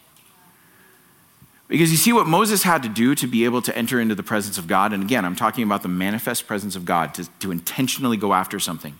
Because 1.67 1.89
you 1.89 1.97
see 1.97 2.13
what 2.13 2.27
Moses 2.27 2.63
had 2.63 2.83
to 2.83 2.89
do 2.89 3.15
to 3.15 3.25
be 3.25 3.43
able 3.43 3.61
to 3.63 3.75
enter 3.75 3.99
into 3.99 4.13
the 4.13 4.23
presence 4.23 4.57
of 4.57 4.67
God, 4.67 4.93
and 4.93 5.03
again, 5.03 5.25
I'm 5.25 5.35
talking 5.35 5.63
about 5.63 5.81
the 5.81 5.87
manifest 5.87 6.45
presence 6.45 6.75
of 6.75 6.85
God 6.85 7.13
to, 7.15 7.27
to 7.39 7.51
intentionally 7.51 8.17
go 8.17 8.33
after 8.33 8.59
something. 8.59 8.95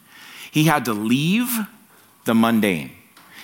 He 0.52 0.64
had 0.64 0.86
to 0.86 0.94
leave 0.94 1.68
the 2.26 2.34
mundane. 2.34 2.92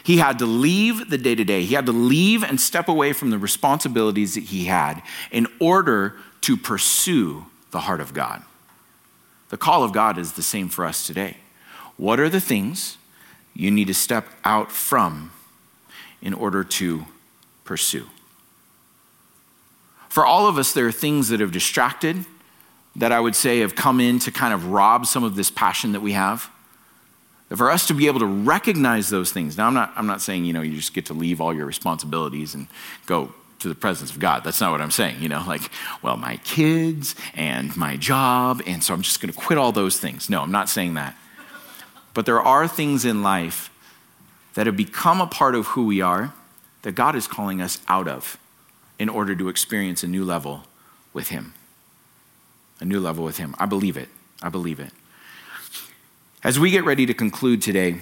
He 0.04 0.18
had 0.18 0.40
to 0.40 0.48
leave 0.48 1.12
the 1.12 1.18
day 1.20 1.36
to 1.36 1.44
day. 1.44 1.64
He 1.64 1.76
had 1.76 1.86
to 1.86 1.92
leave 1.92 2.44
and 2.44 2.60
step 2.60 2.88
away 2.88 3.14
from 3.14 3.30
the 3.30 3.38
responsibilities 3.38 4.34
that 4.34 4.46
he 4.46 4.66
had 4.66 5.04
in 5.32 5.46
order 5.60 6.16
to 6.42 6.58
pursue 6.58 7.46
the 7.70 7.82
heart 7.82 8.02
of 8.02 8.14
God. 8.14 8.42
The 9.50 9.58
call 9.58 9.84
of 9.84 9.92
God 9.92 10.18
is 10.18 10.34
the 10.34 10.42
same 10.42 10.70
for 10.70 10.86
us 10.86 11.06
today. 11.06 11.38
What 11.98 12.20
are 12.20 12.30
the 12.30 12.42
things 12.42 12.98
you 13.54 13.72
need 13.72 13.88
to 13.88 13.94
step 13.94 14.28
out 14.44 14.72
from 14.72 15.32
in 16.22 16.34
order 16.34 16.64
to 16.64 17.06
pursue. 17.64 18.08
For 20.10 20.26
all 20.26 20.48
of 20.48 20.58
us, 20.58 20.74
there 20.74 20.86
are 20.86 20.92
things 20.92 21.30
that 21.30 21.40
have 21.40 21.52
distracted, 21.52 22.26
that 22.96 23.12
I 23.12 23.20
would 23.20 23.36
say 23.36 23.60
have 23.60 23.76
come 23.76 24.00
in 24.00 24.20
to 24.20 24.32
kind 24.32 24.54
of 24.54 24.68
rob 24.68 25.06
some 25.06 25.24
of 25.24 25.36
this 25.36 25.50
passion 25.50 25.94
that 25.94 26.02
we 26.02 26.12
have. 26.12 26.50
For 27.56 27.70
us 27.70 27.88
to 27.88 27.94
be 27.94 28.08
able 28.08 28.20
to 28.20 28.26
recognize 28.26 29.10
those 29.10 29.32
things. 29.32 29.58
Now, 29.58 29.68
I'm 29.68 29.74
not, 29.74 29.94
I'm 29.96 30.08
not 30.08 30.22
saying, 30.22 30.46
you 30.46 30.54
know, 30.54 30.62
you 30.62 30.76
just 30.76 30.94
get 30.94 31.06
to 31.08 31.14
leave 31.14 31.42
all 31.42 31.54
your 31.54 31.66
responsibilities 31.66 32.56
and 32.56 32.68
go 33.06 33.34
to 33.60 33.68
the 33.68 33.76
presence 33.76 34.12
of 34.12 34.20
God. 34.20 34.44
That's 34.44 34.60
not 34.60 34.72
what 34.72 34.82
I'm 34.82 34.92
saying. 34.92 35.22
You 35.22 35.30
know, 35.30 35.44
like, 35.48 35.70
well, 36.02 36.18
my 36.18 36.38
kids 36.38 37.16
and 37.34 37.76
my 37.78 37.98
job, 37.98 38.62
and 38.66 38.84
so 38.84 38.94
I'm 38.94 39.02
just 39.02 39.22
going 39.22 39.32
to 39.32 39.38
quit 39.38 39.58
all 39.58 39.72
those 39.72 40.00
things. 40.00 40.30
No, 40.30 40.42
I'm 40.42 40.52
not 40.52 40.70
saying 40.70 40.96
that. 40.96 41.16
But 42.14 42.26
there 42.26 42.42
are 42.42 42.68
things 42.68 43.06
in 43.06 43.24
life 43.24 43.70
that 44.54 44.66
have 44.66 44.76
become 44.76 45.22
a 45.22 45.28
part 45.28 45.56
of 45.56 45.68
who 45.68 45.86
we 45.86 46.02
are 46.02 46.34
that 46.82 46.94
God 46.94 47.16
is 47.16 47.28
calling 47.28 47.62
us 47.62 47.80
out 47.88 48.08
of 48.08 48.38
in 49.00 49.10
order 49.10 49.36
to 49.36 49.50
experience 49.50 50.04
a 50.04 50.08
new 50.08 50.26
level 50.26 50.64
with 51.14 51.30
Him. 51.30 51.54
A 52.80 52.86
new 52.86 53.00
level 53.00 53.24
with 53.24 53.38
Him. 53.38 53.56
I 53.58 53.66
believe 53.66 53.98
it. 53.98 54.10
I 54.42 54.50
believe 54.50 54.80
it. 54.80 54.92
As 56.44 56.60
we 56.60 56.72
get 56.72 56.84
ready 56.84 57.06
to 57.06 57.14
conclude 57.14 57.62
today, 57.62 58.02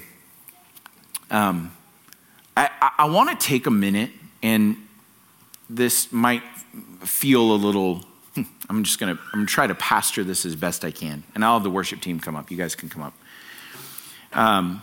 um, 1.29 1.71
I, 2.55 2.69
I 2.97 3.09
want 3.09 3.37
to 3.37 3.47
take 3.47 3.67
a 3.67 3.71
minute, 3.71 4.11
and 4.41 4.75
this 5.69 6.11
might 6.11 6.43
feel 7.01 7.53
a 7.53 7.55
little. 7.55 8.05
I'm 8.69 8.83
just 8.83 8.99
to 8.99 9.09
I'm 9.09 9.19
gonna 9.33 9.45
try 9.45 9.67
to 9.67 9.75
pastor 9.75 10.23
this 10.23 10.45
as 10.45 10.55
best 10.55 10.85
I 10.85 10.91
can, 10.91 11.23
and 11.35 11.43
I'll 11.43 11.55
have 11.55 11.63
the 11.63 11.69
worship 11.69 12.01
team 12.01 12.19
come 12.19 12.35
up. 12.35 12.49
You 12.49 12.57
guys 12.57 12.75
can 12.75 12.89
come 12.89 13.03
up. 13.03 13.13
Um, 14.33 14.81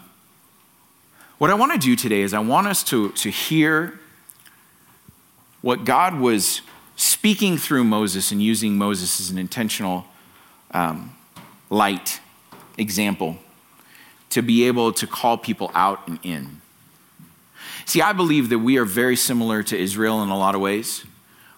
what 1.39 1.51
I 1.51 1.55
want 1.55 1.73
to 1.73 1.79
do 1.79 1.97
today 1.97 2.23
is 2.23 2.33
I 2.35 2.39
want 2.39 2.67
us 2.67 2.83
to, 2.85 3.11
to 3.11 3.31
hear 3.31 3.99
what 5.61 5.85
God 5.85 6.19
was 6.19 6.63
speaking 6.97 7.59
through 7.59 7.85
Moses 7.85 8.33
and 8.33 8.43
using 8.43 8.77
Moses 8.79 9.21
as 9.21 9.31
an 9.31 9.39
intentional 9.39 10.07
um, 10.71 11.15
light 11.71 12.21
example 12.79 13.37
to 14.31 14.43
be 14.43 14.67
able 14.67 14.93
to 14.93 15.07
call 15.07 15.37
people 15.39 15.71
out 15.75 16.07
and 16.09 16.19
in. 16.23 16.61
See, 17.85 18.03
I 18.03 18.13
believe 18.13 18.49
that 18.49 18.59
we 18.59 18.79
are 18.79 18.85
very 18.85 19.17
similar 19.17 19.63
to 19.65 19.79
Israel 19.79 20.23
in 20.23 20.29
a 20.29 20.37
lot 20.39 20.55
of 20.55 20.61
ways. 20.61 21.05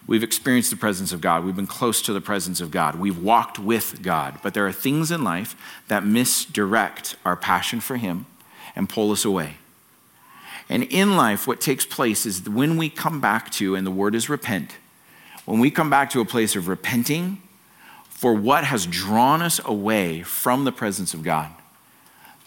We've 0.09 0.23
experienced 0.23 0.71
the 0.71 0.77
presence 0.77 1.13
of 1.13 1.21
God. 1.21 1.45
We've 1.45 1.55
been 1.55 1.67
close 1.67 2.01
to 2.03 2.15
the 2.15 2.21
presence 2.23 2.63
of 2.63 2.71
God. 2.71 2.95
We've 2.95 3.23
walked 3.23 3.59
with 3.59 4.03
God. 4.03 4.39
But 4.43 4.55
there 4.55 4.67
are 4.67 4.73
things 4.73 5.11
in 5.11 5.23
life 5.23 5.55
that 5.89 6.05
misdirect 6.05 7.15
our 7.27 7.37
passion 7.37 7.81
for 7.81 7.99
Him 7.99 8.25
and 8.75 8.89
pull 8.89 9.13
us 9.13 9.27
away. 9.27 9.59
And 10.71 10.85
in 10.85 11.15
life, 11.15 11.47
what 11.47 11.61
takes 11.61 11.85
place 11.85 12.25
is 12.25 12.49
when 12.49 12.79
we 12.79 12.89
come 12.89 13.21
back 13.21 13.51
to, 13.53 13.75
and 13.75 13.87
the 13.87 13.91
word 13.91 14.15
is 14.15 14.31
repent, 14.31 14.77
when 15.45 15.61
we 15.61 15.71
come 15.71 15.91
back 15.91 16.09
to 16.11 16.21
a 16.21 16.25
place 16.25 16.57
of 16.57 16.69
repenting 16.69 17.43
for 18.09 18.33
what 18.33 18.65
has 18.65 18.87
drawn 18.87 19.43
us 19.43 19.61
away 19.63 20.23
from 20.23 20.65
the 20.65 20.73
presence 20.73 21.13
of 21.13 21.23
God, 21.23 21.51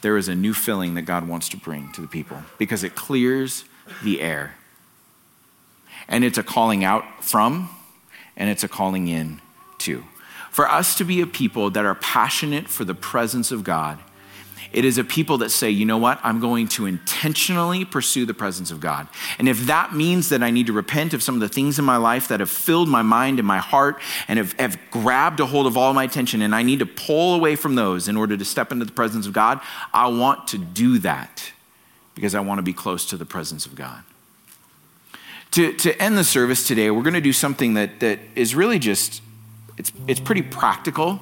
there 0.02 0.18
is 0.18 0.28
a 0.28 0.36
new 0.36 0.56
filling 0.56 0.96
that 0.96 1.04
God 1.04 1.28
wants 1.28 1.48
to 1.50 1.58
bring 1.58 1.92
to 1.92 2.02
the 2.02 2.08
people 2.08 2.38
because 2.58 2.84
it 2.84 2.96
clears 2.96 3.66
the 4.04 4.20
air. 4.20 4.56
And 6.08 6.24
it's 6.24 6.38
a 6.38 6.44
calling 6.44 6.84
out 6.84 7.24
from, 7.24 7.70
and 8.36 8.50
it's 8.50 8.64
a 8.64 8.68
calling 8.68 9.08
in 9.08 9.42
to. 9.80 10.04
For 10.52 10.70
us 10.70 10.96
to 10.98 11.06
be 11.06 11.22
a 11.22 11.28
people 11.28 11.70
that 11.72 11.86
are 11.86 11.96
passionate 11.96 12.68
for 12.68 12.84
the 12.84 12.94
presence 12.94 13.52
of 13.52 13.64
God, 13.64 14.00
it 14.74 14.86
is 14.86 14.98
a 14.98 15.04
people 15.04 15.38
that 15.40 15.50
say, 15.50 15.70
you 15.70 15.86
know 15.86 15.98
what? 15.98 16.20
I'm 16.24 16.40
going 16.40 16.68
to 16.70 16.86
intentionally 16.86 17.84
pursue 17.84 18.26
the 18.26 18.34
presence 18.34 18.72
of 18.72 18.80
God. 18.80 19.08
And 19.38 19.50
if 19.50 19.66
that 19.66 19.94
means 19.94 20.30
that 20.30 20.42
I 20.42 20.50
need 20.50 20.68
to 20.68 20.74
repent 20.74 21.14
of 21.14 21.22
some 21.22 21.36
of 21.36 21.42
the 21.42 21.50
things 21.50 21.78
in 21.78 21.84
my 21.84 21.98
life 21.98 22.30
that 22.30 22.40
have 22.40 22.50
filled 22.50 22.88
my 22.88 23.02
mind 23.02 23.40
and 23.40 23.48
my 23.48 23.58
heart 23.58 24.00
and 24.30 24.40
have, 24.40 24.54
have 24.54 24.80
grabbed 24.90 25.42
a 25.42 25.46
hold 25.46 25.68
of 25.68 25.76
all 25.76 25.94
my 25.94 26.06
attention, 26.06 26.42
and 26.42 26.56
I 26.56 26.64
need 26.64 26.80
to 26.80 26.86
pull 26.86 27.36
away 27.36 27.58
from 27.58 27.76
those 27.76 28.08
in 28.08 28.16
order 28.16 28.38
to 28.38 28.46
step 28.46 28.72
into 28.72 28.86
the 28.86 28.94
presence 28.94 29.28
of 29.28 29.34
God, 29.34 29.60
I 29.94 30.08
want 30.08 30.48
to 30.50 30.58
do 30.58 31.00
that 31.00 31.52
because 32.16 32.34
I 32.34 32.40
want 32.40 32.60
to 32.60 32.64
be 32.64 32.74
close 32.74 33.06
to 33.08 33.18
the 33.18 33.26
presence 33.26 33.66
of 33.66 33.76
God. 33.76 34.04
To, 35.52 35.74
to 35.74 36.02
end 36.02 36.18
the 36.18 36.24
service 36.24 36.66
today, 36.66 36.92
we're 36.92 37.04
going 37.04 37.14
to 37.14 37.22
do 37.22 37.34
something 37.34 37.74
that, 37.74 38.00
that 38.00 38.20
is 38.36 38.56
really 38.56 38.80
just, 38.80 39.22
it's, 39.78 39.92
it's 40.08 40.20
pretty 40.20 40.42
practical 40.42 41.20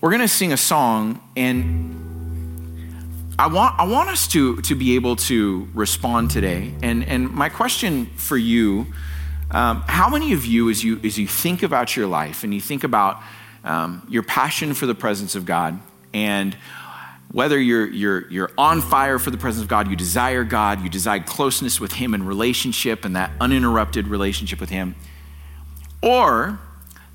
we're 0.00 0.10
going 0.10 0.20
to 0.20 0.28
sing 0.28 0.52
a 0.52 0.56
song, 0.56 1.20
and 1.36 3.34
I 3.36 3.48
want, 3.48 3.80
I 3.80 3.84
want 3.84 4.10
us 4.10 4.28
to, 4.28 4.60
to 4.62 4.76
be 4.76 4.94
able 4.94 5.16
to 5.16 5.68
respond 5.74 6.30
today. 6.30 6.72
And, 6.84 7.04
and 7.04 7.28
my 7.32 7.48
question 7.48 8.06
for 8.14 8.36
you 8.36 8.86
um, 9.50 9.82
how 9.88 10.08
many 10.08 10.34
of 10.34 10.44
you 10.44 10.70
as, 10.70 10.84
you, 10.84 11.00
as 11.02 11.18
you 11.18 11.26
think 11.26 11.64
about 11.64 11.96
your 11.96 12.06
life 12.06 12.44
and 12.44 12.54
you 12.54 12.60
think 12.60 12.84
about 12.84 13.20
um, 13.64 14.06
your 14.08 14.22
passion 14.22 14.72
for 14.74 14.86
the 14.86 14.94
presence 14.94 15.34
of 15.34 15.44
God, 15.44 15.80
and 16.14 16.56
whether 17.30 17.58
you're, 17.58 17.88
you're, 17.88 18.30
you're 18.30 18.50
on 18.56 18.80
fire 18.80 19.18
for 19.18 19.30
the 19.30 19.36
presence 19.36 19.62
of 19.62 19.68
God, 19.68 19.88
you 19.88 19.96
desire 19.96 20.44
God, 20.44 20.82
you 20.82 20.88
desire 20.88 21.20
closeness 21.20 21.78
with 21.78 21.92
Him 21.92 22.14
and 22.14 22.26
relationship 22.26 23.04
and 23.04 23.16
that 23.16 23.30
uninterrupted 23.40 24.08
relationship 24.08 24.60
with 24.60 24.70
Him, 24.70 24.94
or 26.02 26.58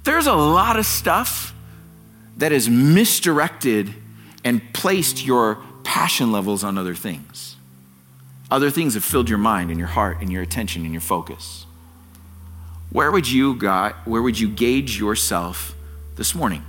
there's 0.04 0.28
a 0.28 0.34
lot 0.34 0.78
of 0.78 0.86
stuff 0.86 1.54
that 2.38 2.52
has 2.52 2.70
misdirected 2.70 3.94
and 4.44 4.62
placed 4.74 5.26
your 5.26 5.64
passion 5.84 6.32
levels 6.32 6.64
on 6.64 6.78
other 6.78 6.96
things. 6.96 7.56
Other 8.52 8.70
things 8.70 8.94
have 8.94 9.04
filled 9.04 9.30
your 9.30 9.38
mind 9.38 9.72
and 9.72 9.80
your 9.80 9.88
heart 9.88 10.18
and 10.22 10.32
your 10.32 10.44
attention 10.44 10.84
and 10.84 10.92
your 10.92 11.02
focus. 11.02 11.66
Where 12.92 13.12
would 13.12 13.30
you 13.30 13.56
got, 13.56 14.08
where 14.08 14.22
would 14.22 14.40
you 14.40 14.50
gauge 14.50 15.00
yourself 15.00 15.76
this 16.18 16.36
morning? 16.36 16.64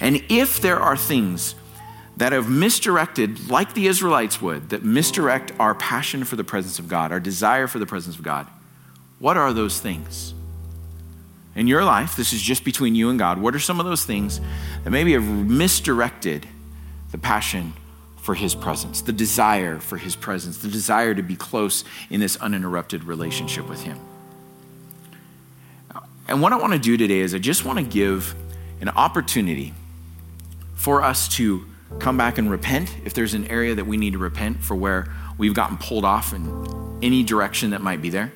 And 0.00 0.24
if 0.30 0.60
there 0.60 0.78
are 0.78 0.96
things 0.96 1.54
that 2.22 2.30
have 2.30 2.48
misdirected, 2.48 3.50
like 3.50 3.74
the 3.74 3.88
Israelites 3.88 4.40
would, 4.40 4.70
that 4.70 4.84
misdirect 4.84 5.50
our 5.58 5.74
passion 5.74 6.22
for 6.22 6.36
the 6.36 6.44
presence 6.44 6.78
of 6.78 6.86
God, 6.86 7.10
our 7.10 7.18
desire 7.18 7.66
for 7.66 7.80
the 7.80 7.86
presence 7.86 8.14
of 8.14 8.22
God, 8.22 8.46
what 9.18 9.36
are 9.36 9.52
those 9.52 9.80
things? 9.80 10.32
in 11.54 11.66
your 11.66 11.84
life, 11.84 12.14
this 12.14 12.32
is 12.32 12.40
just 12.40 12.64
between 12.64 12.94
you 12.94 13.10
and 13.10 13.18
God, 13.18 13.40
what 13.40 13.56
are 13.56 13.58
some 13.58 13.78
of 13.78 13.86
those 13.86 14.04
things 14.04 14.40
that 14.84 14.90
maybe 14.90 15.14
have 15.14 15.24
misdirected 15.24 16.46
the 17.10 17.18
passion 17.18 17.74
for 18.18 18.36
His 18.36 18.54
presence, 18.54 19.02
the 19.02 19.12
desire 19.12 19.80
for 19.80 19.98
His 19.98 20.14
presence, 20.16 20.58
the 20.58 20.68
desire 20.68 21.14
to 21.14 21.22
be 21.22 21.34
close 21.34 21.84
in 22.08 22.20
this 22.20 22.36
uninterrupted 22.36 23.04
relationship 23.04 23.68
with 23.68 23.82
Him? 23.82 23.98
And 26.28 26.40
what 26.40 26.52
I 26.52 26.56
want 26.56 26.72
to 26.72 26.78
do 26.78 26.96
today 26.96 27.18
is 27.18 27.34
I 27.34 27.38
just 27.38 27.64
want 27.64 27.80
to 27.80 27.84
give 27.84 28.34
an 28.80 28.88
opportunity 28.90 29.74
for 30.74 31.02
us 31.02 31.28
to 31.36 31.66
come 31.98 32.16
back 32.16 32.38
and 32.38 32.50
repent 32.50 32.94
if 33.04 33.14
there's 33.14 33.34
an 33.34 33.46
area 33.46 33.74
that 33.74 33.86
we 33.86 33.96
need 33.96 34.12
to 34.12 34.18
repent 34.18 34.62
for 34.62 34.74
where 34.74 35.06
we've 35.38 35.54
gotten 35.54 35.76
pulled 35.76 36.04
off 36.04 36.32
in 36.32 36.98
any 37.02 37.22
direction 37.22 37.70
that 37.70 37.80
might 37.80 38.02
be 38.02 38.10
there 38.10 38.32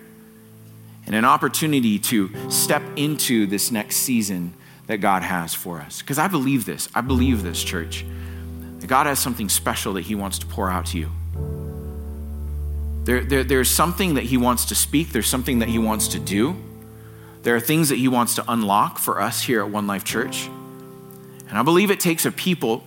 and 1.06 1.14
an 1.14 1.24
opportunity 1.24 1.98
to 1.98 2.30
step 2.50 2.82
into 2.96 3.46
this 3.46 3.70
next 3.70 3.96
season 3.96 4.52
that 4.88 4.98
God 4.98 5.22
has 5.22 5.54
for 5.54 5.80
us. 5.80 6.02
Because 6.02 6.18
I 6.18 6.28
believe 6.28 6.64
this. 6.64 6.88
I 6.94 7.00
believe 7.00 7.42
this, 7.42 7.62
church. 7.62 8.04
That 8.80 8.88
God 8.88 9.06
has 9.06 9.18
something 9.18 9.48
special 9.48 9.94
that 9.94 10.02
He 10.02 10.14
wants 10.14 10.38
to 10.40 10.46
pour 10.46 10.70
out 10.70 10.86
to 10.86 10.98
you. 10.98 11.10
There, 13.04 13.22
there, 13.24 13.44
there's 13.44 13.70
something 13.70 14.14
that 14.14 14.24
He 14.24 14.36
wants 14.36 14.64
to 14.66 14.74
speak, 14.74 15.10
there's 15.12 15.28
something 15.28 15.60
that 15.60 15.68
He 15.68 15.78
wants 15.78 16.08
to 16.08 16.18
do. 16.18 16.56
There 17.42 17.54
are 17.54 17.60
things 17.60 17.88
that 17.90 17.96
He 17.96 18.08
wants 18.08 18.34
to 18.34 18.44
unlock 18.48 18.98
for 18.98 19.20
us 19.20 19.42
here 19.42 19.60
at 19.60 19.70
One 19.70 19.86
Life 19.86 20.02
Church. 20.02 20.48
And 21.48 21.56
I 21.56 21.62
believe 21.62 21.92
it 21.92 22.00
takes 22.00 22.26
a 22.26 22.32
people 22.32 22.82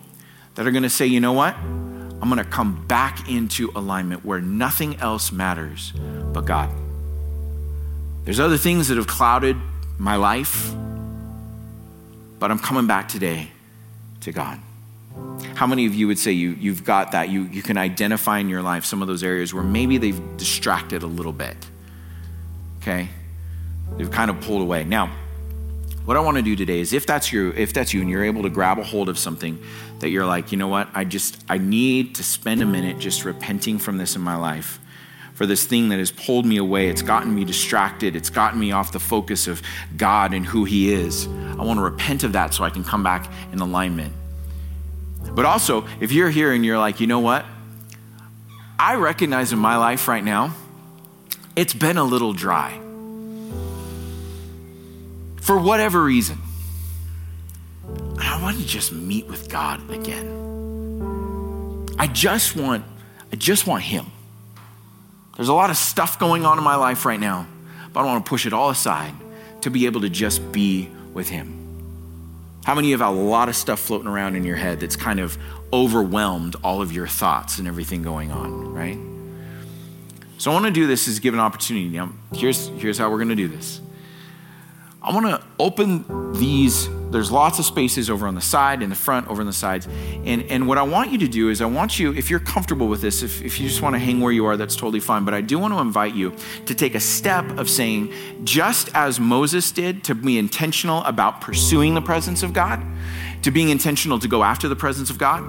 that 0.60 0.68
are 0.68 0.72
going 0.72 0.84
to 0.84 0.90
say, 0.90 1.06
you 1.06 1.22
know 1.22 1.32
what? 1.32 1.56
I'm 1.56 2.30
going 2.30 2.36
to 2.36 2.44
come 2.44 2.86
back 2.86 3.30
into 3.30 3.72
alignment 3.78 4.26
where 4.26 4.42
nothing 4.42 4.98
else 4.98 5.32
matters 5.32 5.94
but 6.34 6.42
God. 6.42 6.70
There's 8.26 8.42
other 8.42 8.58
things 8.58 8.90
that 8.90 8.98
have 8.98 9.08
clouded 9.08 9.56
my 9.98 10.18
life, 10.18 10.74
but 12.40 12.52
I'm 12.52 12.60
coming 12.60 12.88
back 12.88 13.08
today 13.08 13.52
to 14.20 14.34
God. 14.34 14.60
How 15.56 15.66
many 15.66 15.86
of 15.86 15.96
you 15.96 16.08
would 16.08 16.20
say 16.20 16.34
you, 16.34 16.50
you've 16.60 16.84
got 16.84 17.14
that? 17.14 17.30
You, 17.30 17.44
you 17.44 17.62
can 17.62 17.78
identify 17.78 18.40
in 18.40 18.50
your 18.50 18.62
life 18.62 18.84
some 18.84 19.02
of 19.02 19.08
those 19.08 19.24
areas 19.24 19.54
where 19.54 19.64
maybe 19.64 19.98
they've 19.98 20.22
distracted 20.36 21.04
a 21.04 21.08
little 21.08 21.32
bit. 21.32 21.56
Okay? 22.82 23.08
They've 23.96 24.12
kind 24.12 24.30
of 24.30 24.42
pulled 24.42 24.62
away. 24.62 24.84
Now, 24.84 25.10
what 26.10 26.18
I 26.18 26.22
want 26.22 26.38
to 26.38 26.42
do 26.42 26.56
today 26.56 26.80
is 26.80 26.92
if 26.92 27.06
that's 27.06 27.32
you, 27.32 27.54
if 27.56 27.72
that's 27.72 27.94
you 27.94 28.02
and 28.02 28.10
you're 28.10 28.24
able 28.24 28.42
to 28.42 28.50
grab 28.50 28.80
a 28.80 28.84
hold 28.84 29.10
of 29.10 29.20
something 29.20 29.62
that 30.00 30.10
you're 30.10 30.26
like, 30.26 30.52
you 30.52 30.58
know 30.58 30.68
what, 30.68 30.90
I 30.96 31.04
just 31.04 31.46
I 31.48 31.60
need 31.60 32.16
to 32.16 32.24
spend 32.24 32.64
a 32.64 32.66
minute 32.66 32.98
just 32.98 33.26
repenting 33.26 33.78
from 33.78 34.00
this 34.00 34.16
in 34.16 34.24
my 34.24 34.36
life 34.36 34.80
for 35.36 35.46
this 35.46 35.68
thing 35.68 35.90
that 35.90 36.00
has 36.00 36.10
pulled 36.10 36.48
me 36.48 36.58
away. 36.58 36.90
It's 36.90 37.04
gotten 37.04 37.36
me 37.36 37.46
distracted. 37.46 38.16
It's 38.16 38.32
gotten 38.32 38.60
me 38.60 38.72
off 38.72 38.92
the 38.92 39.00
focus 39.00 39.46
of 39.46 39.62
God 39.98 40.34
and 40.34 40.48
who 40.48 40.66
He 40.66 40.92
is. 40.92 41.28
I 41.28 41.64
want 41.64 41.78
to 41.78 41.84
repent 41.84 42.24
of 42.24 42.34
that 42.34 42.56
so 42.56 42.64
I 42.64 42.72
can 42.72 42.84
come 42.84 43.04
back 43.04 43.32
in 43.52 43.60
alignment. 43.60 44.12
But 45.36 45.46
also, 45.46 45.86
if 46.00 46.12
you're 46.12 46.32
here 46.32 46.54
and 46.54 46.66
you're 46.66 46.80
like, 46.80 47.00
you 47.00 47.06
know 47.06 47.20
what? 47.20 47.46
I 48.80 48.96
recognize 48.96 49.54
in 49.54 49.60
my 49.60 49.78
life 49.78 50.08
right 50.08 50.24
now, 50.24 50.56
it's 51.56 51.76
been 51.76 51.98
a 51.98 52.04
little 52.04 52.34
dry. 52.34 52.89
For 55.50 55.58
whatever 55.58 56.04
reason, 56.04 56.38
I 58.20 58.40
want 58.40 58.60
to 58.60 58.66
just 58.68 58.92
meet 58.92 59.26
with 59.26 59.50
God 59.50 59.90
again. 59.90 60.28
I 61.98 62.06
just 62.06 62.56
want, 62.56 62.86
I 63.34 63.36
just 63.36 63.66
want 63.66 63.82
Him. 63.82 64.06
There's 65.36 65.48
a 65.48 65.54
lot 65.56 65.72
of 65.72 65.78
stuff 65.78 66.20
going 66.20 66.46
on 66.46 66.60
in 66.60 66.64
my 66.64 66.76
life 66.76 67.04
right 67.04 67.20
now, 67.20 67.48
but 67.92 68.02
I 68.02 68.04
want 68.04 68.24
to 68.24 68.30
push 68.30 68.46
it 68.46 68.54
all 68.54 68.70
aside 68.70 69.12
to 69.62 69.72
be 69.72 69.88
able 69.88 70.02
to 70.02 70.10
just 70.10 70.52
be 70.52 70.88
with 71.16 71.30
Him. 71.30 71.56
How 72.64 72.76
many 72.76 72.94
of 72.94 73.00
you 73.00 73.04
have 73.04 73.18
a 73.18 73.20
lot 73.20 73.50
of 73.50 73.56
stuff 73.56 73.80
floating 73.80 74.08
around 74.08 74.36
in 74.36 74.44
your 74.44 74.58
head 74.58 74.80
that's 74.80 74.96
kind 74.96 75.20
of 75.20 75.36
overwhelmed 75.74 76.58
all 76.64 76.80
of 76.80 76.94
your 76.94 77.08
thoughts 77.08 77.58
and 77.58 77.68
everything 77.68 78.04
going 78.04 78.32
on, 78.32 78.72
right? 78.72 79.00
So 80.38 80.52
I 80.52 80.54
want 80.54 80.66
to 80.68 80.72
do 80.72 80.86
this 80.86 81.08
is 81.08 81.18
give 81.18 81.34
an 81.34 81.40
opportunity. 81.40 81.90
Now, 81.90 82.14
here's, 82.36 82.68
here's 82.68 83.00
how 83.00 83.10
we're 83.10 83.18
going 83.18 83.30
to 83.30 83.36
do 83.36 83.48
this. 83.48 83.82
I 85.02 85.14
want 85.14 85.28
to 85.28 85.42
open 85.60 86.34
these. 86.34 86.90
There's 87.10 87.32
lots 87.32 87.58
of 87.58 87.66
spaces 87.66 88.10
over 88.10 88.28
on 88.28 88.36
the 88.36 88.42
side, 88.42 88.84
in 88.84 88.90
the 88.90 88.96
front, 88.96 89.30
over 89.30 89.42
on 89.42 89.48
the 89.48 89.54
sides. 89.54 89.88
And, 90.26 90.44
and 90.44 90.68
what 90.68 90.78
I 90.78 90.84
want 90.84 91.12
you 91.12 91.18
to 91.20 91.28
do 91.28 91.50
is, 91.50 91.62
I 91.62 91.66
want 91.66 91.98
you, 91.98 92.14
if 92.14 92.30
you're 92.30 92.42
comfortable 92.42 92.88
with 92.88 93.02
this, 93.02 93.24
if, 93.24 93.42
if 93.42 93.60
you 93.60 93.68
just 93.68 93.82
want 93.82 93.96
to 93.96 94.00
hang 94.00 94.20
where 94.20 94.34
you 94.34 94.46
are, 94.46 94.58
that's 94.58 94.76
totally 94.76 95.00
fine. 95.00 95.24
But 95.24 95.34
I 95.34 95.42
do 95.42 95.58
want 95.58 95.74
to 95.74 95.80
invite 95.80 96.16
you 96.16 96.36
to 96.66 96.76
take 96.76 96.96
a 96.96 97.00
step 97.00 97.46
of 97.58 97.70
saying, 97.70 98.14
just 98.44 98.90
as 98.94 99.20
Moses 99.20 99.72
did, 99.72 100.04
to 100.04 100.16
be 100.16 100.38
intentional 100.38 101.04
about 101.06 101.42
pursuing 101.42 101.94
the 101.94 102.02
presence 102.02 102.44
of 102.44 102.54
God, 102.54 102.84
to 103.42 103.52
being 103.52 103.70
intentional 103.70 104.20
to 104.20 104.28
go 104.28 104.44
after 104.44 104.68
the 104.68 104.76
presence 104.76 105.10
of 105.10 105.18
God 105.18 105.44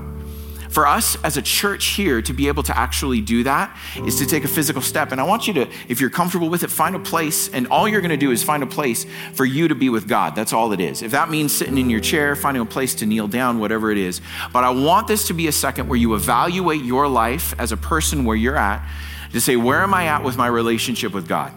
for 0.70 0.86
us 0.86 1.16
as 1.24 1.36
a 1.36 1.42
church 1.42 1.86
here 1.86 2.22
to 2.22 2.32
be 2.32 2.48
able 2.48 2.62
to 2.62 2.76
actually 2.76 3.20
do 3.20 3.42
that 3.42 3.76
is 3.96 4.18
to 4.20 4.26
take 4.26 4.44
a 4.44 4.48
physical 4.48 4.80
step. 4.80 5.12
And 5.12 5.20
I 5.20 5.24
want 5.24 5.46
you 5.46 5.54
to, 5.54 5.68
if 5.88 6.00
you're 6.00 6.10
comfortable 6.10 6.48
with 6.48 6.62
it, 6.62 6.70
find 6.70 6.94
a 6.94 6.98
place. 7.00 7.48
And 7.48 7.66
all 7.68 7.88
you're 7.88 8.00
going 8.00 8.10
to 8.10 8.16
do 8.16 8.30
is 8.30 8.42
find 8.42 8.62
a 8.62 8.66
place 8.66 9.04
for 9.34 9.44
you 9.44 9.68
to 9.68 9.74
be 9.74 9.88
with 9.88 10.08
God. 10.08 10.34
That's 10.34 10.52
all 10.52 10.72
it 10.72 10.80
is. 10.80 11.02
If 11.02 11.10
that 11.10 11.28
means 11.28 11.52
sitting 11.52 11.76
in 11.76 11.90
your 11.90 12.00
chair, 12.00 12.36
finding 12.36 12.62
a 12.62 12.66
place 12.66 12.94
to 12.96 13.06
kneel 13.06 13.26
down, 13.28 13.58
whatever 13.58 13.90
it 13.90 13.98
is. 13.98 14.20
But 14.52 14.64
I 14.64 14.70
want 14.70 15.08
this 15.08 15.26
to 15.26 15.34
be 15.34 15.48
a 15.48 15.52
second 15.52 15.88
where 15.88 15.98
you 15.98 16.14
evaluate 16.14 16.82
your 16.84 17.08
life 17.08 17.52
as 17.58 17.72
a 17.72 17.76
person 17.76 18.24
where 18.24 18.36
you're 18.36 18.56
at 18.56 18.86
to 19.32 19.40
say, 19.40 19.56
where 19.56 19.82
am 19.82 19.94
I 19.94 20.06
at 20.06 20.24
with 20.24 20.36
my 20.36 20.46
relationship 20.46 21.12
with 21.12 21.28
God? 21.28 21.52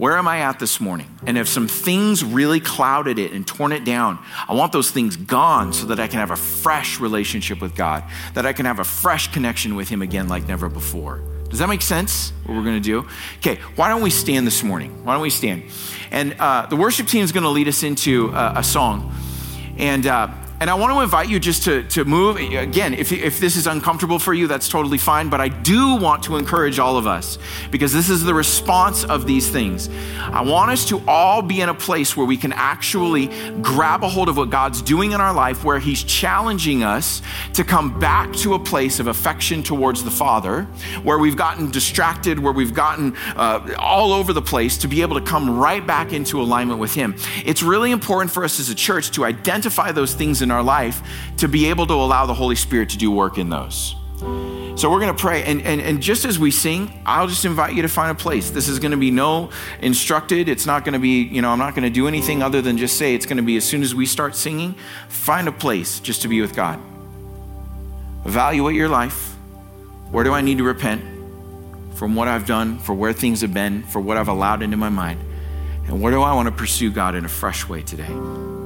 Where 0.00 0.16
am 0.16 0.26
I 0.26 0.38
at 0.38 0.58
this 0.58 0.80
morning? 0.80 1.14
And 1.26 1.36
if 1.36 1.46
some 1.46 1.68
things 1.68 2.24
really 2.24 2.58
clouded 2.58 3.18
it 3.18 3.32
and 3.32 3.46
torn 3.46 3.70
it 3.70 3.84
down, 3.84 4.18
I 4.48 4.54
want 4.54 4.72
those 4.72 4.90
things 4.90 5.14
gone 5.14 5.74
so 5.74 5.88
that 5.88 6.00
I 6.00 6.06
can 6.06 6.20
have 6.20 6.30
a 6.30 6.36
fresh 6.36 6.98
relationship 6.98 7.60
with 7.60 7.76
God, 7.76 8.04
that 8.32 8.46
I 8.46 8.54
can 8.54 8.64
have 8.64 8.78
a 8.78 8.84
fresh 8.84 9.30
connection 9.30 9.74
with 9.74 9.90
Him 9.90 10.00
again 10.00 10.26
like 10.26 10.48
never 10.48 10.70
before. 10.70 11.20
Does 11.50 11.58
that 11.58 11.68
make 11.68 11.82
sense? 11.82 12.32
What 12.46 12.56
we're 12.56 12.64
going 12.64 12.80
to 12.82 12.88
do? 12.88 13.06
Okay, 13.40 13.56
why 13.76 13.90
don't 13.90 14.00
we 14.00 14.08
stand 14.08 14.46
this 14.46 14.62
morning? 14.62 15.04
Why 15.04 15.12
don't 15.12 15.20
we 15.20 15.28
stand? 15.28 15.64
And 16.10 16.34
uh, 16.38 16.64
the 16.64 16.76
worship 16.76 17.06
team 17.06 17.22
is 17.22 17.30
going 17.30 17.44
to 17.44 17.50
lead 17.50 17.68
us 17.68 17.82
into 17.82 18.30
uh, 18.30 18.54
a 18.56 18.64
song. 18.64 19.14
And 19.76 20.06
uh, 20.06 20.28
and 20.60 20.68
I 20.68 20.74
want 20.74 20.92
to 20.92 21.00
invite 21.00 21.30
you 21.30 21.40
just 21.40 21.62
to, 21.64 21.84
to 21.84 22.04
move. 22.04 22.36
Again, 22.36 22.92
if, 22.92 23.12
if 23.12 23.40
this 23.40 23.56
is 23.56 23.66
uncomfortable 23.66 24.18
for 24.18 24.34
you, 24.34 24.46
that's 24.46 24.68
totally 24.68 24.98
fine. 24.98 25.30
But 25.30 25.40
I 25.40 25.48
do 25.48 25.96
want 25.96 26.22
to 26.24 26.36
encourage 26.36 26.78
all 26.78 26.98
of 26.98 27.06
us 27.06 27.38
because 27.70 27.94
this 27.94 28.10
is 28.10 28.24
the 28.24 28.34
response 28.34 29.02
of 29.02 29.26
these 29.26 29.48
things. 29.48 29.88
I 30.18 30.42
want 30.42 30.70
us 30.70 30.86
to 30.90 31.02
all 31.08 31.40
be 31.40 31.62
in 31.62 31.70
a 31.70 31.74
place 31.74 32.14
where 32.14 32.26
we 32.26 32.36
can 32.36 32.52
actually 32.52 33.28
grab 33.62 34.04
a 34.04 34.08
hold 34.08 34.28
of 34.28 34.36
what 34.36 34.50
God's 34.50 34.82
doing 34.82 35.12
in 35.12 35.20
our 35.22 35.32
life, 35.32 35.64
where 35.64 35.78
He's 35.78 36.04
challenging 36.04 36.82
us 36.82 37.22
to 37.54 37.64
come 37.64 37.98
back 37.98 38.30
to 38.34 38.52
a 38.52 38.58
place 38.58 39.00
of 39.00 39.06
affection 39.06 39.62
towards 39.62 40.04
the 40.04 40.10
Father, 40.10 40.64
where 41.02 41.18
we've 41.18 41.36
gotten 41.36 41.70
distracted, 41.70 42.38
where 42.38 42.52
we've 42.52 42.74
gotten 42.74 43.16
uh, 43.34 43.76
all 43.78 44.12
over 44.12 44.34
the 44.34 44.42
place, 44.42 44.76
to 44.76 44.88
be 44.88 45.00
able 45.00 45.18
to 45.18 45.24
come 45.24 45.58
right 45.58 45.86
back 45.86 46.12
into 46.12 46.38
alignment 46.38 46.78
with 46.78 46.92
Him. 46.92 47.14
It's 47.46 47.62
really 47.62 47.92
important 47.92 48.30
for 48.30 48.44
us 48.44 48.60
as 48.60 48.68
a 48.68 48.74
church 48.74 49.10
to 49.12 49.24
identify 49.24 49.90
those 49.92 50.12
things 50.12 50.42
in 50.42 50.49
in 50.50 50.56
our 50.56 50.62
life 50.62 51.02
to 51.38 51.48
be 51.48 51.66
able 51.66 51.86
to 51.86 51.94
allow 51.94 52.26
the 52.26 52.34
Holy 52.34 52.56
Spirit 52.56 52.90
to 52.90 52.98
do 52.98 53.10
work 53.10 53.38
in 53.38 53.48
those. 53.48 53.94
So 54.76 54.90
we're 54.90 55.00
going 55.00 55.14
to 55.14 55.20
pray. 55.20 55.44
And, 55.44 55.62
and, 55.62 55.80
and 55.80 56.02
just 56.02 56.24
as 56.24 56.38
we 56.38 56.50
sing, 56.50 57.02
I'll 57.04 57.26
just 57.26 57.44
invite 57.44 57.74
you 57.74 57.82
to 57.82 57.88
find 57.88 58.10
a 58.10 58.14
place. 58.14 58.50
This 58.50 58.68
is 58.68 58.78
going 58.78 58.92
to 58.92 58.96
be 58.96 59.10
no 59.10 59.50
instructed. 59.80 60.48
It's 60.48 60.66
not 60.66 60.84
going 60.84 60.94
to 60.94 60.98
be, 60.98 61.22
you 61.22 61.42
know, 61.42 61.50
I'm 61.50 61.58
not 61.58 61.74
going 61.74 61.84
to 61.84 61.90
do 61.90 62.08
anything 62.08 62.42
other 62.42 62.62
than 62.62 62.78
just 62.78 62.96
say 62.96 63.14
it's 63.14 63.26
going 63.26 63.36
to 63.36 63.42
be 63.42 63.56
as 63.56 63.64
soon 63.64 63.82
as 63.82 63.94
we 63.94 64.06
start 64.06 64.34
singing, 64.34 64.74
find 65.08 65.48
a 65.48 65.52
place 65.52 66.00
just 66.00 66.22
to 66.22 66.28
be 66.28 66.40
with 66.40 66.56
God. 66.56 66.80
Evaluate 68.24 68.74
your 68.74 68.88
life. 68.88 69.34
Where 70.10 70.24
do 70.24 70.32
I 70.32 70.40
need 70.40 70.58
to 70.58 70.64
repent 70.64 71.02
from 71.94 72.14
what 72.14 72.26
I've 72.26 72.46
done, 72.46 72.78
for 72.78 72.94
where 72.94 73.12
things 73.12 73.42
have 73.42 73.52
been, 73.52 73.82
for 73.82 74.00
what 74.00 74.16
I've 74.16 74.28
allowed 74.28 74.62
into 74.62 74.76
my 74.76 74.88
mind? 74.88 75.20
And 75.86 76.00
where 76.00 76.12
do 76.12 76.22
I 76.22 76.34
want 76.34 76.46
to 76.46 76.52
pursue 76.52 76.90
God 76.90 77.14
in 77.14 77.24
a 77.24 77.28
fresh 77.28 77.68
way 77.68 77.82
today? 77.82 78.59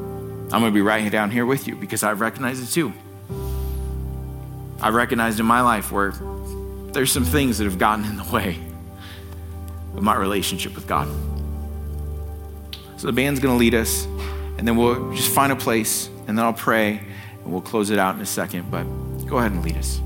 I'm 0.52 0.60
going 0.60 0.72
to 0.72 0.74
be 0.74 0.82
right 0.82 1.10
down 1.10 1.30
here 1.30 1.46
with 1.46 1.66
you 1.66 1.74
because 1.74 2.02
I've 2.02 2.20
recognized 2.20 2.62
it 2.62 2.72
too. 2.72 2.92
I've 4.80 4.94
recognized 4.94 5.40
in 5.40 5.46
my 5.46 5.62
life 5.62 5.90
where 5.90 6.12
there's 6.92 7.10
some 7.10 7.24
things 7.24 7.58
that 7.58 7.64
have 7.64 7.78
gotten 7.78 8.04
in 8.04 8.16
the 8.16 8.24
way 8.24 8.58
of 9.96 10.02
my 10.02 10.14
relationship 10.14 10.74
with 10.74 10.86
God. 10.86 11.08
So 12.98 13.06
the 13.06 13.12
band's 13.12 13.40
going 13.40 13.54
to 13.54 13.58
lead 13.58 13.74
us, 13.74 14.04
and 14.58 14.68
then 14.68 14.76
we'll 14.76 15.12
just 15.14 15.30
find 15.30 15.52
a 15.52 15.56
place, 15.56 16.08
and 16.26 16.38
then 16.38 16.44
I'll 16.44 16.52
pray, 16.52 17.00
and 17.42 17.52
we'll 17.52 17.62
close 17.62 17.90
it 17.90 17.98
out 17.98 18.14
in 18.14 18.20
a 18.20 18.26
second. 18.26 18.70
But 18.70 18.84
go 19.26 19.38
ahead 19.38 19.52
and 19.52 19.64
lead 19.64 19.76
us. 19.76 20.00